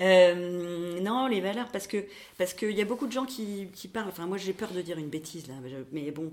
Euh, 0.01 1.01
non, 1.01 1.27
les 1.27 1.41
valeurs, 1.41 1.69
parce 1.73 1.87
que 1.87 2.05
parce 2.39 2.55
qu'il 2.55 2.71
y 2.71 2.81
a 2.81 2.85
beaucoup 2.85 3.07
de 3.07 3.13
gens 3.13 3.27
qui, 3.27 3.69
qui 3.75 3.89
parlent. 3.89 4.09
Enfin, 4.09 4.27
moi, 4.27 4.39
j'ai 4.39 4.53
peur 4.53 4.71
de 4.71 4.81
dire 4.81 4.99
une 4.99 5.09
bêtise 5.09 5.49
là, 5.49 5.55
mais 5.93 6.11
bon, 6.13 6.31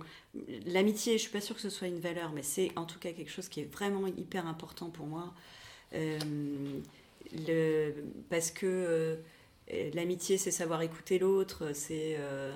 l'amitié, 0.67 1.13
je 1.13 1.23
suis 1.23 1.31
pas 1.31 1.41
sûre 1.41 1.55
que 1.55 1.61
ce 1.61 1.69
soit 1.69 1.87
une 1.87 1.99
valeur, 1.99 2.31
mais 2.33 2.43
c'est 2.43 2.71
en 2.75 2.85
tout 2.85 2.99
cas 2.99 3.11
quelque 3.11 3.31
chose 3.31 3.49
qui 3.49 3.61
est 3.61 3.71
vraiment 3.73 4.05
hyper 4.07 4.47
important 4.47 4.89
pour 4.89 5.07
moi. 5.07 5.33
Euh, 5.95 6.19
parce 8.29 8.51
que 8.51 9.17
euh, 9.73 9.91
l'amitié, 9.93 10.37
c'est 10.37 10.51
savoir 10.51 10.81
écouter 10.81 11.19
l'autre, 11.19 11.71
c'est 11.73 12.15
euh, 12.17 12.53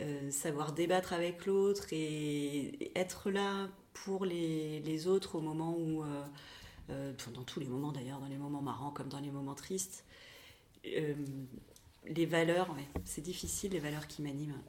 euh, 0.00 0.30
savoir 0.30 0.72
débattre 0.72 1.12
avec 1.12 1.46
l'autre 1.46 1.86
et 1.92 2.90
être 2.96 3.30
là 3.30 3.68
pour 3.92 4.24
les, 4.24 5.06
autres 5.06 5.36
au 5.36 5.40
moment 5.40 5.76
où, 5.76 6.02
dans 6.88 7.44
tous 7.44 7.60
les 7.60 7.66
moments 7.66 7.92
d'ailleurs, 7.92 8.18
dans 8.18 8.26
les 8.26 8.38
moments 8.38 8.62
marrants 8.62 8.90
comme 8.90 9.08
dans 9.08 9.20
les 9.20 9.30
moments 9.30 9.54
tristes. 9.54 10.04
Les 10.84 12.26
valeurs, 12.26 12.74
c'est 13.04 13.20
difficile, 13.20 13.72
les 13.72 13.78
valeurs 13.78 14.08
qui 14.08 14.22
m'animent. 14.22 14.60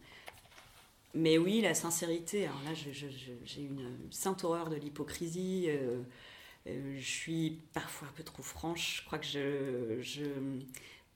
Mais 1.16 1.40
oui, 1.40 1.62
la 1.62 1.74
sincérité, 1.74 2.46
alors 2.46 2.62
là, 2.64 2.74
j'ai 2.74 3.62
une 3.62 3.98
sainte 4.12 4.44
horreur 4.44 4.70
de 4.70 4.76
l'hypocrisie. 4.76 5.70
Je 6.66 7.01
suis 7.01 7.59
parfois 7.74 8.07
un 8.07 8.11
peu 8.11 8.24
trop 8.24 8.43
franche. 8.43 9.01
Je 9.01 9.05
crois 9.05 9.20
que 9.20 9.26
je, 9.26 9.97
je, 10.01 10.26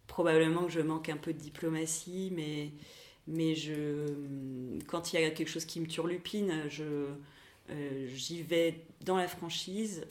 probablement 0.08 0.66
que 0.66 0.72
je 0.72 0.82
manque 0.82 1.10
un 1.10 1.18
peu 1.18 1.34
de 1.34 1.40
diplomatie, 1.40 2.32
mais, 2.36 2.72
mais 3.28 3.56
je, 3.56 4.08
quand 4.88 5.14
il 5.14 5.22
y 5.22 5.24
a 5.24 5.32
quelque 5.32 5.50
chose 5.50 5.66
qui 5.66 5.80
me 5.80 5.88
turlupine, 5.88 6.64
je, 6.70 7.08
j'y 8.08 8.42
vais 8.44 8.86
dans 9.02 9.18
la 9.18 9.28
franchise 9.28 10.06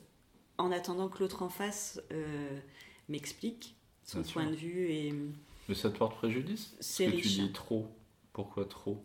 en 0.58 0.72
attendant 0.72 1.08
que 1.08 1.18
l'autre 1.18 1.42
en 1.42 1.48
face 1.48 2.00
euh, 2.12 2.58
m'explique 3.08 3.76
son 4.04 4.22
point 4.22 4.46
de 4.46 4.54
vue. 4.54 4.90
Et... 4.90 5.14
Mais 5.68 5.74
ça 5.74 5.90
te 5.90 5.98
porte 5.98 6.16
préjudice? 6.16 6.74
C'est 6.80 7.06
que 7.06 7.16
tu 7.16 7.28
dis 7.28 7.52
trop. 7.52 7.90
Pourquoi 8.32 8.66
trop? 8.66 9.04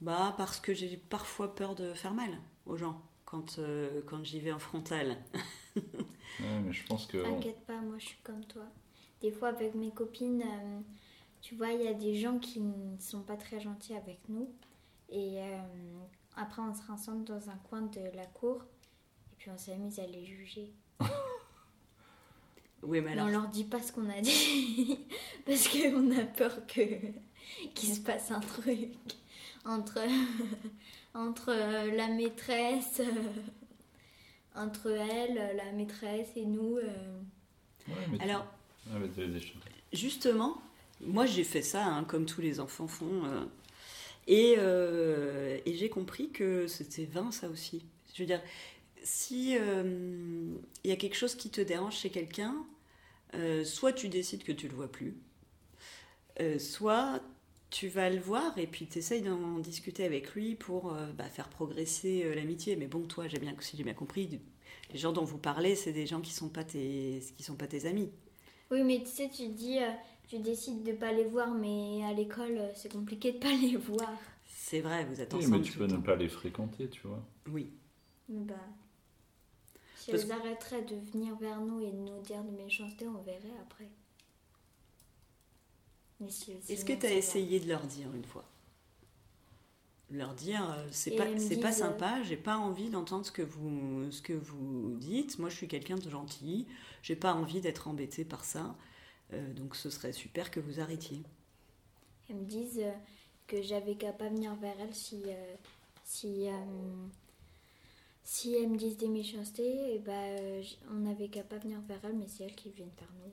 Bah 0.00 0.34
parce 0.36 0.60
que 0.60 0.74
j'ai 0.74 0.96
parfois 0.96 1.54
peur 1.54 1.74
de 1.74 1.92
faire 1.92 2.14
mal 2.14 2.40
aux 2.66 2.76
gens 2.76 3.02
quand, 3.28 3.58
euh, 3.58 4.00
quand 4.06 4.24
j'y 4.24 4.40
vais 4.40 4.52
en 4.52 4.58
frontal. 4.58 5.18
ouais, 5.76 6.60
mais 6.64 6.72
je 6.72 6.86
pense 6.86 7.06
que... 7.06 7.22
T'inquiète 7.22 7.66
pas, 7.66 7.78
moi 7.80 7.96
je 7.98 8.06
suis 8.06 8.22
comme 8.22 8.42
toi. 8.46 8.64
Des 9.20 9.30
fois 9.30 9.48
avec 9.48 9.74
mes 9.74 9.90
copines, 9.90 10.42
euh, 10.42 10.80
tu 11.42 11.54
vois, 11.54 11.72
il 11.72 11.82
y 11.82 11.88
a 11.88 11.94
des 11.94 12.14
gens 12.14 12.38
qui 12.38 12.60
ne 12.60 12.98
sont 12.98 13.22
pas 13.22 13.36
très 13.36 13.60
gentils 13.60 13.94
avec 13.94 14.20
nous. 14.28 14.50
Et 15.10 15.40
après 16.36 16.62
on 16.62 16.74
se 16.74 16.82
rassemble 16.82 17.24
dans 17.24 17.48
un 17.48 17.56
coin 17.68 17.82
de 17.82 18.14
la 18.14 18.26
cour 18.26 18.62
puis 19.38 19.50
on 19.50 19.56
s'amuse 19.56 19.98
à 20.00 20.06
les 20.06 20.24
juger. 20.24 20.72
oui, 22.82 23.00
mais 23.00 23.12
alors... 23.12 23.26
On 23.26 23.30
leur 23.30 23.48
dit 23.48 23.64
pas 23.64 23.80
ce 23.80 23.92
qu'on 23.92 24.10
a 24.10 24.20
dit 24.20 24.98
parce 25.46 25.68
qu'on 25.68 26.10
a 26.16 26.24
peur 26.24 26.66
que 26.66 26.82
qu'il 27.74 27.94
se 27.94 28.00
passe 28.00 28.30
un 28.30 28.40
truc 28.40 28.90
entre 29.64 30.00
entre 31.14 31.52
la 31.96 32.08
maîtresse 32.08 33.00
entre 34.58 34.90
elle, 34.90 35.56
la 35.56 35.72
maîtresse 35.72 36.28
et 36.36 36.44
nous. 36.44 36.78
Euh. 36.78 37.18
alors, 38.20 38.46
justement, 39.92 40.60
moi 41.00 41.26
j'ai 41.26 41.44
fait 41.44 41.62
ça 41.62 41.84
hein, 41.86 42.04
comme 42.04 42.26
tous 42.26 42.40
les 42.40 42.60
enfants 42.60 42.88
font. 42.88 43.24
Euh, 43.24 43.44
et, 44.26 44.56
euh, 44.58 45.58
et 45.64 45.74
j'ai 45.74 45.88
compris 45.88 46.30
que 46.30 46.66
c'était 46.66 47.06
vain 47.06 47.30
ça 47.30 47.48
aussi. 47.48 47.84
Je 48.14 48.22
veux 48.22 48.26
dire, 48.26 48.42
si 49.02 49.52
il 49.52 49.58
euh, 49.60 50.54
y 50.84 50.90
a 50.90 50.96
quelque 50.96 51.16
chose 51.16 51.34
qui 51.34 51.50
te 51.50 51.60
dérange 51.60 51.96
chez 51.96 52.10
quelqu'un, 52.10 52.54
euh, 53.34 53.64
soit 53.64 53.92
tu 53.92 54.08
décides 54.08 54.42
que 54.42 54.52
tu 54.52 54.68
le 54.68 54.74
vois 54.74 54.90
plus, 54.90 55.14
euh, 56.40 56.58
soit 56.58 57.22
tu 57.70 57.88
vas 57.88 58.08
le 58.10 58.18
voir 58.18 58.56
et 58.58 58.66
puis 58.66 58.86
tu 58.86 58.98
essayes 58.98 59.22
d'en 59.22 59.58
discuter 59.58 60.04
avec 60.04 60.34
lui 60.34 60.54
pour 60.54 60.94
bah, 61.16 61.24
faire 61.24 61.48
progresser 61.48 62.34
l'amitié. 62.34 62.76
Mais 62.76 62.86
bon, 62.86 63.02
toi, 63.02 63.28
j'ai 63.28 63.38
bien, 63.38 63.54
si 63.60 63.76
j'ai 63.76 63.84
bien 63.84 63.94
compris, 63.94 64.40
les 64.92 64.98
gens 64.98 65.12
dont 65.12 65.24
vous 65.24 65.38
parlez, 65.38 65.74
c'est 65.74 65.92
des 65.92 66.06
gens 66.06 66.20
qui 66.20 66.32
sont 66.32 66.48
pas 66.48 66.64
tes, 66.64 67.22
qui 67.36 67.42
sont 67.42 67.56
pas 67.56 67.66
tes 67.66 67.86
amis. 67.86 68.10
Oui, 68.70 68.82
mais 68.84 69.00
tu 69.00 69.06
sais, 69.06 69.28
tu 69.28 69.48
dis, 69.48 69.78
tu 70.28 70.38
décides 70.38 70.82
de 70.82 70.92
pas 70.92 71.12
les 71.12 71.24
voir, 71.24 71.52
mais 71.54 72.04
à 72.04 72.12
l'école, 72.12 72.60
c'est 72.74 72.92
compliqué 72.92 73.32
de 73.32 73.38
pas 73.38 73.52
les 73.52 73.76
voir. 73.76 74.12
C'est 74.46 74.80
vrai, 74.80 75.04
vous 75.06 75.20
êtes 75.20 75.32
oui, 75.32 75.40
ensemble. 75.40 75.58
mais 75.58 75.62
tu 75.62 75.78
peux 75.78 75.86
ne 75.86 75.96
pas 75.96 76.16
les 76.16 76.28
fréquenter, 76.28 76.88
tu 76.88 77.06
vois. 77.06 77.24
Oui. 77.50 77.70
Bah. 78.28 78.54
Si 79.96 80.10
elles 80.10 80.30
arrêteraient 80.30 80.82
de 80.82 80.96
venir 80.96 81.34
vers 81.36 81.60
nous 81.60 81.80
et 81.80 81.90
de 81.90 81.96
nous 81.96 82.20
dire 82.20 82.42
de 82.44 82.50
méchanceté, 82.50 83.06
on 83.06 83.22
verrait 83.22 83.56
après. 83.62 83.88
Est-ce 86.26 86.84
que 86.84 86.92
tu 86.92 87.06
as 87.06 87.12
essayé 87.12 87.60
de 87.60 87.68
leur 87.68 87.82
dire 87.86 88.12
une 88.14 88.24
fois? 88.24 88.44
Leur 90.10 90.34
dire 90.34 90.68
euh, 90.70 90.88
c'est 90.90 91.16
pas 91.16 91.26
c'est 91.38 91.60
pas 91.60 91.68
euh, 91.68 91.72
sympa 91.72 92.22
j'ai 92.22 92.38
pas 92.38 92.56
envie 92.56 92.88
d'entendre 92.88 93.26
ce 93.26 93.30
que 93.30 93.42
vous 93.42 94.10
ce 94.10 94.22
que 94.22 94.32
vous 94.32 94.96
dites. 94.98 95.38
Moi 95.38 95.50
je 95.50 95.56
suis 95.56 95.68
quelqu'un 95.68 95.96
de 95.96 96.08
gentil. 96.08 96.66
J'ai 97.02 97.14
pas 97.14 97.34
envie 97.34 97.60
d'être 97.60 97.88
embêtée 97.88 98.24
par 98.24 98.44
ça. 98.44 98.74
Euh, 99.34 99.52
donc 99.52 99.76
ce 99.76 99.90
serait 99.90 100.12
super 100.12 100.50
que 100.50 100.60
vous 100.60 100.80
arrêtiez. 100.80 101.22
Elles 102.30 102.36
me 102.36 102.46
disent 102.46 102.82
que 103.46 103.62
j'avais 103.62 103.96
qu'à 103.96 104.12
pas 104.12 104.28
venir 104.28 104.54
vers 104.56 104.80
elles 104.80 104.94
si 104.94 105.24
si 106.04 106.48
si 108.28 108.54
elles 108.54 108.68
me 108.68 108.76
disent 108.76 108.98
des 108.98 109.08
méchancetés, 109.08 109.94
et 109.94 109.98
ben, 110.00 110.62
on 110.90 110.98
n'avait 110.98 111.28
qu'à 111.28 111.42
pas 111.42 111.56
venir 111.56 111.80
vers 111.88 112.04
elles, 112.04 112.14
mais 112.14 112.28
c'est 112.28 112.44
elles 112.44 112.54
qui 112.54 112.68
viennent 112.68 112.92
vers 112.98 113.08
nous. 113.24 113.32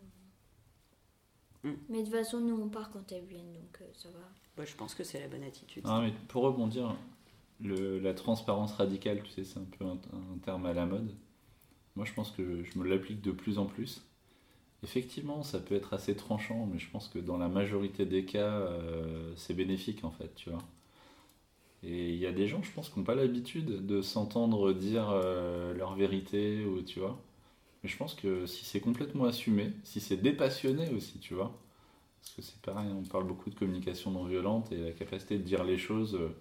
Mm. 1.66 1.74
Mais 1.90 2.00
de 2.00 2.04
toute 2.04 2.14
façon, 2.14 2.40
nous 2.40 2.56
on 2.56 2.70
part 2.70 2.92
quand 2.92 3.12
elles 3.12 3.26
viennent, 3.26 3.52
donc 3.52 3.82
euh, 3.82 3.86
ça 3.94 4.10
va. 4.10 4.66
je 4.66 4.76
pense 4.76 4.94
que 4.94 5.04
c'est 5.04 5.20
la 5.20 5.28
bonne 5.28 5.44
attitude. 5.44 5.84
Ah, 5.86 6.02
mais 6.02 6.14
pour 6.28 6.44
rebondir, 6.44 6.96
le, 7.60 8.00
la 8.00 8.14
transparence 8.14 8.74
radicale, 8.74 9.22
tu 9.24 9.32
sais, 9.32 9.44
c'est 9.44 9.60
un 9.60 9.66
peu 9.78 9.86
un, 9.86 9.98
terme 10.44 10.66
à 10.68 10.74
la 10.74 10.86
mode. 10.86 11.12
Moi, 11.96 12.06
je 12.06 12.14
pense 12.14 12.32
que 12.32 12.64
je 12.64 12.78
me 12.78 12.88
l'applique 12.88 13.22
de 13.22 13.32
plus 13.32 13.58
en 13.58 13.66
plus. 13.66 14.04
Effectivement, 14.84 15.42
ça 15.42 15.60
peut 15.60 15.74
être 15.74 15.94
assez 15.94 16.16
tranchant, 16.16 16.68
mais 16.72 16.78
je 16.78 16.90
pense 16.92 17.08
que 17.08 17.18
dans 17.18 17.38
la 17.38 17.48
majorité 17.48 18.06
des 18.06 18.26
cas, 18.26 18.52
euh, 18.52 19.34
c'est 19.36 19.56
bénéfique 19.56 20.04
en 20.04 20.12
fait, 20.12 20.36
tu 20.36 20.52
vois. 20.52 20.62
Et 21.82 22.10
il 22.10 22.18
y 22.18 22.28
a 22.28 22.32
des 22.32 22.48
gens, 22.48 22.62
je 22.62 22.72
pense, 22.72 22.90
qui 22.90 23.00
n'ont 23.00 23.06
pas 23.06 23.16
l'habitude 23.16 23.86
de 23.86 24.02
s'entendre 24.02 24.74
dire 24.74 25.10
euh, 25.10 25.74
leur 25.74 25.96
vérité, 25.96 26.66
ou 26.66 26.82
tu 26.82 27.00
vois. 27.00 27.20
Mais 27.86 27.92
je 27.92 27.98
pense 27.98 28.16
que 28.16 28.48
si 28.48 28.66
c'est 28.66 28.80
complètement 28.80 29.26
assumé, 29.26 29.72
si 29.84 30.00
c'est 30.00 30.18
dépassionné 30.18 30.90
aussi, 30.90 31.20
tu 31.20 31.36
vois. 31.36 31.56
Parce 32.20 32.34
que 32.34 32.42
c'est 32.42 32.60
pareil, 32.64 32.90
on 32.92 33.04
parle 33.04 33.26
beaucoup 33.28 33.52
de 33.52 33.54
communication 33.54 34.10
non 34.10 34.24
violente 34.24 34.72
et 34.72 34.78
la 34.78 34.92
capacité 34.92 35.38
de 35.38 35.44
dire 35.44 35.64
les 35.64 35.78
choses, 35.78 36.16
euh, 36.16 36.36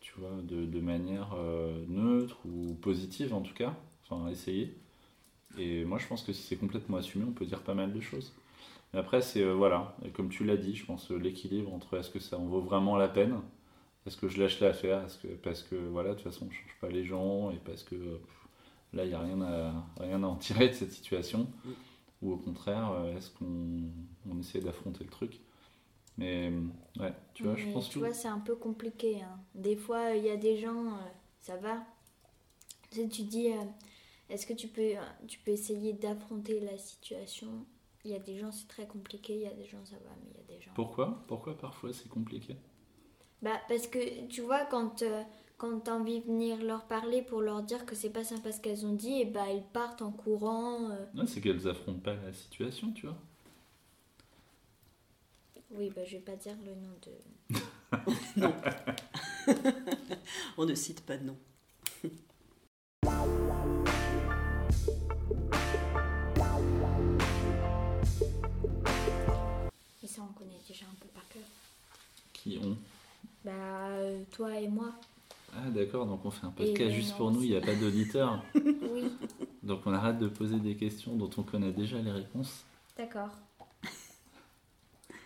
tu 0.00 0.14
vois, 0.16 0.30
de, 0.42 0.80
manière 0.80 1.34
euh, 1.36 1.84
neutre 1.88 2.38
ou 2.46 2.72
positive 2.72 3.34
en 3.34 3.42
tout 3.42 3.52
cas. 3.52 3.76
Enfin, 4.08 4.30
essayer. 4.30 4.74
Et 5.58 5.84
moi, 5.84 5.98
je 5.98 6.06
pense 6.06 6.22
que 6.22 6.32
si 6.32 6.40
c'est 6.40 6.56
complètement 6.56 6.96
assumé, 6.96 7.26
on 7.28 7.32
peut 7.32 7.44
dire 7.44 7.60
pas 7.60 7.74
mal 7.74 7.92
de 7.92 8.00
choses. 8.00 8.32
Mais 8.94 9.00
après, 9.00 9.20
c'est, 9.20 9.44
voilà, 9.44 9.94
comme 10.14 10.30
tu 10.30 10.42
l'as 10.42 10.56
dit, 10.56 10.74
je 10.74 10.86
pense 10.86 11.10
l'équilibre 11.10 11.70
entre 11.74 11.98
est-ce 11.98 12.08
que 12.08 12.18
ça 12.18 12.38
en 12.38 12.46
vaut 12.46 12.62
vraiment 12.62 12.96
la 12.96 13.08
peine 13.08 13.42
est-ce 14.06 14.16
que 14.16 14.28
je 14.28 14.40
lâche 14.40 14.60
l'affaire 14.60 15.04
que, 15.20 15.26
parce 15.26 15.64
que 15.64 15.74
voilà, 15.74 16.10
de 16.10 16.14
toute 16.14 16.22
façon, 16.22 16.44
on 16.44 16.48
ne 16.48 16.54
change 16.54 16.76
pas 16.80 16.88
les 16.88 17.04
gens 17.04 17.50
et 17.50 17.56
parce 17.56 17.82
que 17.82 17.96
là, 18.92 19.04
il 19.04 19.08
n'y 19.08 19.14
a 19.14 19.20
rien 19.20 19.40
à, 19.42 19.86
rien 20.00 20.22
à 20.22 20.26
en 20.26 20.36
tirer 20.36 20.68
de 20.68 20.74
cette 20.74 20.92
situation 20.92 21.48
mm. 21.64 21.70
Ou 22.22 22.32
au 22.32 22.36
contraire, 22.38 22.92
euh, 22.92 23.16
est-ce 23.16 23.30
qu'on 23.30 23.90
on 24.28 24.40
essaie 24.40 24.60
d'affronter 24.60 25.04
le 25.04 25.10
truc? 25.10 25.38
Mais 26.16 26.50
ouais, 26.98 27.12
tu 27.34 27.42
vois, 27.42 27.56
je 27.56 27.70
pense 27.70 27.90
Tu 27.90 27.98
vois, 27.98 28.14
c'est 28.14 28.28
un 28.28 28.38
peu 28.38 28.56
compliqué. 28.56 29.20
Hein. 29.20 29.38
Des 29.54 29.76
fois, 29.76 30.12
il 30.14 30.24
y 30.24 30.30
a 30.30 30.36
des 30.36 30.56
gens, 30.56 30.86
euh, 30.86 31.00
ça 31.40 31.56
va. 31.58 31.84
Tu, 32.90 33.02
sais, 33.02 33.08
tu 33.08 33.22
dis, 33.22 33.52
euh, 33.52 33.62
est-ce 34.30 34.46
que 34.46 34.54
tu 34.54 34.68
peux, 34.68 34.92
tu 35.28 35.38
peux 35.40 35.50
essayer 35.50 35.92
d'affronter 35.92 36.60
la 36.60 36.78
situation? 36.78 37.66
Il 38.04 38.12
y 38.12 38.14
a 38.14 38.18
des 38.18 38.38
gens, 38.38 38.50
c'est 38.50 38.68
très 38.68 38.86
compliqué. 38.86 39.34
Il 39.34 39.42
y 39.42 39.46
a 39.46 39.52
des 39.52 39.66
gens, 39.66 39.84
ça 39.84 39.96
va, 39.96 40.10
mais 40.22 40.30
il 40.30 40.36
y 40.36 40.40
a 40.40 40.56
des 40.56 40.62
gens. 40.64 40.70
Pourquoi? 40.74 41.22
Pourquoi 41.28 41.58
parfois 41.58 41.92
c'est 41.92 42.08
compliqué? 42.08 42.56
Bah, 43.42 43.60
parce 43.68 43.86
que 43.86 44.26
tu 44.28 44.40
vois, 44.40 44.64
quand, 44.64 45.02
euh, 45.02 45.22
quand 45.58 45.80
tu 45.80 45.90
as 45.90 45.94
envie 45.94 46.20
de 46.20 46.26
venir 46.26 46.62
leur 46.62 46.84
parler 46.84 47.22
pour 47.22 47.40
leur 47.40 47.62
dire 47.62 47.86
que 47.86 47.94
c'est 47.94 48.10
pas 48.10 48.24
sympa 48.24 48.52
ce 48.52 48.60
qu'elles 48.60 48.84
ont 48.84 48.92
dit, 48.92 49.20
et 49.20 49.24
bah 49.24 49.44
elles 49.48 49.64
partent 49.72 50.02
en 50.02 50.12
courant. 50.12 50.90
Euh. 50.90 51.26
c'est 51.26 51.40
qu'elles 51.40 51.66
affrontent 51.66 52.00
pas 52.00 52.14
la 52.14 52.32
situation, 52.32 52.92
tu 52.92 53.06
vois. 53.06 53.16
Oui, 55.72 55.90
bah 55.94 56.02
je 56.04 56.12
vais 56.12 56.22
pas 56.22 56.36
dire 56.36 56.56
le 56.64 56.74
nom 56.74 56.94
de. 57.02 57.12
non. 58.40 58.54
On 60.58 60.64
ne 60.64 60.74
cite 60.74 61.00
pas 61.02 61.16
de 61.16 61.24
nom. 61.24 61.36
Et 70.02 70.08
ça, 70.08 70.22
on 70.22 70.32
connaît 70.38 70.60
déjà 70.68 70.86
un 70.86 70.94
peu 71.00 71.08
par 71.08 71.26
cœur. 71.28 71.42
Qui 72.32 72.58
ont? 72.58 72.78
Bah, 73.44 73.88
euh, 73.88 74.22
toi 74.30 74.56
et 74.60 74.68
moi. 74.68 74.94
Ah, 75.56 75.70
d'accord, 75.70 76.06
donc 76.06 76.24
on 76.24 76.30
fait 76.30 76.46
un 76.46 76.50
podcast 76.50 76.90
juste 76.90 77.16
pour 77.16 77.30
nous, 77.30 77.42
il 77.42 77.50
n'y 77.50 77.56
a 77.56 77.60
pas 77.60 77.74
d'auditeurs. 77.74 78.42
oui. 78.54 79.10
Donc 79.62 79.80
on 79.86 79.92
arrête 79.92 80.18
de 80.18 80.28
poser 80.28 80.58
des 80.58 80.76
questions 80.76 81.16
dont 81.16 81.30
on 81.36 81.42
connaît 81.42 81.72
déjà 81.72 81.98
les 81.98 82.12
réponses. 82.12 82.64
D'accord. 82.96 83.30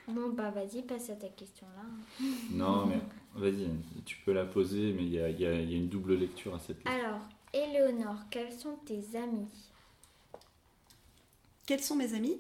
Bon, 0.09 0.31
bah 0.31 0.51
vas-y, 0.51 0.83
passe 0.83 1.11
à 1.11 1.15
ta 1.15 1.29
question 1.29 1.67
là. 1.77 2.27
Non, 2.51 2.87
mais 2.87 3.01
vas-y, 3.35 3.69
tu 4.05 4.17
peux 4.25 4.33
la 4.33 4.45
poser, 4.45 4.93
mais 4.93 5.05
il 5.05 5.13
y 5.13 5.21
a, 5.21 5.31
y 5.31 5.47
a, 5.47 5.53
une 5.53 5.89
double 5.89 6.15
lecture 6.15 6.55
à 6.55 6.59
cette 6.59 6.83
question. 6.83 7.05
Alors, 7.05 7.21
Éléonore, 7.53 8.19
quels 8.31 8.53
sont 8.53 8.77
tes 8.85 9.17
amis? 9.17 9.49
Quels 11.67 11.81
sont 11.81 11.97
mes 11.97 12.15
amis? 12.15 12.37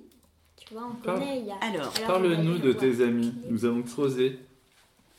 Tu 0.56 0.74
vois, 0.74 0.86
on 0.86 1.02
connaît, 1.02 1.40
il 1.40 1.46
y 1.46 1.50
a... 1.50 1.56
Alors, 1.56 1.92
parle-nous 2.06 2.58
de 2.58 2.72
tes 2.72 3.02
amis, 3.02 3.32
nous 3.48 3.64
avons 3.64 3.82
creusé. 3.82 4.38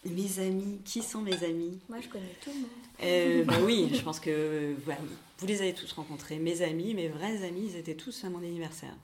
Mes 0.03 0.39
amis, 0.39 0.79
qui 0.83 1.03
sont 1.03 1.21
mes 1.21 1.43
amis 1.43 1.79
Moi, 1.87 1.99
je 2.01 2.07
connais 2.07 2.35
tout 2.43 2.49
le 2.49 2.55
monde. 2.61 2.69
Euh, 3.03 3.43
bah 3.43 3.57
oui, 3.63 3.91
je 3.93 4.01
pense 4.01 4.19
que 4.19 4.73
voilà, 4.83 4.99
vous 5.37 5.47
les 5.47 5.61
avez 5.61 5.73
tous 5.73 5.91
rencontrés. 5.93 6.39
Mes 6.39 6.63
amis, 6.63 6.95
mes 6.95 7.07
vrais 7.07 7.43
amis, 7.43 7.69
ils 7.71 7.77
étaient 7.77 7.95
tous 7.95 8.23
à 8.23 8.29
mon 8.29 8.39
anniversaire. 8.39 8.95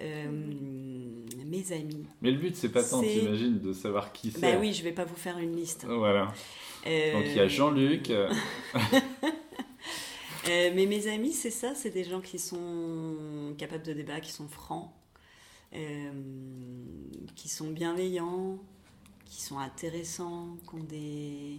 Euh, 0.00 0.30
mes 0.30 1.72
amis. 1.72 2.06
Mais 2.22 2.30
le 2.30 2.38
but, 2.38 2.56
c'est 2.56 2.70
pas 2.70 2.82
tant, 2.82 3.02
t'imagines, 3.02 3.58
de 3.58 3.72
savoir 3.72 4.12
qui 4.12 4.30
c'est. 4.30 4.40
Bah 4.40 4.58
oui, 4.58 4.72
je 4.72 4.82
vais 4.82 4.92
pas 4.92 5.04
vous 5.04 5.16
faire 5.16 5.38
une 5.38 5.54
liste. 5.54 5.84
Voilà. 5.86 6.32
Euh, 6.86 7.12
Donc 7.12 7.24
il 7.26 7.36
y 7.36 7.40
a 7.40 7.48
Jean-Luc. 7.48 8.10
mais 10.46 10.86
mes 10.86 11.06
amis, 11.08 11.32
c'est 11.32 11.50
ça, 11.50 11.74
c'est 11.74 11.90
des 11.90 12.04
gens 12.04 12.20
qui 12.20 12.38
sont 12.38 13.54
capables 13.58 13.84
de 13.84 13.92
débat, 13.92 14.20
qui 14.20 14.32
sont 14.32 14.48
francs, 14.48 14.90
euh, 15.74 16.10
qui 17.36 17.48
sont 17.48 17.70
bienveillants, 17.70 18.58
qui 19.32 19.40
sont 19.40 19.58
intéressants, 19.58 20.58
qui, 20.68 20.74
ont 20.74 20.84
des... 20.84 21.58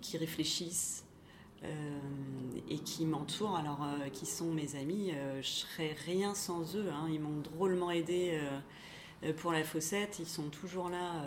qui 0.00 0.16
réfléchissent 0.16 1.04
euh, 1.64 1.98
et 2.68 2.78
qui 2.78 3.04
m'entourent. 3.04 3.56
Alors, 3.56 3.82
euh, 3.82 4.08
qui 4.10 4.26
sont 4.26 4.52
mes 4.52 4.76
amis, 4.76 5.10
euh, 5.12 5.42
je 5.42 5.48
serais 5.48 5.96
rien 6.06 6.34
sans 6.34 6.76
eux. 6.76 6.88
hein. 6.92 7.08
Ils 7.12 7.20
m'ont 7.20 7.40
drôlement 7.40 7.90
aidé 7.90 8.38
pour 9.38 9.50
la 9.52 9.64
fossette. 9.64 10.18
Ils 10.20 10.28
sont 10.28 10.50
toujours 10.50 10.88
là. 10.88 11.24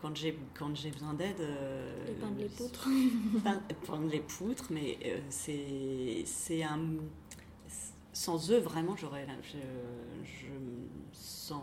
quand 0.00 0.16
j'ai 0.16 0.36
quand 0.58 0.74
j'ai 0.74 0.90
besoin 0.90 1.14
d'aide, 1.14 1.40
euh, 1.40 2.06
Et 2.08 2.12
peindre 2.14 2.38
les 2.38 2.48
poutres. 2.48 2.88
Pein- 3.44 3.62
peindre 3.86 4.08
les 4.10 4.20
poutres, 4.20 4.68
mais 4.70 4.98
euh, 5.04 5.20
c'est 5.28 6.22
c'est 6.24 6.62
un. 6.62 6.80
Sans 8.14 8.50
eux, 8.50 8.58
vraiment, 8.58 8.96
j'aurais. 8.96 9.26
Je, 9.42 9.58
je 10.24 10.46
me 10.52 10.88
sens. 11.12 11.62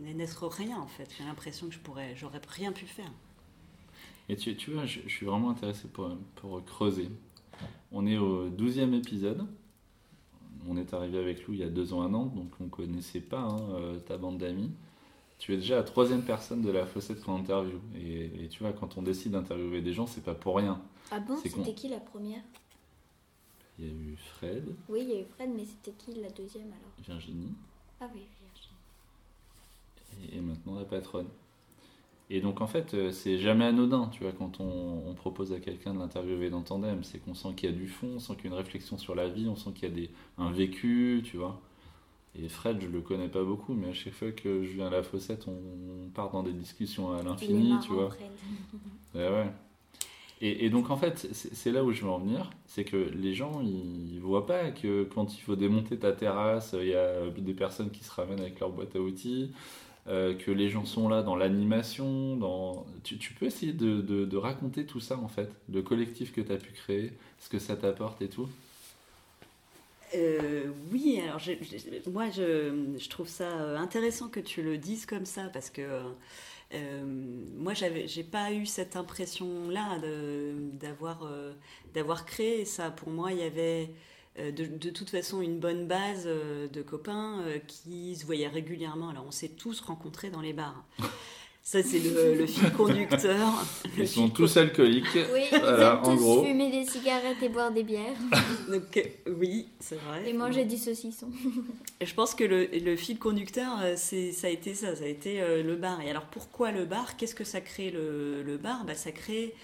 N'être 0.00 0.46
rien, 0.46 0.78
en 0.78 0.86
fait. 0.86 1.08
J'ai 1.16 1.24
l'impression 1.24 1.68
que 1.68 1.74
je 1.74 1.78
pourrais. 1.78 2.14
J'aurais 2.16 2.40
rien 2.48 2.72
pu 2.72 2.86
faire. 2.86 3.10
Et 4.28 4.36
tu, 4.36 4.56
tu 4.56 4.70
vois, 4.70 4.86
je, 4.86 5.00
je 5.06 5.08
suis 5.12 5.26
vraiment 5.26 5.50
intéressé 5.50 5.88
pour, 5.88 6.16
pour 6.36 6.64
creuser. 6.64 7.08
On 7.90 8.06
est 8.06 8.16
au 8.18 8.48
12e 8.48 8.94
épisode. 8.94 9.46
On 10.68 10.76
est 10.76 10.94
arrivé 10.94 11.18
avec 11.18 11.46
Lou 11.46 11.54
il 11.54 11.60
y 11.60 11.64
a 11.64 11.68
deux 11.68 11.92
ans, 11.92 12.02
un 12.02 12.14
an, 12.14 12.26
donc 12.26 12.52
on 12.60 12.68
connaissait 12.68 13.20
pas 13.20 13.40
hein, 13.40 13.58
euh, 13.74 13.98
ta 13.98 14.16
bande 14.16 14.38
d'amis. 14.38 14.70
Tu 15.38 15.52
es 15.52 15.56
déjà 15.56 15.74
la 15.74 15.82
troisième 15.82 16.22
personne 16.22 16.62
de 16.62 16.70
la 16.70 16.86
fossette 16.86 17.20
qu'on 17.20 17.34
interviewe. 17.36 17.80
Et, 17.96 18.44
et 18.44 18.48
tu 18.48 18.62
vois, 18.62 18.72
quand 18.72 18.96
on 18.96 19.02
décide 19.02 19.32
d'interviewer 19.32 19.80
des 19.82 19.92
gens, 19.92 20.06
c'est 20.06 20.22
pas 20.22 20.36
pour 20.36 20.56
rien. 20.56 20.80
Ah 21.10 21.18
bon, 21.18 21.36
c'était 21.36 21.74
qui 21.74 21.88
la 21.88 21.98
première? 21.98 22.42
Il 23.78 23.86
y 23.86 23.88
a 23.88 23.92
eu 23.92 24.16
Fred, 24.16 24.72
Oui, 24.88 25.00
il 25.02 25.08
y 25.08 25.12
a 25.16 25.20
eu 25.20 25.24
Fred, 25.24 25.50
mais 25.52 25.64
c'était 25.64 25.96
qui 25.98 26.20
la 26.20 26.30
deuxième 26.30 26.68
alors? 26.68 26.92
Virginie 27.04 27.54
Ah 28.00 28.08
oui, 28.14 28.20
Virginie. 28.20 28.41
Et, 30.32 30.40
maintenant 30.40 30.78
la 30.78 30.84
patronne. 30.84 31.28
Et 32.30 32.40
donc 32.40 32.60
en 32.60 32.66
fait, 32.66 32.94
euh, 32.94 33.12
c'est 33.12 33.38
jamais 33.38 33.64
anodin, 33.64 34.08
tu 34.12 34.22
vois, 34.22 34.32
quand 34.32 34.60
on, 34.60 35.02
on 35.06 35.14
propose 35.14 35.52
à 35.52 35.60
quelqu'un 35.60 35.92
de 35.92 35.98
l'interviewer 35.98 36.48
dans 36.48 36.62
Tandem, 36.62 37.04
c'est 37.04 37.18
qu'on 37.18 37.34
sent 37.34 37.50
qu'il 37.56 37.70
y 37.70 37.72
a 37.72 37.76
du 37.76 37.88
fond, 37.88 38.12
on 38.16 38.18
sent 38.18 38.34
qu'il 38.36 38.44
y 38.44 38.48
a 38.48 38.50
une 38.50 38.62
réflexion 38.62 38.96
sur 38.96 39.14
la 39.14 39.28
vie, 39.28 39.48
on 39.48 39.56
sent 39.56 39.70
qu'il 39.74 39.88
y 39.88 39.92
a 39.92 39.94
des, 39.94 40.10
un 40.38 40.50
vécu, 40.50 41.20
tu 41.24 41.36
vois. 41.36 41.60
Et 42.38 42.48
Fred, 42.48 42.80
je 42.80 42.88
le 42.88 43.02
connais 43.02 43.28
pas 43.28 43.44
beaucoup, 43.44 43.74
mais 43.74 43.88
à 43.88 43.92
chaque 43.92 44.14
fois 44.14 44.32
que 44.32 44.64
je 44.64 44.72
viens 44.72 44.86
à 44.86 44.90
la 44.90 45.02
fossette, 45.02 45.46
on, 45.46 46.06
on 46.06 46.08
part 46.08 46.30
dans 46.30 46.42
des 46.42 46.52
discussions 46.52 47.12
à 47.12 47.22
l'infini, 47.22 47.74
tu 47.82 47.92
vois. 47.92 48.10
Ouais. 49.14 49.52
Et, 50.40 50.64
et 50.64 50.70
donc 50.70 50.90
en 50.90 50.96
fait, 50.96 51.28
c'est 51.32 51.54
c'est 51.54 51.70
là 51.70 51.84
où 51.84 51.92
je 51.92 52.02
veux 52.02 52.10
en 52.10 52.18
venir, 52.18 52.50
c'est 52.66 52.84
que 52.84 52.96
les 52.96 53.32
gens, 53.34 53.60
ils 53.60 54.18
voient 54.20 54.46
pas 54.46 54.70
que 54.70 55.04
quand 55.04 55.36
il 55.36 55.40
faut 55.40 55.54
démonter 55.54 55.98
ta 55.98 56.12
terrasse, 56.12 56.74
il 56.78 56.88
y 56.88 56.94
a 56.94 57.28
des 57.28 57.54
personnes 57.54 57.90
qui 57.90 58.02
se 58.02 58.10
ramènent 58.10 58.40
avec 58.40 58.58
leur 58.58 58.70
boîte 58.70 58.96
à 58.96 59.00
outils, 59.00 59.52
euh, 60.08 60.34
que 60.34 60.50
les 60.50 60.68
gens 60.68 60.84
sont 60.84 61.08
là 61.08 61.22
dans 61.22 61.36
l'animation, 61.36 62.36
dans... 62.36 62.84
Tu, 63.04 63.16
peux 63.34 63.46
essayer 63.46 63.72
de, 63.72 64.36
raconter 64.36 64.84
tout 64.84 65.00
ça 65.00 65.16
en 65.16 65.28
fait, 65.28 65.48
le 65.72 65.82
collectif 65.82 66.32
que 66.32 66.40
tu 66.40 66.52
as 66.52 66.56
pu 66.56 66.72
créer, 66.72 67.12
ce 67.38 67.48
que 67.48 67.58
ça 67.58 67.76
t'apporte 67.76 68.20
et 68.20 68.28
tout? 68.28 68.48
Euh, 70.14 70.66
oui, 70.90 71.20
alors 71.22 71.40
moi 72.12 72.28
je, 72.30 73.08
trouve 73.08 73.28
ça 73.28 73.44
euh, 73.44 73.78
intéressant 73.78 74.28
que 74.28 74.40
tu 74.40 74.62
le 74.62 74.76
dises 74.76 75.06
comme 75.06 75.24
ça 75.24 75.44
parce 75.44 75.70
que 75.70 76.02
euh, 76.74 77.02
moi 77.56 77.72
j'ai 77.72 78.24
pas 78.24 78.52
eu 78.52 78.66
cette 78.66 78.96
impression 78.96 79.70
là 79.70 79.98
d'avoir 81.94 82.26
créé 82.26 82.66
ça 82.66 82.90
pour 82.90 83.08
moi 83.08 83.32
il 83.32 83.38
y 83.38 83.42
avait 83.42 83.88
de, 84.38 84.64
de 84.66 84.90
toute 84.90 85.10
façon 85.10 85.40
une 85.42 85.58
bonne 85.58 85.86
base 85.86 86.24
euh, 86.26 86.66
de 86.68 86.82
copains 86.82 87.40
euh, 87.42 87.58
qui 87.66 88.16
se 88.16 88.24
voyaient 88.24 88.48
régulièrement 88.48 89.10
alors 89.10 89.24
on 89.26 89.30
s'est 89.30 89.48
tous 89.50 89.80
rencontrés 89.80 90.30
dans 90.30 90.40
les 90.40 90.52
bars 90.54 90.84
ça 91.62 91.82
c'est 91.82 91.98
le, 92.00 92.34
le 92.34 92.46
fil 92.46 92.72
conducteur 92.72 93.52
Le 93.96 94.02
Ils 94.02 94.08
sont 94.08 94.28
tous 94.30 94.56
alcooliques. 94.56 95.04
Oui, 95.32 95.42
ils 95.52 95.58
Voilà, 95.60 95.92
aiment 95.92 95.98
en 96.10 96.16
tous 96.16 96.22
gros. 96.22 96.44
fumer 96.44 96.70
des 96.72 96.84
cigarettes 96.84 97.40
et 97.42 97.48
boire 97.48 97.70
des 97.72 97.82
bières 97.84 98.16
donc 98.72 98.96
euh, 98.96 99.02
oui 99.38 99.68
c'est 99.78 99.96
vrai 100.00 100.28
et 100.28 100.32
manger 100.32 100.64
du 100.64 100.76
saucisson. 100.76 101.28
Je 102.00 102.14
pense 102.14 102.34
que 102.34 102.42
le, 102.44 102.66
le 102.66 102.96
fil 102.96 103.18
conducteur, 103.18 103.78
euh, 103.82 103.94
c'est, 103.96 104.32
ça 104.32 104.48
a 104.48 104.50
été 104.50 104.74
ça, 104.74 104.96
ça 104.96 105.04
a 105.04 105.06
été 105.06 105.40
euh, 105.40 105.62
le 105.62 105.76
bar. 105.76 106.00
Et 106.00 106.10
alors 106.10 106.24
pourquoi 106.26 106.72
le 106.72 106.84
bar? 106.84 107.16
Qu'est-ce 107.16 107.34
que 107.36 107.44
ça 107.44 107.60
crée 107.60 107.90
le, 107.90 108.42
le 108.42 108.56
bar? 108.56 108.84
Bah, 108.84 108.94
Ça 108.96 109.12
crée, 109.12 109.54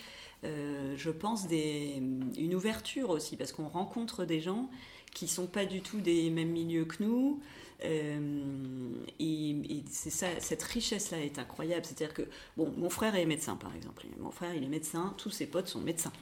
euh, 0.45 0.95
je 0.97 1.11
pense, 1.11 1.47
une 1.51 2.55
ouverture 2.55 3.11
aussi, 3.11 3.37
parce 3.37 3.53
qu'on 3.53 3.69
rencontre 3.69 4.25
des 4.25 4.41
gens 4.41 4.71
qui 5.13 5.27
sont 5.27 5.47
pas 5.47 5.65
du 5.65 5.81
tout 5.81 6.01
des 6.01 6.31
mêmes 6.31 6.51
milieux 6.51 6.85
que 6.85 7.03
nous. 7.03 7.41
Euh, 7.85 8.91
et 9.19 9.57
c'est 9.91 10.11
ça, 10.11 10.27
cette 10.39 10.63
richesse-là 10.63 11.21
est 11.21 11.39
incroyable. 11.39 11.85
C'est-à-dire 11.85 12.15
que, 12.15 12.23
bon, 12.57 12.73
mon 12.77 12.91
frère 12.91 13.17
est 13.17 13.27
médecin, 13.27 13.57
par 13.57 13.75
exemple. 13.75 14.07
Mon 14.21 14.31
frère, 14.31 14.55
il 14.55 14.63
est 14.63 14.69
médecin, 14.69 15.15
tous 15.19 15.31
ses 15.31 15.47
potes 15.47 15.69
sont 15.69 15.81
médecins. 15.81 16.13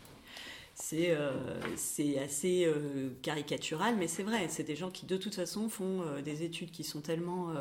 C'est 0.75 1.11
euh, 1.11 1.59
assez 2.23 2.71
caricatural, 3.23 3.97
mais 3.97 4.09
c'est 4.09 4.23
vrai. 4.23 4.47
C'est 4.49 4.65
des 4.65 4.77
gens 4.77 4.91
qui, 4.91 5.07
de 5.07 5.17
toute 5.17 5.35
façon, 5.35 5.69
font 5.69 6.05
des 6.23 6.43
études 6.43 6.71
qui 6.71 6.85
sont 6.85 7.01
tellement 7.01 7.53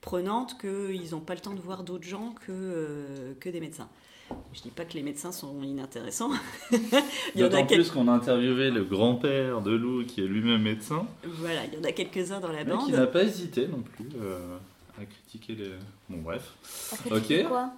prenantes 0.00 0.58
qu'ils 0.58 1.10
n'ont 1.10 1.20
pas 1.20 1.34
le 1.34 1.40
temps 1.40 1.54
de 1.54 1.60
voir 1.60 1.82
d'autres 1.84 2.06
gens 2.06 2.34
que, 2.46 3.34
que 3.40 3.48
des 3.48 3.60
médecins. 3.60 3.88
Je 4.52 4.62
dis 4.62 4.70
pas 4.70 4.84
que 4.84 4.94
les 4.94 5.02
médecins 5.02 5.32
sont 5.32 5.62
inintéressants. 5.62 6.30
il 6.72 6.78
y 7.40 7.42
en 7.42 7.46
a 7.46 7.50
D'autant 7.50 7.66
quel- 7.66 7.80
plus 7.80 7.90
qu'on 7.90 8.08
a 8.08 8.12
interviewé 8.12 8.70
le 8.70 8.84
grand-père 8.84 9.60
de 9.62 9.70
Lou, 9.72 10.04
qui 10.04 10.20
est 10.22 10.26
lui-même 10.26 10.62
médecin, 10.62 11.06
Voilà, 11.24 11.64
il 11.66 11.74
y 11.74 11.78
en 11.78 11.84
a 11.84 11.92
quelques-uns 11.92 12.40
dans 12.40 12.52
la 12.52 12.64
mais 12.64 12.72
bande. 12.72 12.86
qui 12.86 12.92
n'a 12.92 13.06
pas 13.06 13.22
hésité 13.22 13.66
non 13.68 13.82
plus 13.82 14.06
euh, 14.20 14.58
à 15.00 15.04
critiquer 15.04 15.54
les... 15.54 15.70
Bon 16.08 16.22
bref. 16.22 16.54
Après, 16.92 17.12
Ok. 17.42 17.48
quoi? 17.48 17.72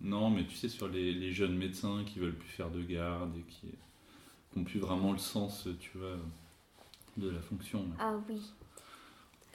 Non, 0.00 0.30
mais 0.30 0.44
tu 0.44 0.56
sais, 0.56 0.68
sur 0.68 0.88
les, 0.88 1.12
les 1.12 1.32
jeunes 1.32 1.56
médecins 1.56 2.04
qui 2.06 2.18
veulent 2.18 2.34
plus 2.34 2.48
faire 2.48 2.70
de 2.70 2.80
garde 2.82 3.32
et 3.36 3.42
qui 3.50 3.66
n'ont 4.56 4.64
plus 4.64 4.80
vraiment 4.80 5.12
le 5.12 5.18
sens, 5.18 5.68
tu 5.78 5.98
vois, 5.98 6.16
de 7.18 7.28
la 7.30 7.40
fonction. 7.40 7.84
Ah 7.98 8.14
oui. 8.28 8.40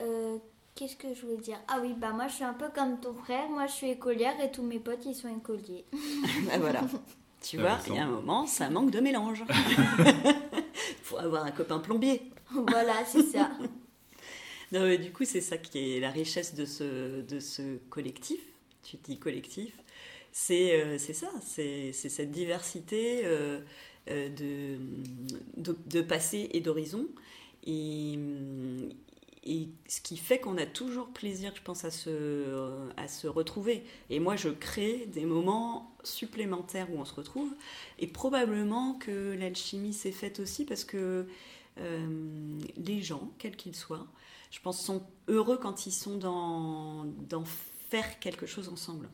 Euh, 0.02 0.38
Qu'est-ce 0.76 0.98
que 0.98 1.14
je 1.14 1.22
voulais 1.22 1.38
dire 1.38 1.58
Ah 1.70 1.80
oui, 1.82 1.94
bah 1.98 2.12
moi 2.12 2.28
je 2.28 2.34
suis 2.36 2.44
un 2.44 2.54
peu 2.54 2.68
comme 2.76 3.00
ton 3.00 3.14
frère. 3.14 3.48
Moi 3.50 3.66
je 3.68 3.72
suis 3.72 3.90
écolière 3.90 4.34
et 4.44 4.52
tous 4.52 4.62
mes 4.64 4.80
potes 4.80 5.06
ils 5.06 5.16
sont 5.16 5.30
écoliers. 5.36 5.86
Ah, 6.52 6.60
voilà. 6.60 6.82
Tu 7.42 7.58
vois, 7.58 7.74
Intéressant. 7.74 7.94
il 7.94 7.98
y 7.98 8.00
a 8.00 8.04
un 8.06 8.10
moment, 8.10 8.46
ça 8.48 8.70
manque 8.70 8.92
de 8.92 9.00
mélange. 9.00 9.44
Faut 11.04 11.18
avoir 11.18 11.46
un 11.46 11.52
copain 11.52 11.80
plombier. 11.80 12.22
voilà, 12.52 13.06
c'est 13.06 13.24
ça. 13.24 13.52
Non, 14.72 14.82
mais 14.82 14.98
du 14.98 15.12
coup, 15.14 15.24
c'est 15.26 15.42
ça 15.42 15.58
qui 15.58 15.96
est 15.98 16.00
la 16.00 16.10
richesse 16.10 16.56
de 16.56 16.66
ce, 16.66 17.22
de 17.22 17.40
ce 17.40 17.78
collectif. 17.90 18.42
Tu 18.84 18.98
dis 18.98 19.18
collectif. 19.20 19.74
C'est 20.32 20.82
euh, 20.82 20.98
c'est 20.98 21.14
ça, 21.14 21.30
c'est 21.42 21.92
c'est 21.94 22.10
cette 22.10 22.32
diversité 22.32 23.22
euh, 23.24 23.62
euh, 24.10 24.28
de, 24.30 24.78
de, 25.62 25.78
de 25.88 26.02
passé 26.02 26.50
et 26.52 26.60
d'horizon. 26.60 27.06
Et, 27.66 28.20
et 29.46 29.70
ce 29.88 30.02
qui 30.02 30.18
fait 30.18 30.40
qu'on 30.40 30.58
a 30.58 30.66
toujours 30.66 31.10
plaisir, 31.10 31.54
je 31.56 31.62
pense, 31.62 31.86
à 31.86 31.92
se, 31.92 32.90
à 32.98 33.08
se 33.08 33.28
retrouver. 33.28 33.84
Et 34.10 34.20
moi, 34.20 34.36
je 34.36 34.50
crée 34.50 35.06
des 35.08 35.26
moments 35.26 35.96
supplémentaires 36.04 36.88
où 36.92 37.00
on 37.00 37.06
se 37.06 37.14
retrouve. 37.14 37.54
Et 38.00 38.08
probablement 38.08 38.96
que 38.96 39.36
l'alchimie 39.38 39.94
s'est 39.94 40.12
faite 40.12 40.40
aussi 40.40 40.66
parce 40.66 40.84
que 40.84 41.28
euh, 41.80 42.60
les 42.78 43.02
gens, 43.02 43.32
quels 43.38 43.56
qu'ils 43.56 43.76
soient, 43.76 44.08
je 44.50 44.60
pense, 44.62 44.82
sont 44.82 45.04
heureux 45.28 45.58
quand 45.58 45.86
ils 45.86 45.92
sont 45.92 46.18
dans 46.18 47.06
faire 47.90 48.20
quelque 48.20 48.46
chose 48.46 48.70
ensemble. 48.70 49.10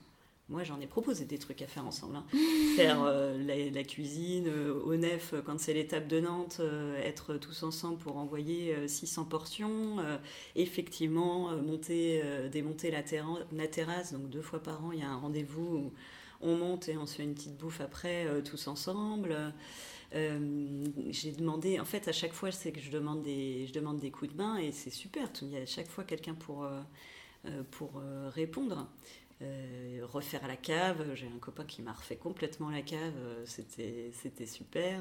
Moi, 0.52 0.64
j'en 0.64 0.80
ai 0.80 0.86
proposé 0.88 1.26
des 1.26 1.38
trucs 1.40 1.62
à 1.62 1.68
faire 1.68 1.86
ensemble. 1.88 2.18
hein. 2.18 2.26
Faire 2.76 3.02
euh, 3.04 3.42
la, 3.44 3.70
la 3.70 3.84
cuisine 3.84 4.48
euh, 4.48 4.74
au 4.84 4.96
nef 4.96 5.34
euh, 5.34 5.42
quand 5.42 5.60
c'est 5.60 5.74
l'étape 5.74 6.08
de 6.08 6.20
Nantes, 6.20 6.58
euh, 6.60 6.96
être 7.02 7.36
tous 7.38 7.64
ensemble 7.64 7.98
pour 7.98 8.18
envoyer 8.18 8.76
euh, 8.76 8.88
600 8.88 9.26
portions. 9.26 9.98
effectivement, 10.56 11.56
monter, 11.58 12.22
démonter 12.52 12.92
la, 12.92 13.02
terra- 13.04 13.40
la 13.52 13.68
terrasse. 13.68 14.14
Donc, 14.14 14.30
deux 14.30 14.42
fois 14.42 14.62
par 14.62 14.84
an, 14.86 14.92
il 14.92 15.00
y 15.00 15.04
a 15.04 15.10
un 15.10 15.18
rendez-vous 15.18 15.64
où 15.78 15.94
on 16.42 16.56
monte 16.58 16.90
et 16.90 16.98
on 16.98 17.06
se 17.06 17.16
fait 17.16 17.24
une 17.24 17.34
petite 17.34 17.58
bouffe 17.58 17.82
après, 17.82 18.28
tous 18.44 18.68
ensemble. 18.68 19.36
Euh, 20.14 20.84
j'ai 21.10 21.32
demandé, 21.32 21.80
en 21.80 21.86
fait, 21.86 22.08
à 22.08 22.12
chaque 22.12 22.34
fois, 22.34 22.52
c'est 22.52 22.72
que 22.72 22.82
je 22.82 22.92
demande 22.92 23.22
des, 23.24 23.66
je 23.68 23.74
demande 23.74 24.00
des 24.00 24.12
coups 24.12 24.32
de 24.34 24.38
main 24.38 24.58
et 24.58 24.72
c'est 24.72 24.90
super. 24.90 25.30
Il 25.42 25.50
y 25.50 25.58
a 25.58 25.62
à 25.62 25.66
chaque 25.66 25.88
fois 25.88 26.04
quelqu'un 26.04 26.34
pour, 26.34 26.66
euh, 26.66 26.82
pour 27.72 27.92
euh, 27.98 28.30
répondre. 28.30 28.90
Refaire 30.04 30.48
la 30.48 30.56
cave. 30.56 31.14
J'ai 31.16 31.28
un 31.28 31.40
copain 31.40 31.66
qui 31.66 31.82
m'a 31.82 31.94
refait 31.94 32.18
complètement 32.18 32.70
la 32.70 32.82
cave. 32.82 33.14
C'était, 33.46 34.12
c'était 34.14 34.46
super. 34.46 35.00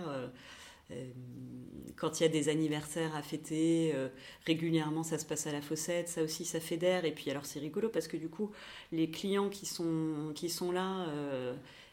quand 1.96 2.20
il 2.20 2.22
y 2.24 2.26
a 2.26 2.28
des 2.28 2.48
anniversaires 2.48 3.14
à 3.14 3.22
fêter, 3.22 3.94
régulièrement 4.46 5.02
ça 5.02 5.18
se 5.18 5.26
passe 5.26 5.46
à 5.46 5.52
la 5.52 5.60
fossette, 5.62 6.08
ça 6.08 6.22
aussi 6.22 6.44
ça 6.44 6.60
fédère. 6.60 7.04
Et 7.04 7.12
puis 7.12 7.30
alors 7.30 7.44
c'est 7.46 7.60
rigolo 7.60 7.88
parce 7.88 8.08
que 8.08 8.16
du 8.16 8.28
coup, 8.28 8.50
les 8.92 9.10
clients 9.10 9.48
qui 9.48 9.66
sont 9.66 10.72
là, 10.72 11.06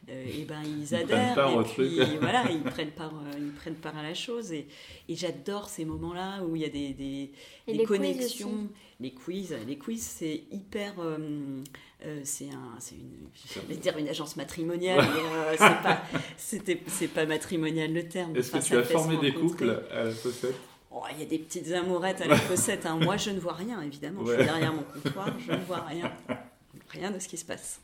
euh, 0.09 0.25
et 0.25 0.45
ben 0.45 0.61
ils 0.63 0.95
adhèrent 0.95 1.37
et 1.37 1.63
puis 1.63 1.99
voilà 2.21 2.49
ils 2.49 2.61
prennent 2.61 2.91
part 2.91 3.13
euh, 3.13 3.37
ils 3.37 3.51
prennent 3.51 3.75
part 3.75 3.97
à 3.97 4.03
la 4.03 4.13
chose 4.13 4.53
et, 4.53 4.67
et 5.09 5.15
j'adore 5.15 5.67
ces 5.67 5.83
moments 5.83 6.13
là 6.13 6.43
où 6.43 6.55
il 6.55 6.61
y 6.61 6.65
a 6.65 6.69
des, 6.69 6.93
des, 6.93 7.31
des 7.67 7.83
connexions 7.83 8.69
les 9.01 9.11
quiz 9.11 9.53
les 9.67 9.77
quiz 9.77 10.01
c'est 10.01 10.43
hyper 10.49 10.93
euh, 10.99 11.61
c'est 12.23 12.49
un 12.49 12.79
c'est 12.79 12.95
une 12.95 13.27
je 13.53 13.59
vais 13.67 13.75
dire 13.75 13.97
une 13.97 14.07
agence 14.07 14.37
matrimoniale 14.37 14.99
mais 14.99 15.57
c'est 15.57 15.83
pas 15.83 16.01
c'était 16.37 16.81
c'est 16.87 17.09
pas 17.09 17.25
matrimonial 17.25 17.91
le 17.91 18.07
terme 18.07 18.35
est-ce 18.37 18.51
que 18.51 18.59
tu 18.59 18.77
as 18.77 18.83
formé 18.83 19.17
des 19.17 19.33
couples 19.33 19.83
à 19.91 20.05
la 20.05 20.11
fossette? 20.11 20.55
Oh, 20.89 21.03
il 21.11 21.19
y 21.19 21.21
a 21.21 21.25
des 21.25 21.37
petites 21.37 21.71
amourettes 21.73 22.21
à 22.21 22.27
la 22.27 22.37
fossette. 22.37 22.85
Hein. 22.85 22.97
Moi, 22.99 23.17
je 23.17 23.29
ne 23.29 23.39
vois 23.39 23.53
rien, 23.53 23.81
évidemment. 23.81 24.25
Je 24.25 24.33
suis 24.33 24.43
derrière 24.43 24.73
mon 24.73 24.81
comptoir, 24.81 25.29
je 25.45 25.51
ne 25.51 25.57
vois 25.57 25.81
rien. 25.81 26.11
Rien 26.89 27.11
de 27.11 27.19
ce 27.19 27.27
qui 27.27 27.37
se 27.37 27.43
passe. 27.43 27.81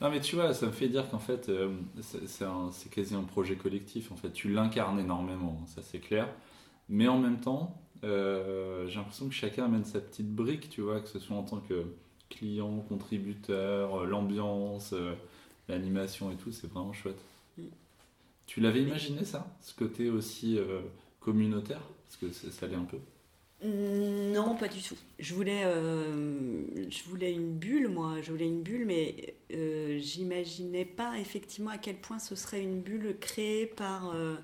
Non, 0.00 0.10
mais 0.10 0.20
tu 0.20 0.36
vois, 0.36 0.52
ça 0.54 0.66
me 0.66 0.72
fait 0.72 0.88
dire 0.88 1.08
qu'en 1.08 1.18
fait, 1.18 1.48
euh, 1.48 1.70
c'est 2.00 2.90
quasi 2.90 3.14
un 3.14 3.22
projet 3.22 3.56
collectif. 3.56 4.12
En 4.12 4.16
fait, 4.16 4.32
tu 4.32 4.52
l'incarnes 4.52 4.98
énormément, 4.98 5.60
ça 5.66 5.82
c'est 5.82 6.00
clair. 6.00 6.28
Mais 6.88 7.08
en 7.08 7.18
même 7.18 7.40
temps, 7.40 7.80
euh, 8.02 8.86
j'ai 8.88 8.96
l'impression 8.96 9.28
que 9.28 9.34
chacun 9.34 9.64
amène 9.64 9.84
sa 9.84 10.00
petite 10.00 10.30
brique, 10.34 10.68
tu 10.68 10.82
vois, 10.82 11.00
que 11.00 11.08
ce 11.08 11.18
soit 11.18 11.36
en 11.36 11.44
tant 11.44 11.60
que 11.60 11.86
client, 12.28 12.80
contributeur, 12.88 14.02
euh, 14.02 14.06
l'ambiance, 14.06 14.94
l'animation 15.68 16.30
et 16.30 16.36
tout, 16.36 16.52
c'est 16.52 16.66
vraiment 16.70 16.92
chouette. 16.92 17.22
Mm. 17.56 17.62
Tu 18.46 18.60
l'avais 18.60 18.82
imaginé 18.82 19.24
ça, 19.24 19.46
ce 19.60 19.74
côté 19.74 20.10
aussi 20.10 20.58
communautaire? 21.20 21.80
Parce 22.04 22.16
que 22.16 22.50
ça 22.50 22.66
l'est 22.66 22.74
un 22.74 22.84
peu. 22.84 22.98
Non, 23.64 24.56
pas 24.56 24.68
du 24.68 24.82
tout. 24.82 24.96
Je 25.18 25.34
voulais, 25.34 25.62
euh, 25.64 26.90
je 26.90 27.04
voulais 27.04 27.32
une 27.32 27.54
bulle, 27.54 27.88
moi. 27.88 28.20
Je 28.20 28.30
voulais 28.30 28.46
une 28.46 28.62
bulle, 28.62 28.84
mais 28.84 29.36
euh, 29.52 29.98
j'imaginais 29.98 30.84
pas 30.84 31.18
effectivement 31.18 31.70
à 31.70 31.78
quel 31.78 31.96
point 31.96 32.18
ce 32.18 32.34
serait 32.34 32.62
une 32.62 32.82
bulle 32.82 33.16
créée 33.18 33.64
par 33.64 34.10
euh, 34.10 34.36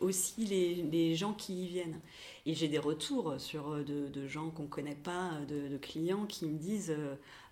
aussi 0.00 0.44
les, 0.44 1.14
gens 1.14 1.32
qui 1.32 1.64
y 1.64 1.66
viennent. 1.66 1.98
Et 2.44 2.54
j'ai 2.54 2.68
des 2.68 2.78
retours 2.78 3.40
sur 3.40 3.82
de, 3.84 4.26
gens 4.26 4.50
qu'on 4.50 4.66
connaît 4.66 4.94
pas, 4.94 5.30
de, 5.48 5.78
clients 5.78 6.26
qui 6.26 6.44
me 6.44 6.58
disent 6.58 6.94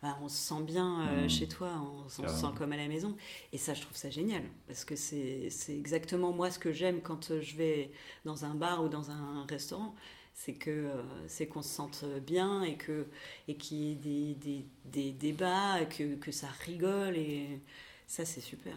bah, 0.02 0.18
on 0.22 0.28
se 0.28 0.36
sent 0.36 0.62
bien 0.64 1.06
mmh. 1.06 1.30
chez 1.30 1.48
toi, 1.48 1.70
on, 2.04 2.08
se 2.10 2.26
sent 2.28 2.46
comme 2.58 2.72
à 2.72 2.76
la 2.76 2.88
maison. 2.88 3.16
Et 3.54 3.58
ça, 3.58 3.72
je 3.72 3.80
trouve 3.80 3.96
ça 3.96 4.10
génial 4.10 4.42
parce 4.66 4.84
que 4.84 4.96
c'est 4.96 5.50
exactement 5.70 6.32
moi 6.32 6.50
ce 6.50 6.58
que 6.58 6.72
j'aime 6.72 7.00
quand 7.00 7.40
je 7.40 7.56
vais 7.56 7.90
dans 8.26 8.44
un 8.44 8.54
bar 8.54 8.84
ou 8.84 8.88
dans 8.88 9.10
un 9.10 9.46
restaurant 9.48 9.94
c'est 10.36 10.52
que 10.52 10.70
euh, 10.70 11.02
c'est 11.28 11.46
qu'on 11.46 11.62
se 11.62 11.70
sente 11.70 12.04
bien 12.26 12.62
et 12.62 12.76
que 12.76 13.06
et 13.48 13.56
qu'il 13.56 13.78
y 13.78 13.92
ait 13.92 13.94
des, 13.94 14.34
des, 14.34 14.66
des 14.84 15.12
débats, 15.12 15.84
que, 15.86 16.14
que, 16.16 16.30
ça 16.30 16.48
rigole 16.66 17.16
et 17.16 17.60
ça 18.06 18.26
c'est 18.26 18.42
super. 18.42 18.76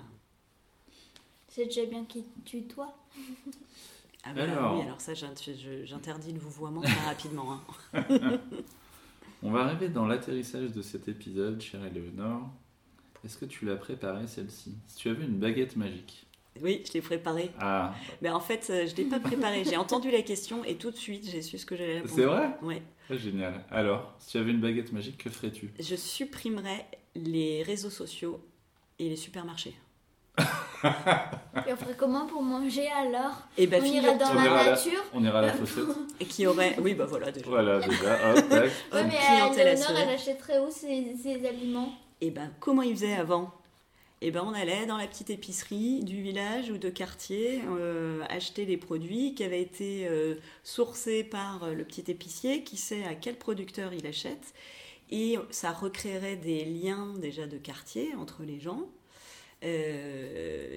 C'est 1.49 1.65
déjà 1.65 1.85
bien 1.85 2.05
qu'il 2.05 2.23
tutoie. 2.45 2.97
Ah 4.23 4.33
bah 4.33 4.43
alors... 4.43 4.77
oui, 4.77 4.83
alors 4.83 5.01
ça 5.01 5.13
j'interdis 5.13 6.31
le 6.31 6.39
vouvoiement 6.39 6.81
très 6.81 7.05
rapidement. 7.05 7.59
Hein. 7.93 8.09
On 9.43 9.51
va 9.51 9.65
arriver 9.65 9.89
dans 9.89 10.07
l'atterrissage 10.07 10.71
de 10.71 10.81
cet 10.81 11.07
épisode, 11.07 11.61
chère 11.61 11.83
Eleonore. 11.85 12.49
Est-ce 13.25 13.37
que 13.37 13.45
tu 13.45 13.65
l'as 13.65 13.75
préparée 13.75 14.27
celle-ci? 14.27 14.77
Si 14.87 14.95
tu 14.95 15.09
avais 15.09 15.25
une 15.25 15.39
baguette 15.39 15.75
magique, 15.75 16.25
oui, 16.61 16.83
je 16.87 16.93
l'ai 16.93 17.01
préparé. 17.01 17.51
Ah. 17.59 17.93
Mais 18.21 18.29
en 18.29 18.39
fait, 18.39 18.67
euh, 18.69 18.87
je 18.87 18.91
ne 18.93 18.97
l'ai 18.97 19.03
pas 19.05 19.19
préparé. 19.19 19.63
J'ai 19.63 19.77
entendu 19.77 20.11
la 20.11 20.21
question 20.21 20.63
et 20.63 20.75
tout 20.75 20.91
de 20.91 20.97
suite, 20.97 21.29
j'ai 21.29 21.41
su 21.41 21.57
ce 21.57 21.65
que 21.65 21.75
j'allais 21.75 21.95
répondre. 21.95 22.13
C'est 22.15 22.25
vrai? 22.25 22.49
Oui. 22.61 22.81
Ah, 23.09 23.17
génial. 23.17 23.65
Alors, 23.71 24.13
si 24.19 24.31
tu 24.31 24.37
avais 24.37 24.51
une 24.51 24.61
baguette 24.61 24.91
magique, 24.91 25.17
que 25.17 25.29
ferais-tu? 25.29 25.71
Je 25.79 25.95
supprimerais 25.95 26.85
les 27.15 27.63
réseaux 27.63 27.89
sociaux 27.89 28.39
et 28.99 29.09
les 29.09 29.15
supermarchés. 29.15 29.75
et 30.39 31.73
on 31.73 31.75
ferait 31.75 31.95
comment 31.97 32.25
pour 32.25 32.41
manger 32.41 32.87
alors? 32.87 33.47
Et 33.57 33.63
eh 33.63 33.67
ben, 33.67 33.81
On 33.83 33.85
irait 33.85 34.17
dans 34.17 34.33
la 34.33 34.65
nature? 34.65 35.03
On 35.13 35.23
ira 35.23 35.39
à 35.39 35.41
la 35.41 35.53
fossette 35.53 35.85
Et 36.19 36.25
qui 36.25 36.47
aurait... 36.47 36.75
Oui, 36.79 36.93
bah 36.93 37.05
voilà 37.05 37.31
déjà. 37.31 37.49
Voilà, 37.49 37.79
déjà, 37.79 38.31
hop, 38.31 38.49
tac. 38.49 38.71
Ouais, 38.93 39.03
mais 39.03 39.65
Léonore, 39.65 39.97
elle 39.97 40.09
achèterait 40.09 40.59
où 40.59 40.69
ses, 40.69 41.15
ses 41.21 41.45
aliments? 41.45 41.93
Et 42.21 42.27
eh 42.27 42.31
ben, 42.31 42.51
comment 42.59 42.81
ils 42.81 42.95
faisaient 42.95 43.15
avant? 43.15 43.51
Eh 44.21 44.31
ben 44.31 44.43
on 44.45 44.53
allait 44.53 44.85
dans 44.85 44.97
la 44.97 45.07
petite 45.07 45.29
épicerie 45.29 46.03
du 46.03 46.21
village 46.21 46.69
ou 46.71 46.77
de 46.77 46.89
quartier 46.89 47.61
euh, 47.65 48.21
acheter 48.29 48.65
les 48.65 48.75
produits 48.75 49.33
qui 49.33 49.45
avaient 49.45 49.61
été 49.61 50.07
euh, 50.09 50.35
sourcés 50.63 51.23
par 51.23 51.63
euh, 51.63 51.73
le 51.73 51.85
petit 51.85 52.11
épicier 52.11 52.63
qui 52.63 52.75
sait 52.75 53.05
à 53.05 53.15
quel 53.15 53.37
producteur 53.37 53.93
il 53.93 54.05
achète 54.05 54.53
et 55.09 55.37
ça 55.51 55.71
recréerait 55.71 56.35
des 56.35 56.65
liens 56.65 57.13
déjà 57.17 57.47
de 57.47 57.57
quartier 57.57 58.13
entre 58.15 58.43
les 58.43 58.59
gens. 58.59 58.89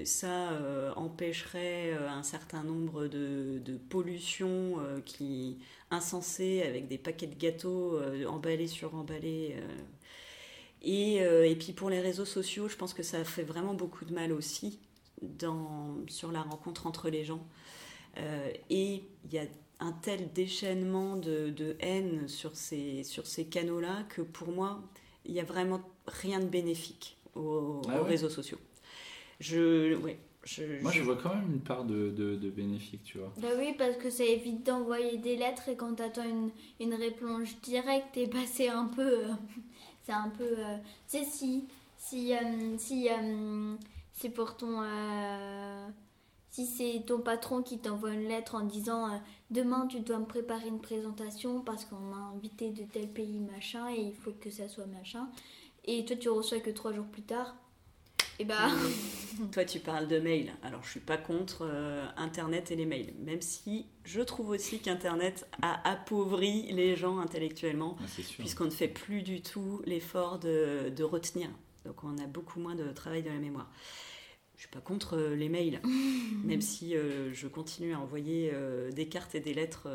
ça 0.07 0.95
empêcherait 0.97 1.93
un 1.93 2.23
certain 2.23 2.63
nombre 2.63 3.09
de, 3.09 3.61
de 3.63 3.77
pollutions 3.77 4.77
qui 5.05 5.59
insensées 5.91 6.63
avec 6.63 6.89
des 6.89 6.97
paquets 6.97 7.27
de 7.27 7.35
gâteaux 7.35 8.01
emballés 8.27 8.69
sur 8.69 8.95
emballés 8.95 9.55
euh, 10.85 11.45
et, 11.45 11.55
puis 11.55 11.73
pour 11.73 11.91
les 11.91 12.01
réseaux 12.01 12.25
sociaux, 12.25 12.69
je 12.69 12.77
pense 12.77 12.95
que 12.95 13.03
ça 13.03 13.25
fait 13.25 13.45
vraiment 13.45 13.75
beaucoup 13.75 14.05
de 14.05 14.13
mal 14.13 14.33
aussi 14.33 14.81
dans, 15.23 15.97
sur 16.09 16.33
la 16.33 16.43
rencontre 16.43 16.87
entre 16.87 17.09
les 17.09 17.25
gens. 17.25 17.47
Euh, 18.19 18.51
et 18.69 19.03
il 19.25 19.33
y 19.33 19.39
a 19.39 19.45
un 19.81 19.93
tel 19.93 20.33
déchaînement 20.33 21.17
de, 21.17 21.77
haine 21.81 22.29
sur 22.29 22.57
ces, 22.57 23.05
sur 23.05 23.27
ces 23.27 23.47
canaux-là 23.47 24.05
que 24.09 24.23
pour 24.23 24.49
moi, 24.53 24.83
il 25.25 25.33
n'y 25.33 25.41
a 25.41 25.45
vraiment 25.45 25.81
rien 26.07 26.41
de 26.41 26.47
bénéfique 26.47 27.17
aux, 27.35 27.83
ah 27.89 28.03
réseaux 28.03 28.29
sociaux. 28.29 28.59
Je, 29.41 29.97
ouais, 29.97 30.19
Moi, 30.83 30.93
je... 30.93 31.03
vois 31.03 31.17
quand 31.17 31.35
même 31.35 31.53
une 31.53 31.61
part 31.61 31.85
de, 31.85 32.11
de, 32.11 32.51
bénéfique, 32.51 33.03
tu 33.05 33.19
vois. 33.19 33.33
Bah 33.39 33.49
oui, 33.57 33.75
parce 33.79 33.97
que 33.97 34.11
ça 34.11 34.25
évite 34.25 34.65
d'envoyer 34.65 35.19
des 35.19 35.37
lettres 35.37 35.69
et 35.69 35.77
quand 35.77 35.95
tu 35.95 36.03
attends 36.03 36.29
une, 36.29 36.51
une 36.81 36.95
réponse 36.95 37.49
directe 37.63 38.17
et 38.17 38.27
passer 38.27 38.69
un 38.69 38.87
peu. 38.87 39.03
Euh, 39.03 39.33
c'est 40.05 40.13
un 40.13 40.29
peu. 40.29 40.59
Euh, 40.59 40.77
si. 41.07 41.69
Si. 41.97 42.35
Euh, 42.35 42.77
si 42.79 43.09
euh, 43.11 43.75
c'est 44.13 44.31
pour 44.31 44.57
ton. 44.57 44.83
si 46.51 46.67
c'est 46.67 47.05
ton 47.07 47.21
patron 47.21 47.63
qui 47.63 47.79
t'envoie 47.79 48.11
une 48.11 48.29
lettre 48.29 48.57
en 48.57 48.61
disant 48.61 49.21
demain 49.51 49.87
tu 49.87 50.01
dois 50.01 50.19
me 50.19 50.27
préparer 50.27 50.69
une 50.69 50.81
présentation 50.81 51.61
parce 51.61 51.85
qu'on 51.85 51.97
m'a 51.97 52.33
invité 52.35 52.71
de 52.71 52.83
tel 52.85 53.09
pays 53.09 53.39
machin 53.39 53.89
et 53.91 54.01
il 54.01 54.15
faut 54.15 54.33
que 54.33 54.51
ça 54.51 54.69
soit 54.69 54.87
machin 54.87 55.29
et 55.85 56.05
toi 56.05 56.17
tu 56.17 56.29
reçois 56.29 56.61
que 56.61 56.69
trois 56.71 56.93
jours 56.93 57.07
plus 57.07 57.23
tard 57.23 57.55
et 58.43 58.45
bah 58.45 58.69
toi 59.53 59.65
tu 59.65 59.79
parles 59.81 60.09
de 60.09 60.19
mail 60.19 60.53
alors 60.63 60.83
je 60.85 60.91
suis 60.91 61.01
pas 61.01 61.17
contre 61.17 61.67
internet 62.17 62.71
et 62.71 62.77
les 62.77 62.87
mails 62.87 63.15
même 63.21 63.41
si 63.41 63.87
je 64.05 64.21
trouve 64.21 64.51
aussi 64.51 64.81
qu'Internet 64.81 65.47
a 65.63 65.89
appauvri 65.89 66.73
les 66.73 66.97
gens 66.97 67.19
intellectuellement, 67.19 67.97
ah, 68.01 68.23
puisqu'on 68.39 68.65
ne 68.65 68.71
fait 68.71 68.89
plus 68.89 69.23
du 69.23 69.43
tout 69.43 69.81
l'effort 69.87 70.39
de, 70.39 70.93
de, 70.95 71.05
retenir. 71.05 71.49
Donc 71.85 72.03
on 72.05 72.19
a 72.19 72.27
beaucoup 72.27 72.59
moins 72.59 72.75
de 72.75 72.91
travail 72.93 73.23
de 73.23 73.29
la 73.29 73.39
mémoire. 73.39 73.71
Je 74.57 74.63
suis 74.63 74.71
pas 74.71 74.81
contre 74.81 75.17
euh, 75.17 75.35
les 75.35 75.49
mails, 75.49 75.81
même 76.45 76.61
si 76.61 76.97
euh, 76.97 77.33
je 77.33 77.49
continue 77.49 77.95
à 77.95 78.01
envoyer 78.01 78.51
euh, 78.53 78.91
des 78.91 79.09
cartes 79.09 79.35
et 79.35 79.41
des 79.41 79.55
lettres 79.55 79.89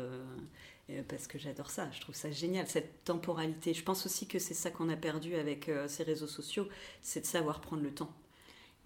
parce 1.06 1.26
que 1.26 1.38
j'adore 1.38 1.70
ça. 1.70 1.90
Je 1.92 2.00
trouve 2.00 2.14
ça 2.14 2.30
génial, 2.30 2.66
cette 2.66 3.04
temporalité. 3.04 3.74
Je 3.74 3.82
pense 3.84 4.06
aussi 4.06 4.26
que 4.26 4.38
c'est 4.38 4.54
ça 4.54 4.70
qu'on 4.70 4.88
a 4.88 4.96
perdu 4.96 5.34
avec 5.34 5.70
ces 5.86 6.02
réseaux 6.02 6.26
sociaux, 6.26 6.66
c'est 7.02 7.20
de 7.20 7.26
savoir 7.26 7.60
prendre 7.60 7.82
le 7.82 7.92
temps. 7.92 8.10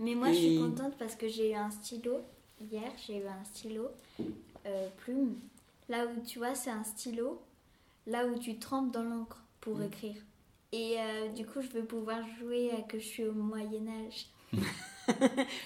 Mais 0.02 0.16
moi, 0.16 0.32
je 0.32 0.38
suis 0.38 0.58
contente 0.58 0.94
parce 0.98 1.14
que 1.14 1.28
j'ai 1.28 1.52
eu 1.52 1.54
un 1.54 1.70
stylo. 1.70 2.18
Hier, 2.60 2.90
j'ai 3.06 3.18
eu 3.18 3.26
un 3.26 3.44
stylo 3.44 3.88
euh, 4.66 4.88
plume. 4.98 5.36
Là 5.88 6.06
où 6.06 6.20
tu 6.26 6.38
vois, 6.38 6.54
c'est 6.54 6.70
un 6.70 6.82
stylo. 6.82 7.40
Là 8.06 8.26
où 8.26 8.36
tu 8.36 8.58
trempes 8.58 8.92
dans 8.92 9.04
l'encre 9.04 9.42
pour 9.60 9.78
mm. 9.78 9.84
écrire. 9.84 10.16
Et 10.72 10.96
euh, 10.98 11.28
du 11.28 11.46
coup, 11.46 11.60
je 11.62 11.68
vais 11.68 11.82
pouvoir 11.82 12.18
jouer 12.40 12.72
à 12.72 12.82
que 12.82 12.98
je 12.98 13.04
suis 13.04 13.24
au 13.24 13.32
Moyen-Âge. 13.32 14.26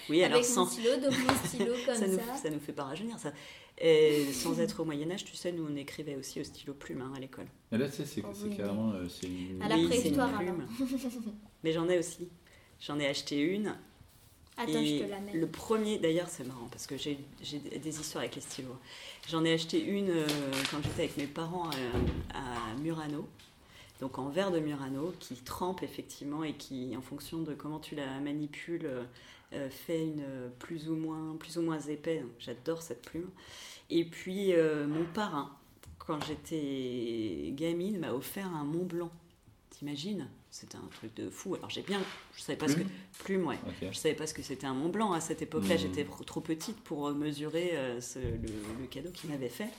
oui, 0.09 0.23
alors 0.23 0.37
Avec 0.37 0.45
sans... 0.45 0.65
mon 0.65 0.71
stylo, 0.71 0.95
donc 0.97 1.13
mon 1.17 1.47
stylo 1.47 1.73
comme 1.85 1.95
ça. 1.95 2.07
Nous, 2.07 2.17
ça. 2.17 2.49
nous 2.51 2.59
fait 2.59 2.73
pas 2.73 2.83
rajeunir, 2.83 3.17
ça. 3.17 3.33
Et 3.79 4.31
sans 4.33 4.59
être 4.59 4.81
au 4.81 4.85
Moyen-Âge, 4.85 5.25
tu 5.25 5.35
sais, 5.35 5.51
nous, 5.51 5.65
on 5.67 5.75
écrivait 5.75 6.15
aussi 6.15 6.39
au 6.39 6.43
stylo 6.43 6.75
plume 6.75 7.01
hein, 7.01 7.13
à 7.15 7.19
l'école. 7.19 7.47
Mais 7.71 7.79
là, 7.79 7.89
tu 7.89 7.95
sais, 7.95 8.05
c'est 8.05 8.23
oh, 8.23 8.49
carrément. 8.55 8.91
Euh, 8.91 9.07
une... 9.23 9.61
À 9.63 9.69
la 9.69 9.77
préhistoire, 9.77 10.29
Mais 11.63 11.71
j'en 11.71 11.89
ai 11.89 11.97
aussi. 11.97 12.29
J'en 12.79 12.99
ai 12.99 13.07
acheté 13.07 13.39
une 13.39 13.75
Attends, 14.57 14.83
je 14.83 15.03
te 15.03 15.09
l'amène. 15.09 15.39
Le 15.39 15.47
premier, 15.47 15.99
d'ailleurs, 15.99 16.27
c'est 16.29 16.43
marrant 16.45 16.67
parce 16.71 16.87
que 16.87 16.97
j'ai 16.97 17.19
des 17.41 17.99
histoires 17.99 18.23
avec 18.23 18.35
les 18.35 18.41
stylos. 18.41 18.75
J'en 19.29 19.45
ai 19.45 19.53
acheté 19.53 19.83
une 19.83 20.09
euh, 20.09 20.27
quand 20.71 20.77
j'étais 20.83 21.03
avec 21.03 21.17
mes 21.17 21.27
parents 21.27 21.69
à, 22.33 22.79
Murano. 22.81 23.27
donc 23.99 24.17
en 24.17 24.29
verre 24.29 24.51
de 24.51 24.59
Murano, 24.59 25.13
qui 25.19 25.35
trempe 25.35 25.83
effectivement 25.83 26.43
et 26.43 26.53
qui, 26.53 26.95
en 26.97 27.01
fonction 27.01 27.39
de 27.39 27.53
comment 27.53 27.79
tu 27.79 27.95
la 27.95 28.19
manipules, 28.19 28.89
euh, 29.53 29.69
fait 29.69 30.03
une 30.03 30.25
plus 30.57 30.89
ou 30.89 30.95
moins, 30.95 31.35
plus 31.39 31.57
ou 31.57 31.61
moins 31.61 31.79
épais. 31.79 32.23
J'adore 32.39 32.81
cette 32.81 33.03
plume. 33.03 33.29
Et 33.89 34.05
puis 34.05 34.53
mon 34.87 35.05
parrain, 35.13 35.55
quand 35.99 36.19
j'étais 36.25 37.51
gamine, 37.51 37.99
m'a 37.99 38.11
offert 38.11 38.47
un 38.47 38.63
Mont 38.63 38.85
Blanc. 38.85 39.11
T'imagines 39.77 40.27
C'était 40.49 40.77
un 40.77 40.89
truc 40.91 41.13
de 41.15 41.29
fou. 41.29 41.53
Alors 41.53 41.69
j'ai 41.69 41.83
bien, 41.83 42.01
je 42.35 42.41
savais 42.41 42.57
pas 42.57 42.67
ce 42.67 42.77
que 42.77 42.83
plume, 43.19 43.45
ouais. 43.45 43.59
Je 43.79 43.95
savais 43.95 44.15
pas 44.15 44.25
ce 44.25 44.33
que 44.33 44.41
c'était 44.41 44.65
un 44.65 44.73
Mont 44.73 44.89
Blanc 44.89 45.11
à 45.11 45.19
cette 45.19 45.43
époque-là. 45.43 45.75
Hmm. 45.75 45.77
J'étais 45.77 46.07
trop 46.25 46.41
petite 46.41 46.77
pour 46.77 47.11
mesurer 47.11 47.71
euh, 47.73 47.99
le, 48.15 48.87
cadeau 48.87 49.11
qu'il 49.11 49.29
m'avait 49.29 49.49
fait. 49.49 49.69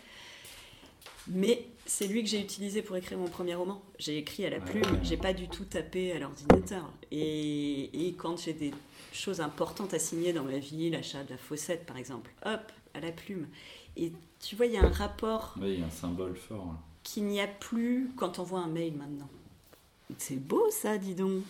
Mais 1.27 1.67
c'est 1.85 2.07
lui 2.07 2.23
que 2.23 2.29
j'ai 2.29 2.41
utilisé 2.41 2.81
pour 2.81 2.95
écrire 2.95 3.19
mon 3.19 3.27
premier 3.27 3.57
roman. 3.57 3.83
J'ai 3.99 4.19
écrit 4.19 4.47
à 4.47 4.51
la 4.51 4.61
plume, 4.61 5.01
j'ai 5.03 5.17
pas 5.17 5.33
du 5.33 5.49
tout 5.49 5.65
tapé 5.65 6.13
à 6.13 6.21
l'ordinateur. 6.21 6.93
Et, 7.11 8.07
et, 8.07 8.13
quand 8.15 8.37
j'ai 8.41 8.53
des 8.53 8.73
choses 9.13 9.41
importantes 9.41 9.95
à 9.95 9.99
signer 9.99 10.33
dans 10.33 10.45
ma 10.45 10.59
vie, 10.59 10.91
l'achat 10.91 11.25
de 11.25 11.31
la 11.31 11.39
fossette 11.39 11.87
par 11.87 11.97
exemple, 11.97 12.31
hop, 12.47 12.71
à 12.95 13.01
la 13.01 13.11
plume. 13.11 13.49
Et 13.97 14.13
tu 14.39 14.55
vois, 14.55 14.67
il 14.67 14.75
y 14.75 14.77
a 14.77 14.85
un 14.85 14.93
rapport. 14.93 15.57
Oui, 15.61 15.75
il 15.75 15.81
y 15.81 15.83
a 15.83 15.87
un 15.87 15.91
symbole 15.91 16.37
fort. 16.37 16.77
Qu'il 17.03 17.25
n'y 17.25 17.41
a 17.41 17.49
plus 17.49 18.13
quand 18.17 18.39
on 18.39 18.45
voit 18.45 18.61
un 18.61 18.69
mail 18.69 18.95
maintenant. 18.95 19.29
C'est 20.17 20.37
beau 20.37 20.71
ça, 20.71 20.99
dis 20.99 21.15
donc. 21.15 21.43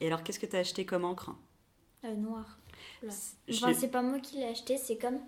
Et 0.00 0.06
alors, 0.06 0.22
qu'est-ce 0.22 0.38
que 0.38 0.46
tu 0.46 0.56
as 0.56 0.60
acheté 0.60 0.84
comme 0.84 1.04
encre 1.04 1.34
euh, 2.04 2.14
Noir. 2.14 2.58
Enfin, 3.04 3.74
c'est 3.74 3.90
pas 3.90 4.02
moi 4.02 4.20
qui 4.20 4.36
l'ai 4.36 4.46
acheté, 4.46 4.76
c'est 4.76 4.96
comme. 4.96 5.18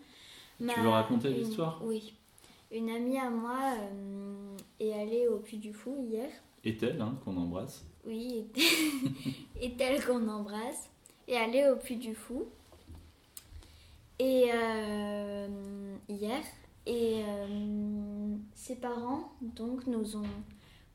Tu 0.59 0.81
veux 0.81 0.89
raconter 0.89 1.31
l'histoire? 1.31 1.81
Oui. 1.83 2.15
Une 2.71 2.89
amie 2.89 3.19
à 3.19 3.29
moi 3.29 3.59
euh, 3.77 4.57
est 4.81 4.93
allée 4.93 5.29
au 5.29 5.39
Puy 5.39 5.59
du 5.59 5.73
Fou 5.73 6.07
hier. 6.09 6.31
Est-elle, 6.65 7.01
hein, 7.03 7.19
qu'on 7.25 7.37
embrasse 7.37 7.85
Oui, 8.07 8.47
est-elle 9.61 10.03
qu'on 10.07 10.27
embrasse. 10.29 10.89
Et 11.29 11.37
allée 11.37 11.69
au 11.69 11.77
Puy 11.77 11.97
du 11.97 12.15
Fou. 12.15 12.47
Et 14.19 14.51
euh, 14.55 15.97
hier, 16.09 16.43
et 16.87 17.23
euh, 17.27 18.37
ses 18.55 18.77
parents 18.77 19.33
donc 19.41 19.87
nous 19.87 20.17
ont 20.17 20.23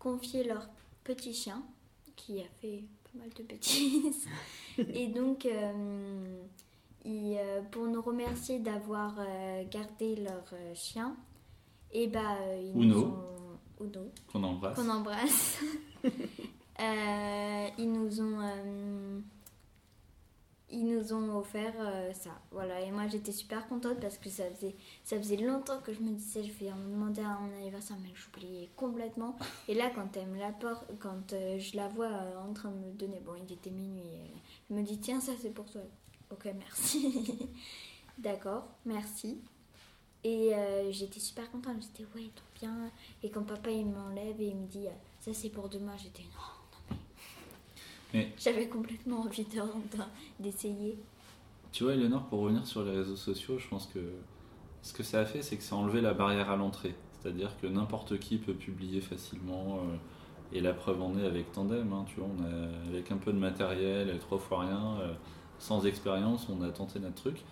confié 0.08 0.44
leur 0.44 0.70
petit 1.04 1.34
chien 1.34 1.62
qui 2.16 2.40
a 2.40 2.48
fait 2.62 2.84
pas 3.04 3.20
mal 3.20 3.30
de 3.36 3.44
bêtises. 3.44 4.26
et 4.78 5.08
donc, 5.08 5.46
euh, 5.46 6.42
pour 7.72 7.88
nous 7.88 8.02
remercier 8.02 8.60
d'avoir 8.60 9.16
gardé 9.70 10.16
leur 10.16 10.46
chien, 10.76 11.16
et 11.92 12.08
bah, 12.08 12.38
ils 12.62 12.82
Uno. 12.82 12.96
nous 13.80 13.90
ont. 13.90 14.12
Qu'on 14.32 14.44
embrasse. 14.44 14.76
Qu'on 14.76 14.90
embrasse. 14.90 15.60
ils 17.78 17.92
nous 17.92 18.22
ont 18.22 18.40
ils 20.70 20.86
nous 20.86 21.14
ont 21.14 21.38
offert 21.38 21.74
euh, 21.80 22.12
ça. 22.14 22.32
Voilà, 22.52 22.82
et 22.82 22.92
moi 22.92 23.08
j'étais 23.08 23.32
super 23.32 23.68
contente 23.68 24.00
parce 24.02 24.18
que 24.18 24.30
ça 24.30 24.44
faisait, 24.52 24.76
ça 25.04 25.18
faisait 25.18 25.38
longtemps 25.38 25.80
que 25.80 25.94
je 25.94 26.00
me 26.02 26.12
disais 26.12 26.44
je 26.44 26.52
vais 26.54 26.72
en 26.72 26.78
demander 26.78 27.22
à 27.22 27.38
mon 27.40 27.56
anniversaire, 27.58 27.98
mais 28.02 28.10
j'oubliais 28.14 28.70
complètement. 28.76 29.38
Et 29.68 29.74
là, 29.74 29.90
quand 29.94 30.16
elle 30.18 30.28
me 30.28 30.40
l'apporte, 30.40 30.86
quand 31.00 31.34
euh, 31.34 31.58
je 31.58 31.78
la 31.78 31.88
vois 31.88 32.08
euh, 32.08 32.50
en 32.50 32.54
train 32.54 32.70
de 32.70 32.78
me 32.78 32.92
donner, 32.92 33.22
bon, 33.26 33.34
il 33.36 33.52
était 33.52 33.70
minuit, 33.70 34.04
elle 34.70 34.76
me 34.76 34.84
dit 34.84 35.00
tiens, 35.00 35.22
ça 35.22 35.34
c'est 35.40 35.52
pour 35.54 35.66
toi. 35.66 35.82
Ok, 36.32 36.50
merci. 36.58 37.50
D'accord, 38.18 38.68
merci. 38.86 39.40
Et 40.24 40.52
j'étais 40.90 41.22
super 41.22 41.50
contente, 41.52 41.78
j'étais 41.80 42.04
ouais, 42.14 42.30
trop 42.36 42.48
bien. 42.60 42.92
Et 43.24 43.30
quand 43.30 43.44
papa 43.44 43.72
il 43.72 43.86
m'enlève 43.86 44.42
et 44.42 44.48
il 44.48 44.58
me 44.58 44.68
dit 44.68 44.88
ça 45.22 45.34
c'est 45.34 45.50
pour 45.50 45.70
demain, 45.70 45.96
j'étais 45.96 46.24
non. 46.24 46.57
J'avais 48.38 48.68
complètement 48.68 49.22
envie 49.22 49.46
d'essayer. 50.40 50.98
Tu 51.72 51.84
vois, 51.84 51.94
Eleonore, 51.94 52.26
pour 52.26 52.40
revenir 52.42 52.66
sur 52.66 52.84
les 52.84 52.92
réseaux 52.92 53.16
sociaux, 53.16 53.58
je 53.60 53.68
pense 53.68 53.88
que 53.88 54.00
ce 54.82 54.94
que 54.94 55.04
ça 55.04 55.20
a 55.20 55.26
fait, 55.26 55.42
c'est 55.42 55.58
que 55.58 55.64
ça 55.64 55.76
a 55.76 55.78
enlevé 55.78 56.02
la 56.02 56.14
barrière 56.14 56.50
à 56.50 56.56
l'entrée. 56.56 56.96
C'est-à-dire 57.20 57.52
que 57.62 57.68
n'importe 57.68 58.20
qui 58.20 58.38
peut 58.38 58.54
publier 58.54 59.02
facilement. 59.02 59.78
Euh, 59.78 59.98
et 60.54 60.62
la 60.62 60.74
preuve 60.74 61.02
en 61.02 61.18
est 61.18 61.26
avec 61.26 61.52
Tandem. 61.52 61.92
Hein, 61.92 62.06
tu 62.08 62.20
vois, 62.20 62.30
on 62.38 62.44
a, 62.44 62.90
avec 62.90 63.12
un 63.12 63.18
peu 63.18 63.34
de 63.34 63.38
matériel, 63.38 64.18
trois 64.20 64.38
fois 64.38 64.62
rien, 64.62 64.98
euh, 65.02 65.14
sans 65.60 65.86
expérience, 65.86 66.48
on 66.50 66.62
a 66.62 66.70
tenté 66.70 67.00
notre 67.00 67.16
truc. 67.16 67.44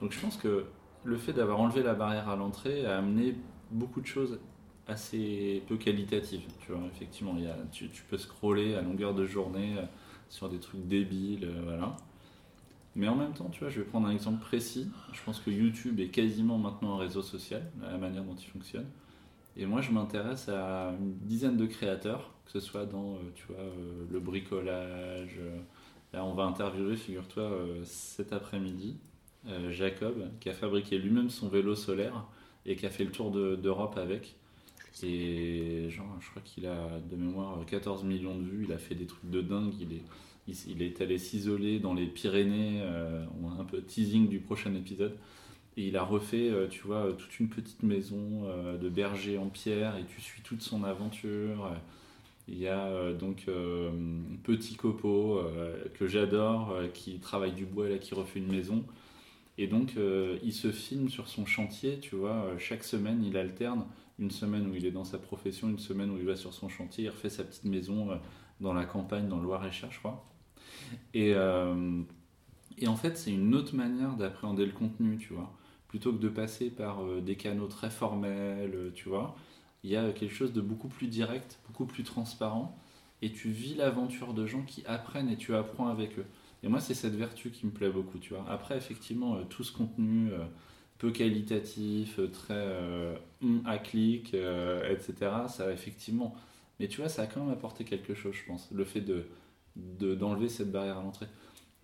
Donc 0.00 0.12
je 0.12 0.20
pense 0.20 0.36
que 0.36 0.66
le 1.04 1.16
fait 1.16 1.32
d'avoir 1.32 1.60
enlevé 1.60 1.82
la 1.82 1.94
barrière 1.94 2.28
à 2.28 2.36
l'entrée 2.36 2.84
a 2.86 2.98
amené 2.98 3.36
beaucoup 3.70 4.00
de 4.00 4.06
choses 4.06 4.38
assez 4.86 5.62
peu 5.66 5.76
qualitatives. 5.76 6.42
Tu 6.60 6.72
vois, 6.72 6.80
effectivement, 6.94 7.36
y 7.38 7.46
a, 7.46 7.56
tu, 7.72 7.88
tu, 7.90 8.02
peux 8.02 8.18
scroller 8.18 8.74
à 8.74 8.82
longueur 8.82 9.14
de 9.14 9.24
journée 9.24 9.76
euh, 9.78 9.84
sur 10.28 10.48
des 10.48 10.58
trucs 10.58 10.86
débiles, 10.86 11.44
euh, 11.44 11.62
voilà. 11.64 11.96
Mais 12.96 13.08
en 13.08 13.16
même 13.16 13.32
temps, 13.32 13.48
tu 13.50 13.60
vois, 13.60 13.70
je 13.70 13.80
vais 13.80 13.86
prendre 13.86 14.06
un 14.06 14.12
exemple 14.12 14.40
précis. 14.40 14.88
Je 15.12 15.20
pense 15.24 15.40
que 15.40 15.50
YouTube 15.50 15.98
est 15.98 16.08
quasiment 16.08 16.58
maintenant 16.58 16.94
un 16.94 16.98
réseau 16.98 17.22
social, 17.22 17.70
la 17.82 17.98
manière 17.98 18.22
dont 18.22 18.36
il 18.36 18.46
fonctionne. 18.46 18.86
Et 19.56 19.66
moi, 19.66 19.80
je 19.80 19.90
m'intéresse 19.90 20.48
à 20.48 20.94
une 21.00 21.16
dizaine 21.18 21.56
de 21.56 21.66
créateurs, 21.66 22.30
que 22.44 22.52
ce 22.52 22.60
soit 22.60 22.86
dans, 22.86 23.14
euh, 23.14 23.18
tu 23.34 23.46
vois, 23.48 23.64
le 24.10 24.20
bricolage. 24.20 25.40
Là, 26.12 26.24
on 26.24 26.34
va 26.34 26.44
interviewer, 26.44 26.96
figure-toi, 26.96 27.50
cet 27.82 28.32
après-midi, 28.32 28.96
Jacob, 29.70 30.28
qui 30.38 30.48
a 30.48 30.52
fabriqué 30.54 30.96
lui-même 30.96 31.28
son 31.28 31.48
vélo 31.48 31.74
solaire 31.74 32.24
et 32.64 32.76
qui 32.76 32.86
a 32.86 32.90
fait 32.90 33.04
le 33.04 33.10
tour 33.10 33.32
d'Europe 33.32 33.98
avec. 33.98 34.36
Et 35.02 35.90
genre, 35.90 36.16
je 36.20 36.30
crois 36.30 36.42
qu'il 36.42 36.66
a 36.66 37.00
de 37.10 37.16
mémoire 37.16 37.64
14 37.66 38.04
millions 38.04 38.38
de 38.38 38.44
vues. 38.44 38.64
Il 38.68 38.72
a 38.72 38.78
fait 38.78 38.94
des 38.94 39.06
trucs 39.06 39.28
de 39.28 39.40
dingue. 39.40 39.74
Il 39.80 39.92
est, 39.92 40.02
il, 40.68 40.82
est 40.82 41.00
allé 41.00 41.18
s'isoler 41.18 41.80
dans 41.80 41.94
les 41.94 42.06
Pyrénées. 42.06 42.80
Euh, 42.82 43.24
on 43.42 43.50
a 43.50 43.60
un 43.60 43.64
peu 43.64 43.82
teasing 43.82 44.28
du 44.28 44.38
prochain 44.38 44.74
épisode. 44.74 45.16
Et 45.76 45.88
il 45.88 45.96
a 45.96 46.04
refait, 46.04 46.48
euh, 46.50 46.68
tu 46.68 46.82
vois, 46.82 47.12
toute 47.18 47.40
une 47.40 47.48
petite 47.48 47.82
maison 47.82 48.44
euh, 48.44 48.78
de 48.78 48.88
berger 48.88 49.36
en 49.36 49.48
pierre. 49.48 49.96
Et 49.96 50.04
tu 50.04 50.20
suis 50.20 50.42
toute 50.42 50.62
son 50.62 50.84
aventure. 50.84 51.72
Il 52.46 52.58
y 52.58 52.68
a 52.68 53.14
donc 53.14 53.46
Petit 54.42 54.74
Copo, 54.76 55.40
que 55.94 56.06
j'adore, 56.06 56.76
qui 56.92 57.18
travaille 57.18 57.52
du 57.52 57.64
bois, 57.64 57.88
là, 57.88 57.96
qui 57.96 58.14
refait 58.14 58.38
une 58.38 58.52
maison. 58.52 58.84
Et 59.56 59.66
donc, 59.66 59.94
il 60.42 60.52
se 60.52 60.70
filme 60.70 61.08
sur 61.08 61.26
son 61.26 61.46
chantier, 61.46 62.00
tu 62.00 62.16
vois. 62.16 62.50
chaque 62.58 62.84
semaine, 62.84 63.24
il 63.24 63.38
alterne 63.38 63.86
une 64.18 64.30
semaine 64.30 64.68
où 64.68 64.74
il 64.74 64.86
est 64.86 64.90
dans 64.90 65.04
sa 65.04 65.18
profession, 65.18 65.68
une 65.68 65.78
semaine 65.78 66.10
où 66.10 66.18
il 66.18 66.24
va 66.24 66.36
sur 66.36 66.54
son 66.54 66.68
chantier, 66.68 67.04
il 67.04 67.08
refait 67.10 67.30
sa 67.30 67.44
petite 67.44 67.64
maison 67.64 68.10
euh, 68.12 68.16
dans 68.60 68.72
la 68.72 68.84
campagne, 68.84 69.28
dans 69.28 69.38
le 69.38 69.44
Loir-et-Cher, 69.44 69.90
je 69.90 69.98
crois. 69.98 70.24
Et, 71.12 71.32
euh, 71.34 72.02
et 72.78 72.86
en 72.86 72.96
fait, 72.96 73.16
c'est 73.16 73.32
une 73.32 73.54
autre 73.54 73.74
manière 73.74 74.16
d'appréhender 74.16 74.66
le 74.66 74.72
contenu, 74.72 75.18
tu 75.18 75.32
vois. 75.32 75.52
Plutôt 75.88 76.12
que 76.12 76.18
de 76.18 76.28
passer 76.28 76.70
par 76.70 77.04
euh, 77.04 77.20
des 77.20 77.36
canaux 77.36 77.66
très 77.66 77.90
formels, 77.90 78.92
tu 78.94 79.08
vois, 79.08 79.36
il 79.82 79.90
y 79.90 79.96
a 79.96 80.12
quelque 80.12 80.34
chose 80.34 80.52
de 80.52 80.60
beaucoup 80.60 80.88
plus 80.88 81.08
direct, 81.08 81.58
beaucoup 81.66 81.86
plus 81.86 82.04
transparent, 82.04 82.78
et 83.20 83.32
tu 83.32 83.50
vis 83.50 83.74
l'aventure 83.74 84.34
de 84.34 84.46
gens 84.46 84.62
qui 84.62 84.84
apprennent 84.86 85.28
et 85.28 85.36
tu 85.36 85.54
apprends 85.54 85.88
avec 85.88 86.18
eux. 86.18 86.26
Et 86.62 86.68
moi, 86.68 86.80
c'est 86.80 86.94
cette 86.94 87.14
vertu 87.14 87.50
qui 87.50 87.66
me 87.66 87.70
plaît 87.70 87.90
beaucoup, 87.90 88.18
tu 88.18 88.32
vois. 88.32 88.44
Après, 88.48 88.76
effectivement, 88.76 89.42
tout 89.44 89.64
ce 89.64 89.72
contenu 89.72 90.30
qualitatif, 91.10 92.20
très 92.32 92.54
euh, 92.54 93.16
à 93.64 93.78
clic, 93.78 94.34
euh, 94.34 94.90
etc. 94.90 95.30
Ça 95.48 95.72
effectivement. 95.72 96.34
Mais 96.80 96.88
tu 96.88 97.00
vois, 97.00 97.08
ça 97.08 97.22
a 97.22 97.26
quand 97.26 97.40
même 97.40 97.52
apporté 97.52 97.84
quelque 97.84 98.14
chose, 98.14 98.34
je 98.34 98.44
pense. 98.46 98.68
Le 98.72 98.84
fait 98.84 99.00
de 99.00 99.26
d'enlever 99.76 100.48
cette 100.48 100.70
barrière 100.70 100.98
à 100.98 101.02
l'entrée. 101.02 101.26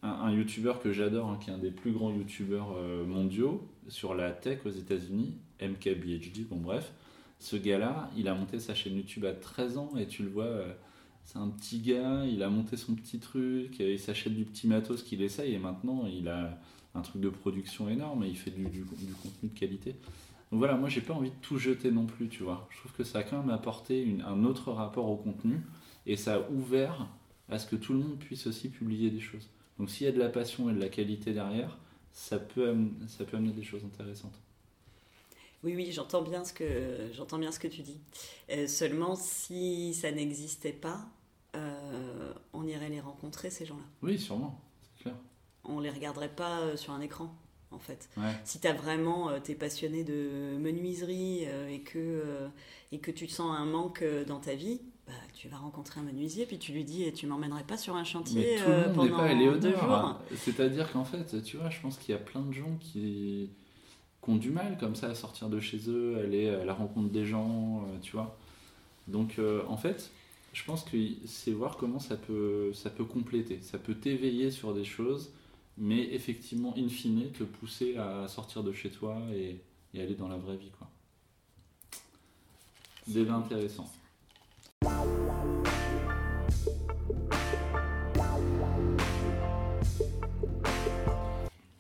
Un, 0.03 0.31
youtubeur 0.31 0.81
que 0.81 0.93
j'adore, 0.93 1.29
hein, 1.29 1.39
qui 1.43 1.51
est 1.51 1.53
un 1.53 1.59
des 1.59 1.73
plus 1.73 1.91
grands 1.91 2.13
youtubeurs 2.13 2.77
euh, 2.77 3.05
mondiaux 3.05 3.69
sur 3.89 4.15
la 4.15 4.31
tech 4.31 4.61
aux 4.65 4.71
États-Unis, 4.71 5.35
MKBHD, 5.61 6.47
bon 6.49 6.57
bref, 6.57 6.93
ce 7.41 7.57
gars-là, 7.57 8.09
il 8.17 8.29
a 8.29 8.35
monté 8.35 8.61
sa 8.61 8.77
chaîne 8.77 8.97
YouTube 8.97 9.25
à 9.25 9.33
13 9.33 9.77
ans 9.77 9.91
et 9.99 10.07
tu 10.07 10.23
le 10.23 10.31
vois, 10.31 10.65
c'est 11.25 11.39
un 11.39 11.49
petit 11.49 11.81
gars, 11.81 12.25
il 12.25 12.45
a 12.45 12.49
monté 12.49 12.77
son 12.77 12.95
petit 12.95 13.19
truc, 13.19 13.81
il 13.81 13.99
s'achète 13.99 14.35
du 14.35 14.45
petit 14.45 14.69
matos 14.69 15.03
qu'il 15.03 15.21
essaye 15.21 15.55
et 15.55 15.59
maintenant 15.59 16.07
il 16.07 16.29
a 16.29 16.59
un 16.95 17.03
truc 17.03 17.23
de 17.23 17.29
production 17.29 17.89
énorme 17.89 18.25
et 18.25 18.29
il 18.29 18.37
fait 18.37 18.51
du, 18.51 18.65
du, 18.67 18.85
contenu 18.85 19.49
de 19.49 19.59
qualité. 19.59 19.93
Donc 20.51 20.59
voilà, 20.59 20.75
moi 20.75 20.89
j'ai 20.89 21.01
pas 21.01 21.15
envie 21.15 21.31
de 21.31 21.37
tout 21.43 21.59
jeter 21.59 21.91
non 21.91 22.07
plus, 22.07 22.29
tu 22.29 22.43
vois. 22.43 22.69
Je 22.71 22.79
trouve 22.79 22.93
que 22.93 23.05
ça 23.05 23.21
a 23.21 23.23
quand 23.23 23.39
même 23.39 23.51
apporté 23.51 24.03
une, 24.03 24.23
un 24.23 24.45
autre 24.45 24.73
rapport 24.73 25.09
au 25.09 25.17
contenu 25.17 25.61
et 26.07 26.17
ça 26.17 26.37
a 26.37 26.51
ouvert 26.51 27.07
à 27.49 27.59
ce 27.59 27.67
que 27.67 27.77
tout 27.77 27.93
le 27.93 28.01
monde 28.01 28.19
puisse 28.19 28.47
aussi 28.47 28.69
publier 28.69 29.11
des 29.11 29.21
choses. 29.21 29.49
Donc 29.79 29.91
s'il 29.91 30.07
y 30.07 30.11
a 30.11 30.13
de 30.13 30.19
la 30.19 30.29
passion 30.29 30.71
et 30.71 30.75
de 30.75 30.81
la 30.81 30.89
qualité 30.89 31.33
derrière, 31.33 31.79
ça 32.13 32.39
peut, 32.39 32.75
ça 33.07 33.25
peut 33.25 33.37
amener 33.37 33.53
des 33.53 33.63
choses 33.63 33.85
intéressantes. 33.85 34.39
Oui, 35.63 35.75
oui, 35.77 35.93
j'entends 35.93 36.23
bien 36.23 36.45
ce 36.45 36.55
que 36.55 37.11
j'entends 37.13 37.39
bien 37.39 37.53
ce 37.53 37.59
que 37.59 37.69
tu 37.69 37.83
dis. 37.83 37.99
Euh, 38.51 38.67
seulement, 38.67 39.15
si 39.15 39.93
ça 39.93 40.11
n'existait 40.11 40.73
pas, 40.73 41.07
euh, 41.55 42.33
on 42.53 42.67
irait 42.67 42.89
les 42.89 43.01
rencontrer 43.01 43.51
ces 43.51 43.67
gens-là. 43.67 43.85
Oui, 44.03 44.19
sûrement, 44.19 44.59
c'est 44.83 45.03
clair 45.03 45.17
on 45.65 45.81
les 45.81 45.91
regarderait 45.91 46.29
pas 46.35 46.61
euh, 46.61 46.77
sur 46.77 46.93
un 46.93 47.01
écran. 47.01 47.35
en 47.71 47.79
fait. 47.79 48.09
Ouais. 48.17 48.35
Si 48.45 48.61
t'as 48.61 48.73
vraiment, 48.73 49.31
euh, 49.31 49.39
t'es 49.43 49.55
passionné 49.55 50.05
de 50.05 50.57
menuiserie 50.59 51.45
euh, 51.47 51.69
et, 51.69 51.81
que, 51.81 52.49
et 52.93 52.99
que 52.99 53.11
tu 53.11 53.29
sens 53.29 53.57
un 53.57 53.67
manque 53.67 54.05
dans 54.27 54.41
ta 54.41 54.55
vie, 54.55 54.81
bah, 55.07 55.13
tu 55.33 55.49
vas 55.49 55.57
rencontrer 55.57 56.01
un 56.01 56.05
menuisier, 56.05 56.47
puis 56.47 56.59
tu 56.59 56.73
lui 56.73 56.85
dis, 56.85 57.05
et 57.05 57.13
tu 57.13 57.27
m'emmènerais 57.27 57.65
pas 57.65 57.77
sur 57.77 57.97
un 57.97 58.05
chantier 58.05 58.57
Mais 58.57 58.63
tout 58.63 58.71
le 58.71 58.77
monde 58.77 58.95
pendant 58.95 59.17
pas 59.19 59.59
deux 59.59 59.77
jours. 59.77 60.19
C'est-à-dire 60.37 60.91
qu'en 60.93 61.05
fait, 61.05 61.43
tu 61.43 61.57
vois, 61.57 61.71
je 61.71 61.81
pense 61.81 61.97
qu'il 61.99 62.13
y 62.13 62.19
a 62.19 62.21
plein 62.21 62.43
de 62.43 62.53
gens 62.53 62.77
qui, 62.81 63.51
qui 64.23 64.31
ont 64.31 64.37
du 64.37 64.51
mal 64.51 64.77
comme 64.79 64.95
ça 64.95 65.09
à 65.09 65.15
sortir 65.15 65.49
de 65.49 65.61
chez 65.61 65.89
eux, 65.89 66.19
aller 66.19 66.49
à 66.49 66.65
la 66.65 66.75
rencontre 66.75 67.11
des 67.11 67.25
gens, 67.25 67.85
tu 68.03 68.13
vois. 68.13 68.37
Donc, 69.11 69.39
euh, 69.39 69.63
en 69.69 69.77
fait, 69.77 70.11
je 70.53 70.65
pense 70.65 70.85
que 70.85 70.97
c'est 71.27 71.53
voir 71.53 71.77
comment 71.77 71.99
ça 71.99 72.17
peut, 72.17 72.73
ça 72.73 72.91
peut 72.91 73.05
compléter, 73.05 73.59
ça 73.63 73.79
peut 73.79 73.95
t'éveiller 73.95 74.51
sur 74.51 74.75
des 74.75 74.85
choses, 74.85 75.33
mais 75.81 76.13
effectivement, 76.13 76.75
in 76.77 76.89
fine, 76.89 77.33
te 77.33 77.43
pousser 77.43 77.97
à 77.97 78.29
sortir 78.29 78.63
de 78.63 78.71
chez 78.73 78.91
toi 78.91 79.17
et, 79.33 79.61
et 79.95 80.03
aller 80.03 80.15
dans 80.15 80.29
la 80.29 80.37
vraie 80.37 80.57
vie, 80.59 80.71
quoi. 80.79 80.89
Déjà 83.07 83.35
intéressant. 83.35 83.91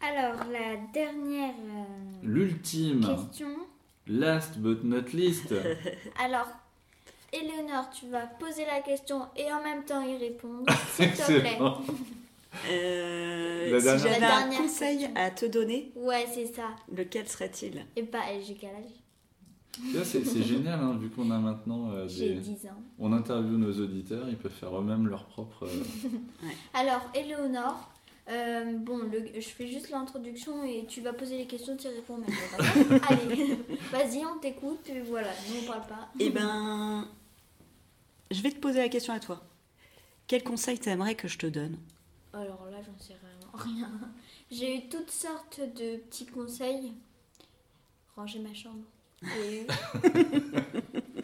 Alors, 0.00 0.44
la 0.50 0.76
dernière 0.94 1.54
euh, 1.54 1.84
L'ultime, 2.22 3.00
question. 3.00 3.48
last 4.06 4.58
but 4.58 4.82
not 4.82 5.12
least. 5.12 5.54
Alors, 6.18 6.48
Éléonore, 7.32 7.90
tu 7.90 8.08
vas 8.08 8.26
poser 8.26 8.64
la 8.64 8.80
question 8.80 9.26
et 9.36 9.52
en 9.52 9.62
même 9.62 9.84
temps 9.84 10.02
y 10.02 10.16
répondre, 10.16 10.64
s'il 10.94 11.12
te 11.12 11.38
plaît. 11.40 11.58
Euh, 12.68 13.70
La 13.70 13.80
si 13.80 14.02
j'avais 14.02 14.24
un 14.26 14.50
conseil 14.50 14.98
question. 14.98 15.14
à 15.16 15.30
te 15.30 15.46
donner, 15.46 15.92
Ouais, 15.96 16.26
c'est 16.32 16.46
ça. 16.46 16.70
lequel 16.94 17.28
serait-il? 17.28 17.84
Et 17.96 18.02
bah, 18.02 18.18
j'ai 18.46 18.54
quel 18.54 18.70
âge? 18.70 20.04
C'est 20.04 20.24
c'est 20.24 20.42
génial, 20.42 20.78
hein, 20.80 20.98
vu 21.00 21.08
qu'on 21.10 21.30
a 21.30 21.38
maintenant 21.38 21.90
euh, 21.92 22.06
J'ai 22.08 22.34
des... 22.34 22.40
10 22.40 22.66
ans. 22.66 22.82
On 22.98 23.12
interviewe 23.12 23.56
nos 23.56 23.72
auditeurs, 23.80 24.28
ils 24.28 24.36
peuvent 24.36 24.52
faire 24.52 24.76
eux-mêmes 24.78 25.06
leur 25.08 25.24
propre... 25.26 25.64
euh, 25.64 25.82
Alors, 26.74 27.00
Éléonore, 27.14 27.88
euh, 28.28 28.76
bon, 28.76 28.98
le- 28.98 29.40
je 29.40 29.48
fais 29.48 29.66
juste 29.68 29.90
l'introduction 29.90 30.64
et 30.64 30.84
tu 30.86 31.00
vas 31.00 31.12
poser 31.14 31.38
les 31.38 31.46
questions, 31.46 31.76
tu 31.76 31.86
y 31.86 31.90
réponds 31.90 32.18
même. 32.18 32.28
d'accord? 32.28 33.00
Allez, 33.08 33.56
vas-y, 33.92 34.24
on 34.26 34.38
t'écoute, 34.38 34.86
et 34.90 35.00
voilà, 35.00 35.30
nous 35.48 35.60
on 35.62 35.66
parle 35.66 35.86
pas. 35.86 36.08
Eh 36.18 36.28
ben, 36.30 37.08
je 38.30 38.42
vais 38.42 38.50
te 38.50 38.58
poser 38.58 38.80
la 38.80 38.88
question 38.88 39.14
à 39.14 39.20
toi. 39.20 39.40
Quel 40.26 40.42
conseil 40.42 40.78
t'aimerais 40.78 41.14
que 41.14 41.26
je 41.28 41.38
te 41.38 41.46
donne? 41.46 41.76
Alors 42.32 42.66
là, 42.70 42.78
j'en 42.82 42.96
sais 42.98 43.14
vraiment 43.14 43.52
rien. 43.54 43.90
J'ai 44.50 44.78
eu 44.78 44.88
toutes 44.88 45.10
sortes 45.10 45.60
de 45.60 45.96
petits 45.96 46.26
conseils. 46.26 46.92
Ranger 48.16 48.40
ma 48.40 48.54
chambre. 48.54 48.84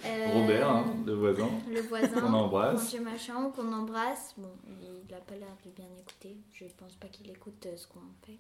Euh, 0.05 0.27
Robert, 0.35 0.71
hein, 0.71 0.95
le 1.05 1.15
voisin. 1.15 1.49
Le 1.69 1.81
voisin. 1.81 2.21
Qu'on 2.21 2.33
embrasse. 2.33 2.85
Ranger 2.85 3.01
ma 3.01 3.19
chambre, 3.19 3.53
qu'on 3.53 3.73
embrasse. 3.73 4.35
Bon, 4.37 4.53
il 4.81 5.11
n'a 5.11 5.21
pas 5.21 5.35
l'air 5.35 5.57
de 5.65 5.71
bien 5.71 5.89
écouter. 5.99 6.37
Je 6.53 6.67
pense 6.77 6.95
pas 6.95 7.09
qu'il 7.09 7.29
écoute 7.31 7.67
euh, 7.67 7.77
ce 7.77 7.89
qu'on 7.89 7.99
fait. 8.25 8.39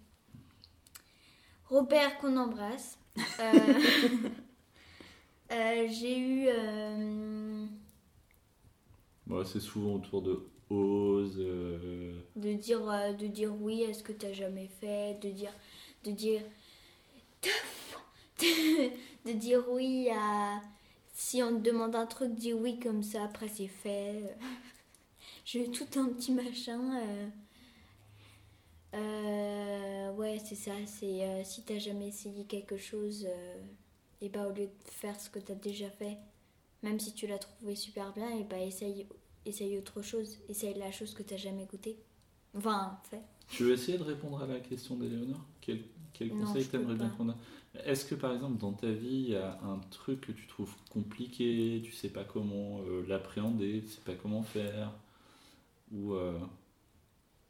Robert, 1.68 2.18
qu'on 2.18 2.36
embrasse. 2.36 2.98
Euh, 3.18 3.22
euh, 5.50 5.88
J'ai 5.88 6.18
eu. 6.20 6.48
Bon, 9.26 9.44
c'est 9.44 9.58
souvent 9.60 9.94
autour 9.94 10.22
de 10.22 10.46
euh, 10.72 12.12
de 12.34 12.52
dire 12.54 12.90
euh, 12.90 13.12
de 13.12 13.28
dire 13.28 13.54
oui 13.60 13.84
à 13.84 13.94
ce 13.94 14.02
que 14.02 14.10
tu 14.12 14.34
jamais 14.34 14.68
fait 14.80 15.14
de 15.22 15.30
dire 15.30 15.52
de 16.02 16.10
dire 16.10 16.42
de, 18.40 19.32
dire 19.32 19.64
oui 19.70 20.08
à 20.10 20.60
si 21.12 21.40
on 21.42 21.56
te 21.56 21.62
demande 21.62 21.94
un 21.94 22.06
truc 22.06 22.34
dis 22.34 22.52
oui 22.52 22.80
comme 22.80 23.02
ça 23.04 23.24
après 23.24 23.48
c'est 23.48 23.68
fait. 23.68 24.36
J'ai 25.44 25.70
tout 25.70 25.86
un 26.00 26.06
petit 26.06 26.32
machin 26.32 27.00
euh, 28.92 30.12
ouais 30.14 30.40
c'est 30.44 30.56
ça 30.56 30.72
c'est 30.86 31.44
si 31.44 31.62
t'as 31.62 31.78
jamais 31.78 32.08
essayé 32.08 32.44
quelque 32.44 32.76
chose 32.76 33.28
et 34.20 34.28
bah 34.28 34.48
au 34.48 34.50
lieu 34.50 34.66
de 34.66 34.90
faire 34.90 35.20
ce 35.20 35.30
que 35.30 35.38
t'as 35.38 35.54
déjà 35.54 35.88
fait 35.90 36.18
même 36.82 36.98
si 36.98 37.12
tu 37.12 37.28
l'as 37.28 37.38
trouvé 37.38 37.76
super 37.76 38.12
bien 38.12 38.30
et 38.36 38.42
bah 38.42 38.58
essaye 38.58 39.06
essaye 39.46 39.78
autre 39.78 40.02
chose, 40.02 40.38
essaye 40.48 40.74
la 40.74 40.90
chose 40.92 41.14
que 41.14 41.22
tu 41.22 41.34
n'as 41.34 41.40
jamais 41.40 41.64
goûtée. 41.64 41.96
Enfin, 42.56 42.98
fait. 43.04 43.22
Tu 43.48 43.64
veux 43.64 43.72
essayer 43.72 43.98
de 43.98 44.02
répondre 44.02 44.42
à 44.42 44.46
la 44.46 44.60
question 44.60 44.96
d'Éléonore? 44.96 45.44
Quel, 45.60 45.80
quel 46.12 46.28
Non, 46.28 46.46
conseil 46.46 46.66
t'aimerais 46.66 46.94
bien 46.94 47.08
qu'on 47.10 47.28
a 47.28 47.36
Est-ce 47.84 48.04
que 48.04 48.14
par 48.14 48.34
exemple 48.34 48.58
dans 48.58 48.72
ta 48.72 48.90
vie, 48.90 49.06
il 49.08 49.30
y 49.30 49.36
a 49.36 49.58
un 49.62 49.78
truc 49.90 50.22
que 50.22 50.32
tu 50.32 50.46
trouves 50.46 50.74
compliqué, 50.90 51.80
tu 51.84 51.92
sais 51.92 52.08
pas 52.08 52.24
comment 52.24 52.80
euh, 52.80 53.04
l'appréhender, 53.06 53.82
tu 53.82 53.88
sais 53.88 54.00
pas 54.00 54.14
comment 54.14 54.42
faire? 54.42 54.92
Ou 55.92 56.14
euh, 56.14 56.38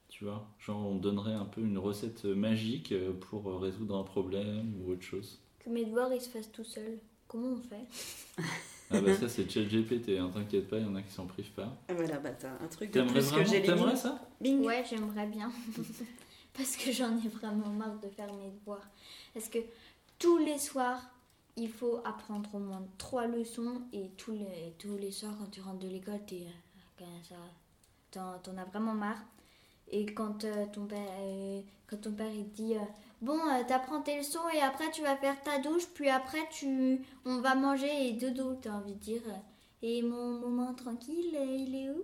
tu 0.08 0.24
vois, 0.24 0.46
genre 0.58 0.86
on 0.86 0.96
donnerait 0.96 1.34
un 1.34 1.46
peu 1.46 1.62
une 1.62 1.78
recette 1.78 2.24
magique 2.24 2.92
euh, 2.92 3.12
pour 3.12 3.60
résoudre 3.60 3.96
un 3.96 4.04
problème 4.04 4.74
ou 4.80 4.92
autre 4.92 5.02
chose? 5.02 5.38
Que 5.60 5.70
mes 5.70 5.84
devoirs 5.84 6.12
ils 6.12 6.20
se 6.20 6.28
fassent 6.28 6.52
tout 6.52 6.64
seuls. 6.64 6.98
Comment 7.28 7.54
on 7.54 7.62
fait? 7.62 8.42
Ah 8.90 9.00
bah 9.00 9.14
ça 9.14 9.28
c'est 9.28 9.50
ChatGPT, 9.50 10.10
hein, 10.18 10.30
t'inquiète 10.32 10.68
pas, 10.68 10.78
il 10.78 10.86
y 10.86 10.88
en 10.88 10.94
a 10.94 11.02
qui 11.02 11.12
s'en 11.12 11.26
privent 11.26 11.50
pas. 11.50 11.76
Voilà, 11.88 12.18
bah 12.18 12.30
t'as 12.30 12.52
un 12.62 12.68
truc 12.68 12.90
de 12.90 13.00
T'aimerais 13.00 13.20
plus 13.20 13.32
que 13.32 13.44
j'ai 13.44 13.62
T'aimerais 13.62 13.96
ça? 13.96 14.20
Bing 14.40 14.64
Ouais, 14.64 14.84
j'aimerais 14.88 15.26
bien. 15.26 15.50
Parce 16.54 16.76
que 16.76 16.90
j'en 16.92 17.16
ai 17.18 17.28
vraiment 17.28 17.68
marre 17.68 17.98
de 18.00 18.08
faire 18.08 18.32
mes 18.32 18.50
devoirs. 18.50 18.88
Parce 19.34 19.48
que 19.48 19.58
tous 20.18 20.38
les 20.38 20.58
soirs, 20.58 21.02
il 21.56 21.68
faut 21.68 22.00
apprendre 22.04 22.54
au 22.54 22.58
moins 22.58 22.82
trois 22.96 23.26
leçons. 23.26 23.82
Et 23.92 24.10
tous 24.16 24.32
les, 24.32 24.72
tous 24.78 24.96
les 24.96 25.10
soirs, 25.10 25.34
quand 25.38 25.50
tu 25.50 25.60
rentres 25.60 25.80
de 25.80 25.88
l'école, 25.88 26.20
t'es, 26.26 26.46
euh, 27.02 27.04
t'en, 28.10 28.38
t'en 28.38 28.56
as 28.56 28.64
vraiment 28.64 28.94
marre. 28.94 29.22
Et 29.90 30.06
quand, 30.06 30.44
euh, 30.44 30.66
ton, 30.72 30.86
père, 30.86 31.08
euh, 31.20 31.60
quand 31.86 32.00
ton 32.00 32.12
père 32.12 32.32
il 32.32 32.50
dit 32.50 32.74
euh, 32.74 32.80
Bon, 33.22 33.38
euh, 33.38 33.62
t'apprends 33.66 34.02
tes 34.02 34.18
leçons 34.18 34.48
et 34.54 34.60
après 34.60 34.90
tu 34.90 35.02
vas 35.02 35.16
faire 35.16 35.40
ta 35.42 35.58
douche, 35.58 35.86
puis 35.94 36.08
après 36.10 36.46
tu, 36.50 37.00
on 37.24 37.40
va 37.40 37.54
manger 37.54 38.08
et 38.08 38.12
dodo. 38.12 38.54
T'as 38.60 38.72
envie 38.72 38.94
de 38.94 38.98
dire 39.00 39.22
Et 39.82 40.02
mon 40.02 40.38
moment 40.38 40.74
tranquille, 40.74 41.34
euh, 41.34 41.56
il 41.56 41.74
est 41.74 41.90
où? 41.90 42.02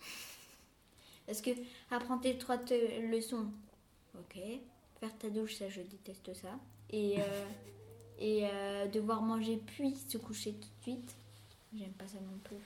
Parce 1.26 1.40
que 1.40 1.50
apprendre 1.90 2.20
tes 2.22 2.36
trois 2.36 2.58
te- 2.58 3.10
leçons, 3.10 3.46
ok. 4.14 4.40
Faire 5.00 5.16
ta 5.18 5.30
douche, 5.30 5.54
ça 5.56 5.68
je 5.68 5.80
déteste 5.80 6.34
ça. 6.34 6.58
Et, 6.90 7.20
euh, 7.20 7.44
et 8.18 8.46
euh, 8.46 8.86
devoir 8.88 9.22
manger 9.22 9.58
puis 9.66 9.94
se 10.08 10.18
coucher 10.18 10.52
tout 10.52 10.68
de 10.78 10.82
suite, 10.82 11.16
j'aime 11.76 11.92
pas 11.92 12.06
ça 12.06 12.18
non 12.20 12.38
plus. 12.44 12.56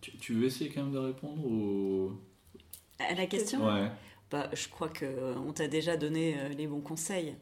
tu, 0.00 0.16
tu 0.16 0.34
veux 0.34 0.46
essayer 0.46 0.70
quand 0.70 0.82
même 0.82 0.92
de 0.92 0.98
répondre 0.98 1.44
ou... 1.46 2.12
À 2.98 3.14
la 3.14 3.26
question? 3.26 3.64
Ouais. 3.66 3.90
Bah, 4.32 4.50
Je 4.54 4.68
crois 4.68 4.90
qu'on 4.90 5.52
t'a 5.54 5.68
déjà 5.68 5.98
donné 5.98 6.38
euh, 6.40 6.50
les 6.50 6.68
bons 6.68 6.82
conseils. 6.82 7.36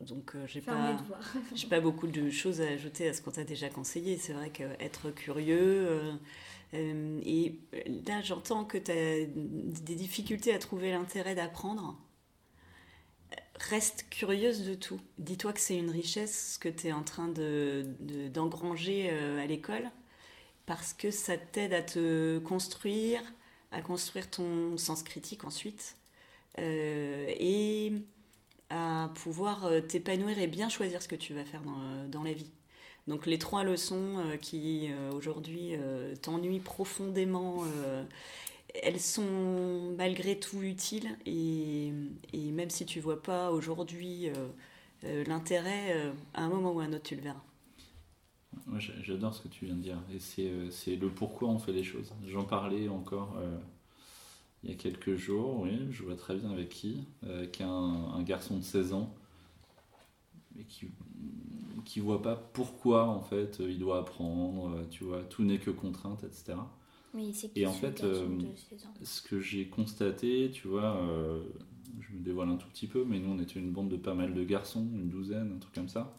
Donc 0.00 0.34
euh, 0.36 0.46
j'ai 0.46 0.62
pas, 0.62 0.96
j'ai 1.54 1.68
pas 1.68 1.80
beaucoup 1.80 2.08
de 2.08 2.30
choses 2.30 2.60
à 2.62 2.68
ajouter 2.68 3.08
à 3.08 3.14
ce 3.14 3.22
qu'on 3.22 3.32
t'a 3.32 3.44
déjà 3.44 3.68
conseillé. 3.70 4.18
C'est 4.18 4.32
vrai 4.34 4.50
qu'être 4.50 5.10
curieux. 5.12 5.86
euh, 5.88 6.12
euh, 6.74 7.20
et 7.24 7.60
là, 8.08 8.22
j'entends 8.22 8.64
que 8.64 8.78
tu 8.78 8.90
as 8.92 9.26
des 9.26 9.94
difficultés 9.96 10.54
à 10.54 10.58
trouver 10.60 10.92
l'intérêt 10.92 11.34
d'apprendre. 11.36 11.98
Reste 13.68 14.06
curieuse 14.10 14.64
de 14.66 14.74
tout. 14.74 15.00
Dis-toi 15.18 15.52
que 15.52 15.60
c'est 15.60 15.76
une 15.76 15.90
richesse 15.90 16.56
que 16.58 16.68
tu 16.68 16.88
es 16.88 16.92
en 16.92 17.02
train 17.02 17.28
de, 17.28 17.84
de- 18.00 18.28
d'engranger 18.28 19.10
euh, 19.12 19.42
à 19.42 19.46
l'école 19.46 19.90
parce 20.66 20.94
que 20.94 21.10
ça 21.10 21.36
t'aide 21.38 21.74
à 21.74 21.82
te 21.82 22.38
construire, 22.40 23.22
à 23.72 23.82
construire 23.82 24.30
ton 24.30 24.76
sens 24.78 25.02
critique 25.04 25.44
ensuite 25.44 25.96
euh, 25.96 25.99
et 26.58 27.92
à 28.70 29.10
pouvoir 29.16 29.66
euh, 29.66 29.80
t'épanouir 29.80 30.38
et 30.38 30.46
bien 30.46 30.68
choisir 30.68 31.02
ce 31.02 31.08
que 31.08 31.16
tu 31.16 31.34
vas 31.34 31.44
faire 31.44 31.62
dans, 31.62 31.80
euh, 31.82 32.08
dans 32.08 32.22
la 32.22 32.32
vie. 32.32 32.50
Donc 33.08 33.26
les 33.26 33.38
trois 33.38 33.64
leçons 33.64 34.18
euh, 34.18 34.36
qui 34.36 34.88
euh, 34.92 35.12
aujourd'hui 35.12 35.72
euh, 35.76 36.14
t'ennuient 36.16 36.60
profondément, 36.60 37.64
euh, 37.66 38.04
elles 38.82 39.00
sont 39.00 39.94
malgré 39.98 40.38
tout 40.38 40.62
utiles 40.62 41.16
et, 41.26 41.92
et 42.32 42.52
même 42.52 42.70
si 42.70 42.86
tu 42.86 43.00
vois 43.00 43.22
pas 43.22 43.50
aujourd'hui 43.52 44.28
euh, 44.30 44.48
euh, 45.04 45.24
l'intérêt, 45.26 45.94
euh, 45.96 46.12
à 46.34 46.44
un 46.44 46.48
moment 46.48 46.72
ou 46.72 46.80
à 46.80 46.84
un 46.84 46.92
autre 46.92 47.04
tu 47.04 47.16
le 47.16 47.22
verras. 47.22 47.42
Moi, 48.66 48.78
j'a- 48.78 49.00
j'adore 49.02 49.34
ce 49.34 49.42
que 49.42 49.48
tu 49.48 49.66
viens 49.66 49.74
de 49.76 49.82
dire. 49.82 49.98
Et 50.12 50.18
c'est 50.18 50.48
euh, 50.48 50.70
le 50.96 51.08
pourquoi 51.10 51.48
on 51.48 51.58
fait 51.58 51.72
les 51.72 51.84
choses. 51.84 52.12
J'en 52.26 52.44
parlais 52.44 52.88
encore 52.88 53.36
euh, 53.38 53.58
il 54.64 54.70
y 54.70 54.72
a 54.72 54.76
quelques 54.76 55.16
jours, 55.16 55.60
oui, 55.60 55.86
je 55.90 56.02
vois 56.02 56.16
très 56.16 56.36
bien 56.36 56.50
avec 56.50 56.68
qui. 56.70 57.06
euh, 57.24 57.38
Avec 57.38 57.60
un, 57.60 57.68
un 57.68 58.22
garçon 58.22 58.56
de 58.58 58.62
16 58.62 58.92
ans, 58.94 59.14
mais 60.54 60.64
qui 60.64 60.86
qui 61.84 62.00
voit 62.00 62.22
pas 62.22 62.36
pourquoi 62.36 63.06
en 63.06 63.22
fait 63.22 63.58
il 63.60 63.78
doit 63.78 63.98
apprendre, 63.98 64.70
euh, 64.76 64.84
tu 64.90 65.04
vois, 65.04 65.22
tout 65.24 65.44
n'est 65.44 65.58
que 65.58 65.70
contrainte, 65.70 66.24
etc. 66.24 66.58
Mais 67.14 67.32
Et 67.56 67.66
en 67.66 67.72
fait, 67.72 68.00
garçon 68.00 68.06
euh, 68.06 68.26
de 68.52 68.56
16 68.56 68.86
ans 68.86 68.94
Ce 69.02 69.22
que 69.22 69.40
j'ai 69.40 69.66
constaté, 69.68 70.50
tu 70.52 70.68
vois, 70.68 70.96
euh, 70.96 71.42
je 72.00 72.12
me 72.14 72.20
dévoile 72.22 72.48
un 72.50 72.56
tout 72.56 72.68
petit 72.68 72.86
peu, 72.86 73.04
mais 73.04 73.18
nous 73.18 73.30
on 73.32 73.38
était 73.40 73.58
une 73.58 73.72
bande 73.72 73.88
de 73.88 73.96
pas 73.96 74.14
mal 74.14 74.34
de 74.34 74.44
garçons, 74.44 74.86
une 74.94 75.08
douzaine, 75.08 75.52
un 75.56 75.58
truc 75.58 75.74
comme 75.74 75.88
ça, 75.88 76.16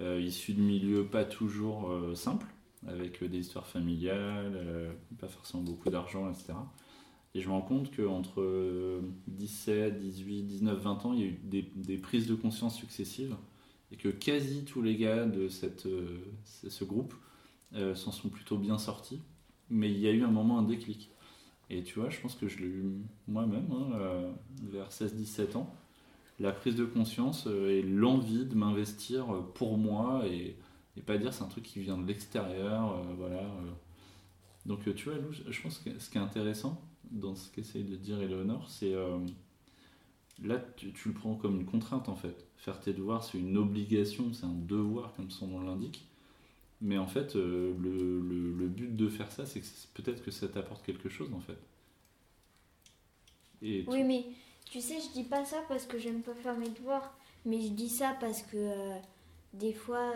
euh, 0.00 0.20
issus 0.20 0.54
de 0.54 0.62
milieux 0.62 1.04
pas 1.06 1.24
toujours 1.24 1.90
euh, 1.90 2.14
simples, 2.14 2.46
avec 2.86 3.24
des 3.24 3.38
histoires 3.38 3.66
familiales, 3.66 4.94
pas 5.18 5.28
forcément 5.28 5.62
beaucoup 5.64 5.90
d'argent, 5.90 6.30
etc. 6.30 6.54
Et 7.34 7.40
je 7.40 7.48
me 7.48 7.52
rends 7.52 7.62
compte 7.62 7.94
qu'entre 7.94 9.00
17, 9.28 10.00
18, 10.00 10.42
19, 10.44 10.78
20 10.78 11.06
ans, 11.06 11.12
il 11.12 11.20
y 11.20 11.22
a 11.24 11.26
eu 11.26 11.38
des, 11.44 11.98
prises 11.98 12.26
de 12.26 12.34
conscience 12.34 12.74
successives 12.74 13.36
et 13.92 13.96
que 13.96 14.08
quasi 14.08 14.64
tous 14.64 14.82
les 14.82 14.96
gars 14.96 15.26
de 15.26 15.48
cette, 15.48 15.86
ce 16.44 16.84
groupe 16.84 17.14
s'en 17.72 18.12
sont 18.12 18.30
plutôt 18.30 18.56
bien 18.56 18.78
sortis. 18.78 19.20
Mais 19.70 19.90
il 19.90 19.98
y 19.98 20.08
a 20.08 20.12
eu 20.12 20.24
un 20.24 20.30
moment, 20.30 20.58
un 20.58 20.62
déclic. 20.62 21.10
Et 21.70 21.82
tu 21.82 21.98
vois, 21.98 22.08
je 22.08 22.20
pense 22.20 22.34
que 22.34 22.48
je 22.48 22.58
l'ai 22.58 22.66
eu 22.66 22.84
moi-même, 23.26 23.68
hein, 23.72 23.90
euh, 23.94 24.32
vers 24.62 24.88
16-17 24.90 25.56
ans. 25.56 25.74
La 26.40 26.52
prise 26.52 26.76
de 26.76 26.84
conscience 26.84 27.46
euh, 27.46 27.70
et 27.70 27.82
l'envie 27.82 28.46
de 28.46 28.54
m'investir 28.54 29.34
euh, 29.34 29.40
pour 29.54 29.76
moi 29.76 30.22
et, 30.26 30.56
et, 30.96 31.02
pas 31.02 31.18
dire 31.18 31.34
c'est 31.34 31.42
un 31.42 31.48
truc 31.48 31.64
qui 31.64 31.80
vient 31.80 31.98
de 31.98 32.06
l'extérieur. 32.06 33.02
voilà. 33.18 33.42
Donc 34.66 34.94
tu 34.94 35.08
vois, 35.08 35.18
Lou, 35.18 35.32
je 35.32 35.62
pense 35.62 35.78
que 35.78 35.98
ce 35.98 36.10
qui 36.10 36.18
est 36.18 36.20
intéressant 36.20 36.80
dans 37.10 37.34
ce 37.34 37.50
qu'essaye 37.50 37.84
de 37.84 37.96
dire 37.96 38.20
Eleonore, 38.20 38.68
c'est 38.70 38.94
là 40.42 40.58
tu, 40.76 40.92
tu, 40.92 41.08
le 41.08 41.14
prends 41.14 41.34
comme 41.34 41.56
une 41.56 41.66
contrainte 41.66 42.08
en 42.08 42.16
fait. 42.16 42.46
Faire 42.56 42.80
tes 42.80 42.92
devoirs, 42.92 43.24
c'est 43.24 43.38
une 43.38 43.56
obligation, 43.56 44.32
c'est 44.32 44.46
un 44.46 44.54
devoir 44.54 45.12
comme 45.14 45.30
son 45.30 45.48
nom 45.48 45.60
l'indique. 45.60 46.08
Mais 46.80 46.98
en 46.98 47.06
fait, 47.06 47.34
euh, 47.34 47.74
le, 47.80 48.20
le, 48.52 48.68
but 48.68 48.94
de 48.94 49.08
faire 49.08 49.32
ça, 49.32 49.46
c'est 49.46 49.60
que 49.60 49.66
peut-être 49.94 50.24
que 50.24 50.30
ça 50.30 50.46
t'apporte 50.48 50.84
quelque 50.84 51.08
chose 51.08 51.32
en 51.34 51.40
fait. 51.40 51.58
Et 53.62 53.84
oui, 53.88 54.04
mais 54.04 54.26
tu 54.70 54.80
sais, 54.80 54.96
je 55.00 55.12
dis 55.12 55.24
pas 55.24 55.44
ça 55.44 55.58
parce 55.68 55.86
que 55.86 55.98
j'aime 55.98 56.22
pas 56.22 56.34
faire 56.34 56.56
mes 56.56 56.68
devoirs, 56.68 57.16
mais 57.44 57.60
je 57.60 57.68
dis 57.68 57.88
ça 57.88 58.16
parce 58.20 58.42
que 58.42 58.56
euh, 58.56 58.98
des 59.54 59.72
fois, 59.72 60.12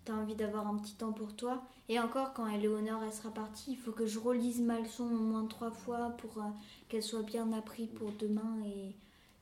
euh, 0.00 0.06
tu 0.06 0.12
as 0.12 0.14
envie 0.14 0.34
d'avoir 0.34 0.66
un 0.66 0.76
petit 0.76 0.94
temps 0.94 1.12
pour 1.12 1.34
toi. 1.34 1.62
Et 1.88 1.98
encore, 1.98 2.32
quand 2.32 2.46
Eleonore 2.46 3.02
elle 3.04 3.12
sera 3.12 3.32
partie, 3.32 3.72
il 3.72 3.76
faut 3.76 3.92
que 3.92 4.06
je 4.06 4.18
relise 4.18 4.60
ma 4.60 4.80
leçon 4.80 5.04
au 5.04 5.18
moins 5.18 5.46
trois 5.46 5.70
fois 5.70 6.10
pour 6.18 6.42
qu'elle 6.88 7.02
soit 7.02 7.22
bien 7.22 7.52
apprise 7.52 7.88
pour 7.96 8.12
demain. 8.12 8.62
Et, 8.66 8.94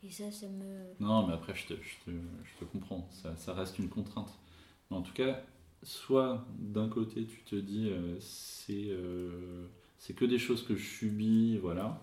et, 0.07 0.11
ça, 0.11 0.31
ça 0.31 0.47
me. 0.49 0.95
Non, 1.01 1.27
mais 1.27 1.35
après, 1.35 1.55
je 1.55 1.67
te, 1.67 1.75
je 1.75 2.05
te, 2.05 2.11
je 2.11 2.59
te 2.59 2.65
comprends. 2.65 3.09
Ça, 3.11 3.37
ça, 3.37 3.53
reste 3.53 3.79
une 3.79 3.89
contrainte. 3.89 4.39
Mais 4.91 4.97
en 4.97 5.03
tout 5.03 5.13
cas, 5.13 5.41
soit 5.83 6.47
d'un 6.59 6.89
côté 6.89 7.27
tu 7.27 7.43
te 7.43 7.55
dis 7.55 7.91
euh, 7.91 8.19
euh, 8.71 9.67
c'est 9.99 10.15
que 10.15 10.25
des 10.25 10.39
choses 10.39 10.63
que 10.65 10.75
je 10.75 10.85
subis, 10.85 11.59
voilà. 11.59 12.01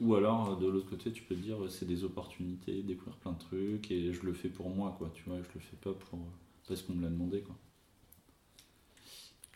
Ou 0.00 0.14
alors 0.14 0.56
de 0.58 0.66
l'autre 0.66 0.88
côté 0.88 1.12
tu 1.12 1.22
peux 1.22 1.34
te 1.34 1.40
dire 1.40 1.56
c'est 1.68 1.86
des 1.86 2.04
opportunités, 2.04 2.82
découvrir 2.82 3.16
plein 3.16 3.32
de 3.32 3.38
trucs 3.38 3.90
et 3.90 4.12
je 4.12 4.22
le 4.22 4.32
fais 4.32 4.48
pour 4.48 4.70
moi 4.70 4.94
quoi, 4.98 5.10
tu 5.14 5.22
vois, 5.26 5.36
je 5.38 5.54
le 5.54 5.60
fais 5.60 5.76
pas 5.76 5.92
pour 5.92 6.18
parce 6.68 6.82
qu'on 6.82 6.94
me 6.94 7.02
l'a 7.02 7.10
demandé 7.10 7.40
quoi. 7.40 7.56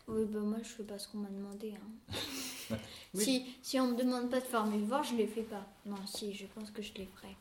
Oui 0.06 0.24
bah 0.26 0.40
moi 0.40 0.58
je 0.62 0.68
fais 0.68 0.82
pas 0.82 0.98
ce 0.98 1.08
qu'on 1.08 1.18
m'a 1.18 1.28
demandé. 1.28 1.74
Hein. 1.74 2.76
si, 3.14 3.56
si 3.62 3.80
on 3.80 3.88
me 3.88 3.96
demande 3.96 4.30
pas 4.30 4.40
de 4.40 4.46
faire 4.46 4.66
mes 4.66 4.78
devoirs, 4.78 5.02
je 5.02 5.14
les 5.14 5.26
fais 5.26 5.42
pas. 5.42 5.66
Non 5.86 6.06
si 6.06 6.34
je 6.34 6.46
pense 6.46 6.70
que 6.70 6.82
je 6.82 6.92
les 6.94 7.06
ferai. 7.06 7.34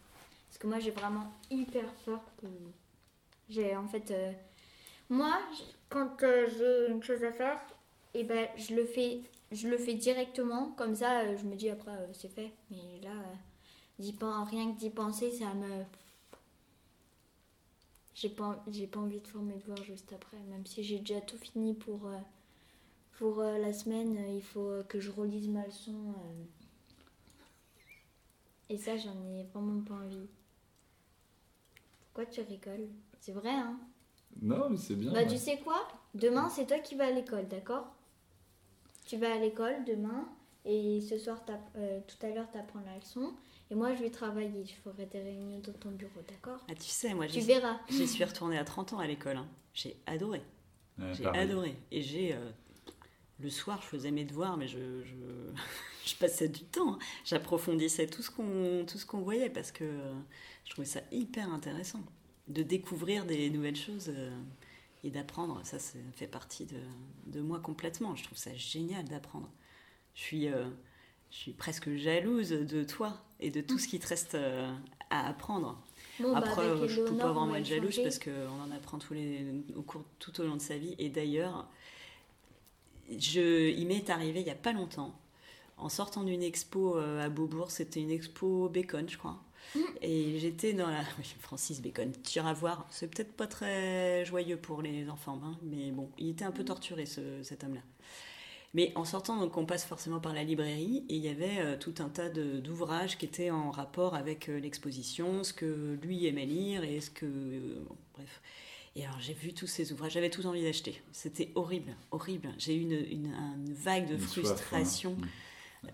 Parce 0.48 0.58
que 0.60 0.68
moi 0.68 0.80
j'ai 0.80 0.92
vraiment 0.92 1.32
hyper 1.52 1.92
peur 2.06 2.22
que 2.42 2.48
j'ai 3.50 3.76
en 3.76 3.88
fait 3.88 4.12
euh, 4.12 4.32
moi, 5.10 5.40
quand 5.90 6.24
euh, 6.24 6.48
j'ai 6.58 6.92
une 6.92 7.04
chose 7.04 7.24
à 7.24 7.32
faire, 7.32 7.60
et 8.14 8.22
eh 8.22 8.24
ben, 8.24 8.48
je, 8.58 8.74
le 8.76 8.86
fais, 8.86 9.22
je 9.52 9.68
le 9.68 9.78
fais 9.78 9.94
directement. 9.96 10.72
Comme 10.78 10.96
ça, 10.96 11.22
euh, 11.22 11.38
je 11.38 11.44
me 11.46 11.56
dis 11.56 11.70
après, 11.70 11.92
c'est 12.14 12.34
fait. 12.34 12.52
Mais 12.72 13.00
là, 13.04 13.12
rien 14.46 14.74
que 14.74 14.80
d'y 14.80 14.90
penser, 14.90 15.32
ça 15.32 15.54
me. 15.54 15.84
J'ai 18.16 18.30
pas, 18.30 18.64
j'ai 18.72 18.88
pas 18.88 19.00
envie 19.00 19.20
de 19.20 19.28
faire 19.28 19.42
mes 19.42 19.56
devoirs 19.56 19.84
juste 19.84 20.14
après. 20.14 20.38
Même 20.50 20.66
si 20.66 20.84
j'ai 20.84 21.00
déjà 21.00 21.22
tout 21.22 21.38
fini 21.38 21.74
pour, 21.74 22.10
pour 23.18 23.38
la 23.38 23.74
semaine, 23.74 24.18
il 24.34 24.42
faut 24.42 24.72
que 24.88 25.00
je 25.00 25.12
relise 25.12 25.48
ma 25.48 25.66
leçon. 25.66 26.14
Et 28.70 28.78
ça, 28.78 28.98
j'en 28.98 29.16
ai 29.26 29.44
vraiment 29.54 29.82
pas 29.82 29.96
envie. 29.96 30.28
Pourquoi 32.06 32.26
tu 32.32 32.42
rigoles? 32.42 32.90
C'est 33.20 33.32
vrai, 33.32 33.52
hein? 33.52 33.80
Non, 34.42 34.70
mais 34.70 34.78
c'est 34.78 34.96
bien. 34.96 35.12
Bah, 35.12 35.26
tu 35.26 35.38
sais 35.38 35.60
quoi? 35.60 35.88
Demain, 36.14 36.50
c'est 36.50 36.66
toi 36.66 36.80
qui 36.80 36.96
vas 36.96 37.08
à 37.08 37.12
l'école, 37.12 37.48
d'accord? 37.48 37.94
Tu 39.06 39.18
vas 39.18 39.34
à 39.34 39.38
l'école 39.38 39.84
demain 39.86 40.28
et 40.66 41.02
ce 41.02 41.18
soir, 41.18 41.42
euh, 41.76 42.00
tout 42.08 42.26
à 42.26 42.30
l'heure, 42.30 42.48
tu 42.52 42.58
apprends 42.58 42.82
la 42.86 42.98
leçon. 42.98 43.34
Et 43.70 43.76
moi, 43.76 43.94
je 43.96 44.02
vais 44.02 44.10
travailler. 44.10 44.66
Je 44.66 44.74
ferai 44.74 45.06
des 45.06 45.22
réunions 45.22 45.60
dans 45.60 45.74
ton 45.74 45.92
bureau, 45.92 46.22
d'accord? 46.28 46.60
Ah, 46.70 46.76
tu 46.76 46.90
sais, 46.90 47.14
moi, 47.14 47.28
tu 47.28 47.40
verras. 47.42 47.80
J'y 47.90 48.08
suis 48.08 48.24
retournée 48.24 48.58
à 48.58 48.64
30 48.64 48.94
ans 48.94 49.00
à 49.00 49.08
l'école. 49.08 49.38
Hein. 49.38 49.48
J'ai 49.74 49.98
adoré. 50.06 50.42
j'ai 51.14 51.26
adoré. 51.26 51.76
Et 51.92 52.02
j'ai. 52.02 52.34
Euh, 52.34 52.52
le 53.40 53.50
soir, 53.50 53.82
je 53.82 53.88
faisais 53.88 54.12
mes 54.12 54.26
devoirs, 54.26 54.58
mais 54.58 54.68
je, 54.68 55.04
je, 55.04 55.16
je 56.06 56.16
passais 56.16 56.48
du 56.48 56.64
temps. 56.64 56.94
Hein. 56.94 57.00
J'approfondissais 57.26 58.08
tout 58.08 58.22
ce 58.22 58.32
qu'on 59.06 59.22
voyait 59.22 59.50
parce 59.50 59.72
que 59.72 59.86
je 60.66 60.72
trouvais 60.72 60.88
ça 60.88 61.02
hyper 61.12 61.52
intéressant 61.52 62.04
de 62.48 62.64
découvrir 62.64 63.26
des 63.26 63.50
nouvelles 63.50 63.76
choses 63.76 64.12
euh, 64.16 64.32
et 65.04 65.10
d'apprendre. 65.10 65.62
Ça, 65.64 65.80
ça 65.80 65.98
fait 66.14 66.28
partie 66.28 66.66
de, 66.66 66.80
de, 67.28 67.42
moi 67.42 67.60
complètement. 67.60 68.16
Je 68.16 68.24
trouve 68.24 68.38
ça 68.38 68.54
génial 68.56 69.06
d'apprendre. 69.06 69.50
Je 70.16 70.22
suis, 70.22 70.48
euh, 70.48 70.66
je 71.32 71.38
suis 71.38 71.54
presque 71.54 71.94
jalouse 71.96 72.50
de 72.50 72.84
toi 72.84 73.18
et 73.40 73.50
de 73.50 73.62
tout 73.62 73.80
ce 73.80 73.88
qui 73.88 74.00
te 74.00 74.08
reste 74.08 74.36
euh, 74.36 74.74
à 75.10 75.28
apprendre. 75.28 75.82
Bah, 76.20 76.30
Après, 76.36 76.88
je 76.88 77.02
ne 77.02 77.08
peux 77.08 77.18
pas 77.18 77.32
vraiment 77.32 77.56
être 77.56 77.66
jalouse 77.66 78.00
parce 78.04 78.20
qu'on 78.20 78.62
en 78.62 78.72
apprend 78.72 79.00
tous 79.00 79.14
les, 79.14 79.64
au 79.76 79.82
cours, 79.82 80.04
tout 80.20 80.40
au 80.42 80.44
long 80.44 80.56
de 80.56 80.62
sa 80.62 80.78
vie. 80.78 80.96
Et 81.00 81.10
d'ailleurs, 81.10 81.68
je, 83.10 83.70
il 83.70 83.88
m'est 83.88 84.10
arrivé 84.10 84.42
il 84.42 84.46
n'y 84.46 84.52
a 84.52 84.56
pas 84.56 84.74
longtemps, 84.74 85.14
en 85.78 85.90
sortant 85.90 86.24
d'une 86.24 86.44
expo 86.44 86.98
à 86.98 87.30
Beaubourg, 87.30 87.72
c'était 87.72 88.02
une 88.02 88.12
expo 88.12 88.70
Bacon, 88.70 89.10
je 89.10 89.18
crois. 89.18 89.44
Et 90.02 90.40
j'étais 90.40 90.74
dans 90.74 90.90
la. 90.90 91.04
Francis 91.40 91.82
Bacon, 91.82 92.12
tu 92.24 92.40
iras 92.40 92.54
voir. 92.54 92.86
C'est 92.90 93.08
peut-être 93.08 93.34
pas 93.34 93.48
très 93.48 94.26
joyeux 94.26 94.58
pour 94.58 94.82
les 94.82 95.10
enfants, 95.10 95.40
hein, 95.44 95.58
mais 95.64 95.92
bon, 95.92 96.10
il 96.18 96.30
était 96.30 96.46
un 96.46 96.52
peu 96.52 96.64
torturé, 96.64 97.06
cet 97.06 97.64
homme-là. 97.64 97.82
Mais 98.76 98.92
en 98.96 99.06
sortant, 99.06 99.38
donc, 99.38 99.56
on 99.56 99.66
passe 99.66 99.86
forcément 99.86 100.20
par 100.20 100.34
la 100.34 100.44
librairie 100.44 101.06
et 101.08 101.16
il 101.16 101.22
y 101.22 101.30
avait 101.30 101.60
euh, 101.60 101.78
tout 101.78 101.94
un 102.00 102.10
tas 102.10 102.30
d'ouvrages 102.30 103.20
qui 103.20 103.26
étaient 103.26 103.52
en 103.52 103.70
rapport 103.70 104.16
avec 104.16 104.50
euh, 104.50 104.60
l'exposition, 104.60 105.44
ce 105.44 105.54
que 105.54 106.00
lui 106.02 106.26
aimait 106.26 106.46
lire 106.46 106.84
et 106.84 107.00
ce 107.00 107.12
que. 107.12 107.26
bref. 108.16 108.42
Et 108.96 109.06
alors 109.06 109.20
j'ai 109.20 109.34
vu 109.34 109.54
tous 109.54 109.68
ces 109.68 109.92
ouvrages, 109.92 110.14
j'avais 110.14 110.30
tout 110.30 110.46
envie 110.46 110.64
d'acheter. 110.64 111.02
C'était 111.12 111.52
horrible, 111.56 111.96
horrible. 112.12 112.50
J'ai 112.58 112.76
eu 112.76 112.82
une, 112.82 112.92
une, 112.94 113.74
vague 113.74 114.08
de 114.08 114.18
frustration 114.18 115.18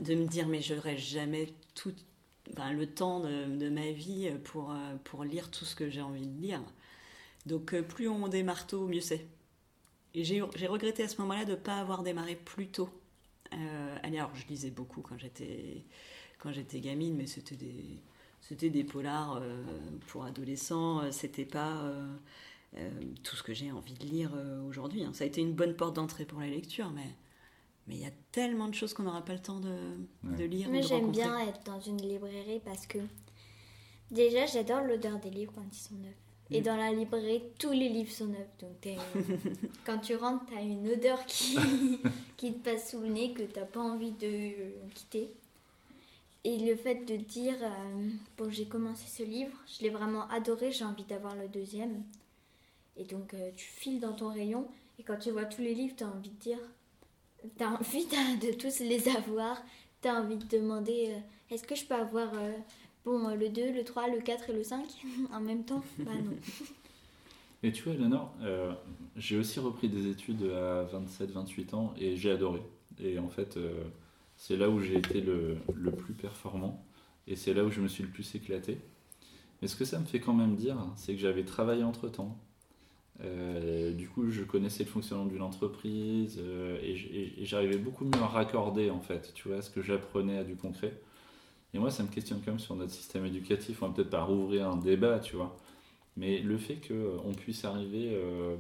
de 0.02 0.16
me 0.16 0.28
dire 0.28 0.48
mais 0.48 0.62
je 0.62 0.74
n'aurais 0.74 0.98
jamais 0.98 1.54
tout 1.76 1.94
le 2.58 2.86
temps 2.86 3.22
de, 3.22 3.70
ma 3.70 3.92
vie 3.92 4.30
pour, 4.44 4.72
euh, 4.72 4.96
pour 5.06 5.24
lire 5.24 5.50
tout 5.50 5.66
ce 5.66 5.76
que 5.76 5.90
j'ai 5.90 6.02
envie 6.02 6.28
de 6.28 6.42
lire. 6.42 6.62
Donc 7.46 7.74
euh, 7.74 7.82
plus 7.82 8.08
on 8.08 8.28
des 8.28 8.44
marteaux, 8.44 8.88
mieux 8.88 9.02
c'est. 9.02 9.26
Et 10.14 10.24
j'ai 10.24 10.42
regretté 10.42 11.04
à 11.04 11.08
ce 11.08 11.22
moment-là 11.22 11.46
de 11.46 11.52
ne 11.52 11.56
pas 11.56 11.76
avoir 11.78 12.04
démarré 12.04 12.36
plus 12.36 12.68
tôt. 12.68 12.90
Euh, 13.54 13.98
alors 14.04 14.32
je 14.36 14.48
lisais 14.48 14.72
beaucoup 14.72 15.02
quand 15.02 15.18
j'étais 15.18 15.84
quand 16.38 16.52
j'étais 16.52 16.80
gamine, 16.80 17.16
mais 17.16 17.28
c'était 17.28 17.56
des 17.56 18.02
c'était 18.42 18.70
des 18.70 18.84
polars 18.84 19.40
euh, 19.42 19.64
pour 20.08 20.26
adolescents. 20.26 21.12
C'était 21.12 21.46
pas 21.46 21.92
tout 23.24 23.36
ce 23.36 23.44
que 23.44 23.54
j'ai 23.54 23.72
envie 23.72 23.96
de 23.96 24.06
lire 24.06 24.32
aujourd'hui. 24.68 25.04
Hein. 25.04 25.12
Ça 25.14 25.24
a 25.24 25.28
été 25.28 25.42
une 25.42 25.54
bonne 25.54 25.76
porte 25.76 25.96
d'entrée 25.96 26.26
pour 26.26 26.40
la 26.40 26.48
lecture, 26.48 26.92
mais 26.92 27.16
mais 27.90 27.96
il 27.96 28.02
y 28.02 28.06
a 28.06 28.12
tellement 28.32 28.68
de 28.68 28.76
choses 28.76 28.94
qu'on 28.94 29.04
n'aura 29.04 29.26
pas 29.26 29.34
le 29.34 29.42
temps 29.42 29.60
de, 29.60 29.76
de 30.24 30.44
lire. 30.44 30.70
Mais 30.70 30.84
j'aime 30.84 31.12
bien 31.12 31.40
être 31.40 31.64
dans 31.66 31.80
une 31.80 32.00
librairie 32.00 32.62
parce 32.64 32.86
que 32.86 33.00
déjà 34.12 34.46
j'adore 34.46 34.82
l'odeur 34.82 35.18
des 35.20 35.32
livres 35.32 35.52
quand 35.56 35.66
ils 35.72 35.76
sont 35.76 35.96
neufs. 35.96 36.14
Et 36.52 36.62
mm. 36.62 36.64
dans 36.64 36.76
la 36.76 36.92
librairie, 36.92 37.42
tous 37.58 37.72
les 37.72 37.90
livres 37.90 38.12
sont 38.12 38.28
neufs. 38.28 38.58
Donc 38.60 38.96
quand 39.86 39.98
tu 39.98 40.16
rentres, 40.16 40.46
tu 40.46 40.56
as 40.56 40.62
une 40.62 40.88
odeur 40.88 41.26
qui, 41.26 41.58
qui 42.38 42.54
te 42.54 42.70
passe 42.70 42.92
sous 42.92 43.02
le 43.02 43.08
nez 43.08 43.34
que 43.34 43.42
tu 43.42 43.60
n'as 43.60 43.66
pas 43.66 43.82
envie 43.82 44.12
de 44.12 44.54
quitter. 44.94 45.34
Et 46.44 46.58
le 46.60 46.76
fait 46.76 47.06
de 47.06 47.18
dire, 47.18 47.58
euh, 47.62 48.10
bon 48.38 48.52
j'ai 48.52 48.66
commencé 48.66 49.06
ce 49.08 49.24
livre, 49.24 49.58
je 49.68 49.84
l'ai 49.84 49.90
vraiment 49.90 50.28
adoré, 50.30 50.72
j'ai 50.72 50.86
envie 50.86 51.04
d'avoir 51.04 51.36
le 51.36 51.48
deuxième. 51.48 52.04
Et 53.00 53.06
donc 53.06 53.34
euh, 53.34 53.50
tu 53.56 53.66
files 53.66 54.00
dans 54.00 54.14
ton 54.14 54.30
rayon 54.30 54.68
et 55.00 55.04
quand 55.04 55.18
tu 55.18 55.32
vois 55.32 55.46
tous 55.46 55.62
les 55.62 55.74
livres, 55.74 55.96
tu 55.98 56.04
as 56.04 56.08
envie 56.08 56.30
de 56.30 56.40
dire, 56.40 56.60
tu 57.58 57.64
as 57.64 57.70
envie 57.70 58.06
de 58.42 58.54
tous 58.54 58.80
les 58.82 59.08
avoir. 59.08 59.62
Tu 60.02 60.08
as 60.10 60.16
envie 60.16 60.36
de 60.36 60.46
demander 60.46 61.14
euh, 61.14 61.54
est-ce 61.54 61.64
que 61.64 61.76
je 61.76 61.86
peux 61.86 61.96
avoir 61.96 62.34
euh, 62.34 62.52
bon, 63.06 63.34
le 63.36 63.50
2, 63.50 63.72
le 63.72 63.84
3, 63.84 64.10
le 64.10 64.22
4 64.22 64.50
et 64.50 64.54
le 64.54 64.64
5 64.64 64.86
en 65.34 65.40
même 65.40 65.64
temps? 65.64 65.84
Bah 65.98 66.12
non. 66.14 66.34
Et 67.62 67.74
tu 67.74 67.84
vois, 67.84 67.94
Eleanor, 67.94 68.34
j'ai 69.18 69.36
aussi 69.36 69.60
repris 69.60 69.90
des 69.90 70.08
études 70.10 70.44
à 70.44 70.86
27-28 70.86 71.76
ans 71.76 71.94
et 72.00 72.16
j'ai 72.16 72.32
adoré. 72.32 72.62
Et 73.02 73.20
en 73.20 73.28
fait, 73.28 73.60
c'est 74.38 74.56
là 74.56 74.70
où 74.70 74.80
j'ai 74.80 74.98
été 74.98 75.20
le, 75.20 75.58
le, 75.76 75.92
plus 75.92 76.14
performant 76.14 76.82
et 77.28 77.36
c'est 77.36 77.54
là 77.54 77.66
où 77.66 77.70
je 77.70 77.82
me 77.82 77.90
suis 77.90 78.02
le 78.02 78.08
plus 78.08 78.34
éclaté. 78.34 78.78
Mais 79.62 79.68
ce 79.68 79.76
que 79.76 79.84
ça 79.84 80.00
me 80.00 80.06
fait 80.06 80.22
quand 80.22 80.32
même 80.32 80.56
dire, 80.56 80.78
c'est 80.96 81.14
que 81.14 81.20
j'avais 81.20 81.44
travaillé 81.44 81.84
entre-temps. 81.84 82.40
Euh, 83.22 83.92
du 83.92 84.08
coup, 84.08 84.30
je 84.30 84.44
connaissais 84.44 84.84
le 84.84 84.90
fonctionnement 84.90 85.26
d'une 85.26 85.42
entreprise 85.42 86.40
euh, 86.42 86.80
et 86.82 87.46
j'arrivais 87.46 87.78
beaucoup 87.78 88.06
mieux 88.06 88.22
à 88.22 88.28
raccorder 88.28 88.90
en 88.90 89.02
fait, 89.02 89.34
tu 89.34 89.50
vois, 89.50 89.62
ce 89.62 89.70
que 89.70 89.82
j'apprenais 89.82 90.38
à 90.38 90.44
du 90.44 90.56
concret. 90.56 90.94
Et 91.74 91.80
moi, 91.80 91.92
ça 91.92 92.04
me 92.04 92.08
questionne 92.08 92.40
quand 92.44 92.52
même 92.52 92.60
sur 92.60 92.76
notre 92.76 92.92
système 92.92 93.26
éducatif. 93.26 93.82
On 93.82 93.88
va 93.88 93.94
peut-être 93.94 94.10
pas 94.10 94.24
rouvrir 94.24 94.70
un 94.70 94.78
débat, 94.78 95.20
tu 95.20 95.36
vois, 95.36 95.58
mais 96.18 96.40
le 96.40 96.58
fait 96.58 96.80
qu'on 96.88 97.34
puisse 97.34 97.64
arriver 97.66 98.12
euh, 98.14 98.56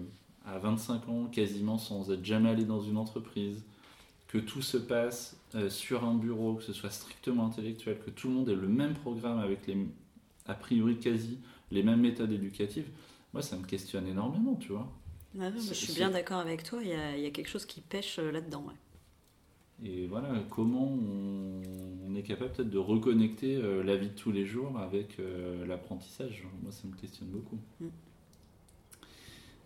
à 0.45 0.59
25 0.59 1.09
ans 1.09 1.25
quasiment 1.25 1.77
sans 1.77 2.11
être 2.11 2.23
jamais 2.23 2.49
allé 2.49 2.65
dans 2.65 2.81
une 2.81 2.97
entreprise, 2.97 3.63
que 4.27 4.37
tout 4.37 4.61
se 4.61 4.77
passe 4.77 5.37
euh, 5.55 5.69
sur 5.69 6.05
un 6.05 6.13
bureau, 6.13 6.55
que 6.55 6.63
ce 6.63 6.73
soit 6.73 6.91
strictement 6.91 7.47
intellectuel, 7.47 7.97
que 8.05 8.11
tout 8.11 8.27
le 8.27 8.35
monde 8.35 8.49
ait 8.49 8.55
le 8.55 8.67
même 8.67 8.93
programme 8.93 9.39
avec 9.39 9.65
les, 9.67 9.77
a 10.47 10.53
priori 10.53 10.97
quasi 10.97 11.39
les 11.71 11.83
mêmes 11.83 12.01
méthodes 12.01 12.31
éducatives, 12.31 12.87
moi 13.33 13.41
ça 13.41 13.57
me 13.57 13.65
questionne 13.65 14.07
énormément, 14.07 14.55
tu 14.55 14.71
vois. 14.73 14.87
C'est- 15.57 15.73
je 15.73 15.73
suis 15.73 15.93
bien 15.93 16.09
d'accord 16.11 16.39
avec 16.39 16.63
toi, 16.63 16.81
il 16.83 16.89
y, 16.89 16.93
a, 16.93 17.15
il 17.17 17.23
y 17.23 17.25
a 17.25 17.31
quelque 17.31 17.49
chose 17.49 17.65
qui 17.65 17.81
pêche 17.81 18.19
euh, 18.19 18.31
là-dedans. 18.31 18.63
ouais. 18.67 18.75
Et 19.83 20.07
voilà, 20.07 20.29
comment 20.49 20.87
on, 20.87 21.61
on 22.07 22.15
est 22.15 22.23
capable 22.23 22.51
peut-être 22.51 22.69
de 22.69 22.77
reconnecter 22.77 23.55
euh, 23.55 23.81
la 23.83 23.95
vie 23.95 24.09
de 24.09 24.13
tous 24.13 24.31
les 24.31 24.45
jours 24.45 24.77
avec 24.77 25.19
euh, 25.19 25.65
l'apprentissage? 25.65 26.45
Moi 26.63 26.71
ça 26.71 26.87
me 26.87 26.95
questionne 26.95 27.29
beaucoup. 27.29 27.57
Mm. 27.79 27.89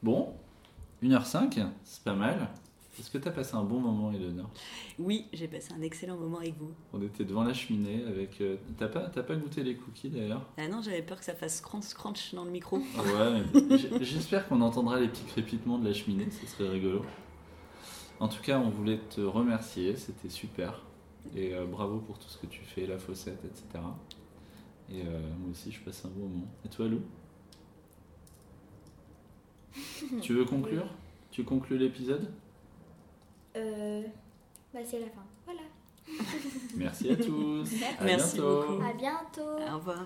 Bon, 0.01 0.33
1h05, 1.01 1.65
c'est 1.83 2.03
pas 2.03 2.13
mal. 2.15 2.49
Est-ce 2.99 3.09
que 3.09 3.17
tu 3.17 3.27
as 3.27 3.31
passé 3.31 3.55
un 3.55 3.63
bon 3.63 3.79
moment, 3.79 4.11
Eleonore? 4.11 4.51
Oui, 4.99 5.25
j'ai 5.33 5.47
passé 5.47 5.73
un 5.73 5.81
excellent 5.81 6.15
moment 6.15 6.37
avec 6.37 6.55
vous. 6.59 6.71
On 6.93 7.01
était 7.01 7.25
devant 7.25 7.43
la 7.43 7.53
cheminée 7.53 8.03
avec. 8.05 8.39
euh, 8.41 8.57
T'as 8.77 8.87
pas, 8.87 9.09
t'as 9.09 9.23
pas 9.23 9.35
goûté 9.35 9.63
les 9.63 9.75
cookies 9.75 10.09
d'ailleurs? 10.09 10.45
Ah 10.57 10.67
non, 10.67 10.81
j'avais 10.83 11.01
peur 11.01 11.17
que 11.17 11.25
ça 11.25 11.33
fasse 11.33 11.59
crunch 11.59 11.93
crunch 11.95 12.35
dans 12.35 12.45
le 12.45 12.51
micro. 12.51 12.77
Ouais, 12.77 13.43
j'espère 14.01 14.47
qu'on 14.47 14.61
entendra 14.61 14.99
les 14.99 15.07
petits 15.07 15.25
crépitements 15.25 15.79
de 15.79 15.87
la 15.87 15.93
cheminée, 15.93 16.27
ce 16.29 16.45
serait 16.45 16.69
rigolo. 16.69 17.03
En 18.19 18.27
tout 18.27 18.41
cas, 18.43 18.59
on 18.59 18.69
voulait 18.69 18.99
te 19.09 19.21
remercier, 19.21 19.95
c'était 19.95 20.29
super. 20.29 20.83
Et 21.35 21.55
euh, 21.55 21.65
bravo 21.65 21.97
pour 21.99 22.19
tout 22.19 22.29
ce 22.29 22.37
que 22.37 22.45
tu 22.45 22.61
fais, 22.63 22.85
la 22.85 22.99
fossette, 22.99 23.43
etc. 23.43 23.83
Et 24.91 25.01
euh, 25.01 25.19
moi 25.39 25.49
aussi, 25.51 25.71
je 25.71 25.79
passe 25.81 26.05
un 26.05 26.09
bon 26.09 26.27
moment. 26.27 26.47
Et 26.63 26.69
toi, 26.69 26.87
Lou? 26.87 27.01
Tu 30.21 30.33
veux 30.33 30.45
conclure? 30.45 30.85
Tu 31.31 31.43
conclus 31.43 31.79
l'épisode? 31.79 32.31
Euh, 33.55 34.01
bah 34.73 34.79
c'est 34.85 34.99
la 34.99 35.07
fin. 35.07 35.23
Voilà. 35.45 35.61
Merci 36.75 37.11
à 37.11 37.15
tous. 37.15 37.69
À 37.99 38.03
Merci 38.03 38.35
bientôt. 38.37 38.61
beaucoup. 38.67 38.83
À 38.83 38.93
bientôt. 38.93 39.73
Au 39.73 39.77
revoir. 39.77 40.05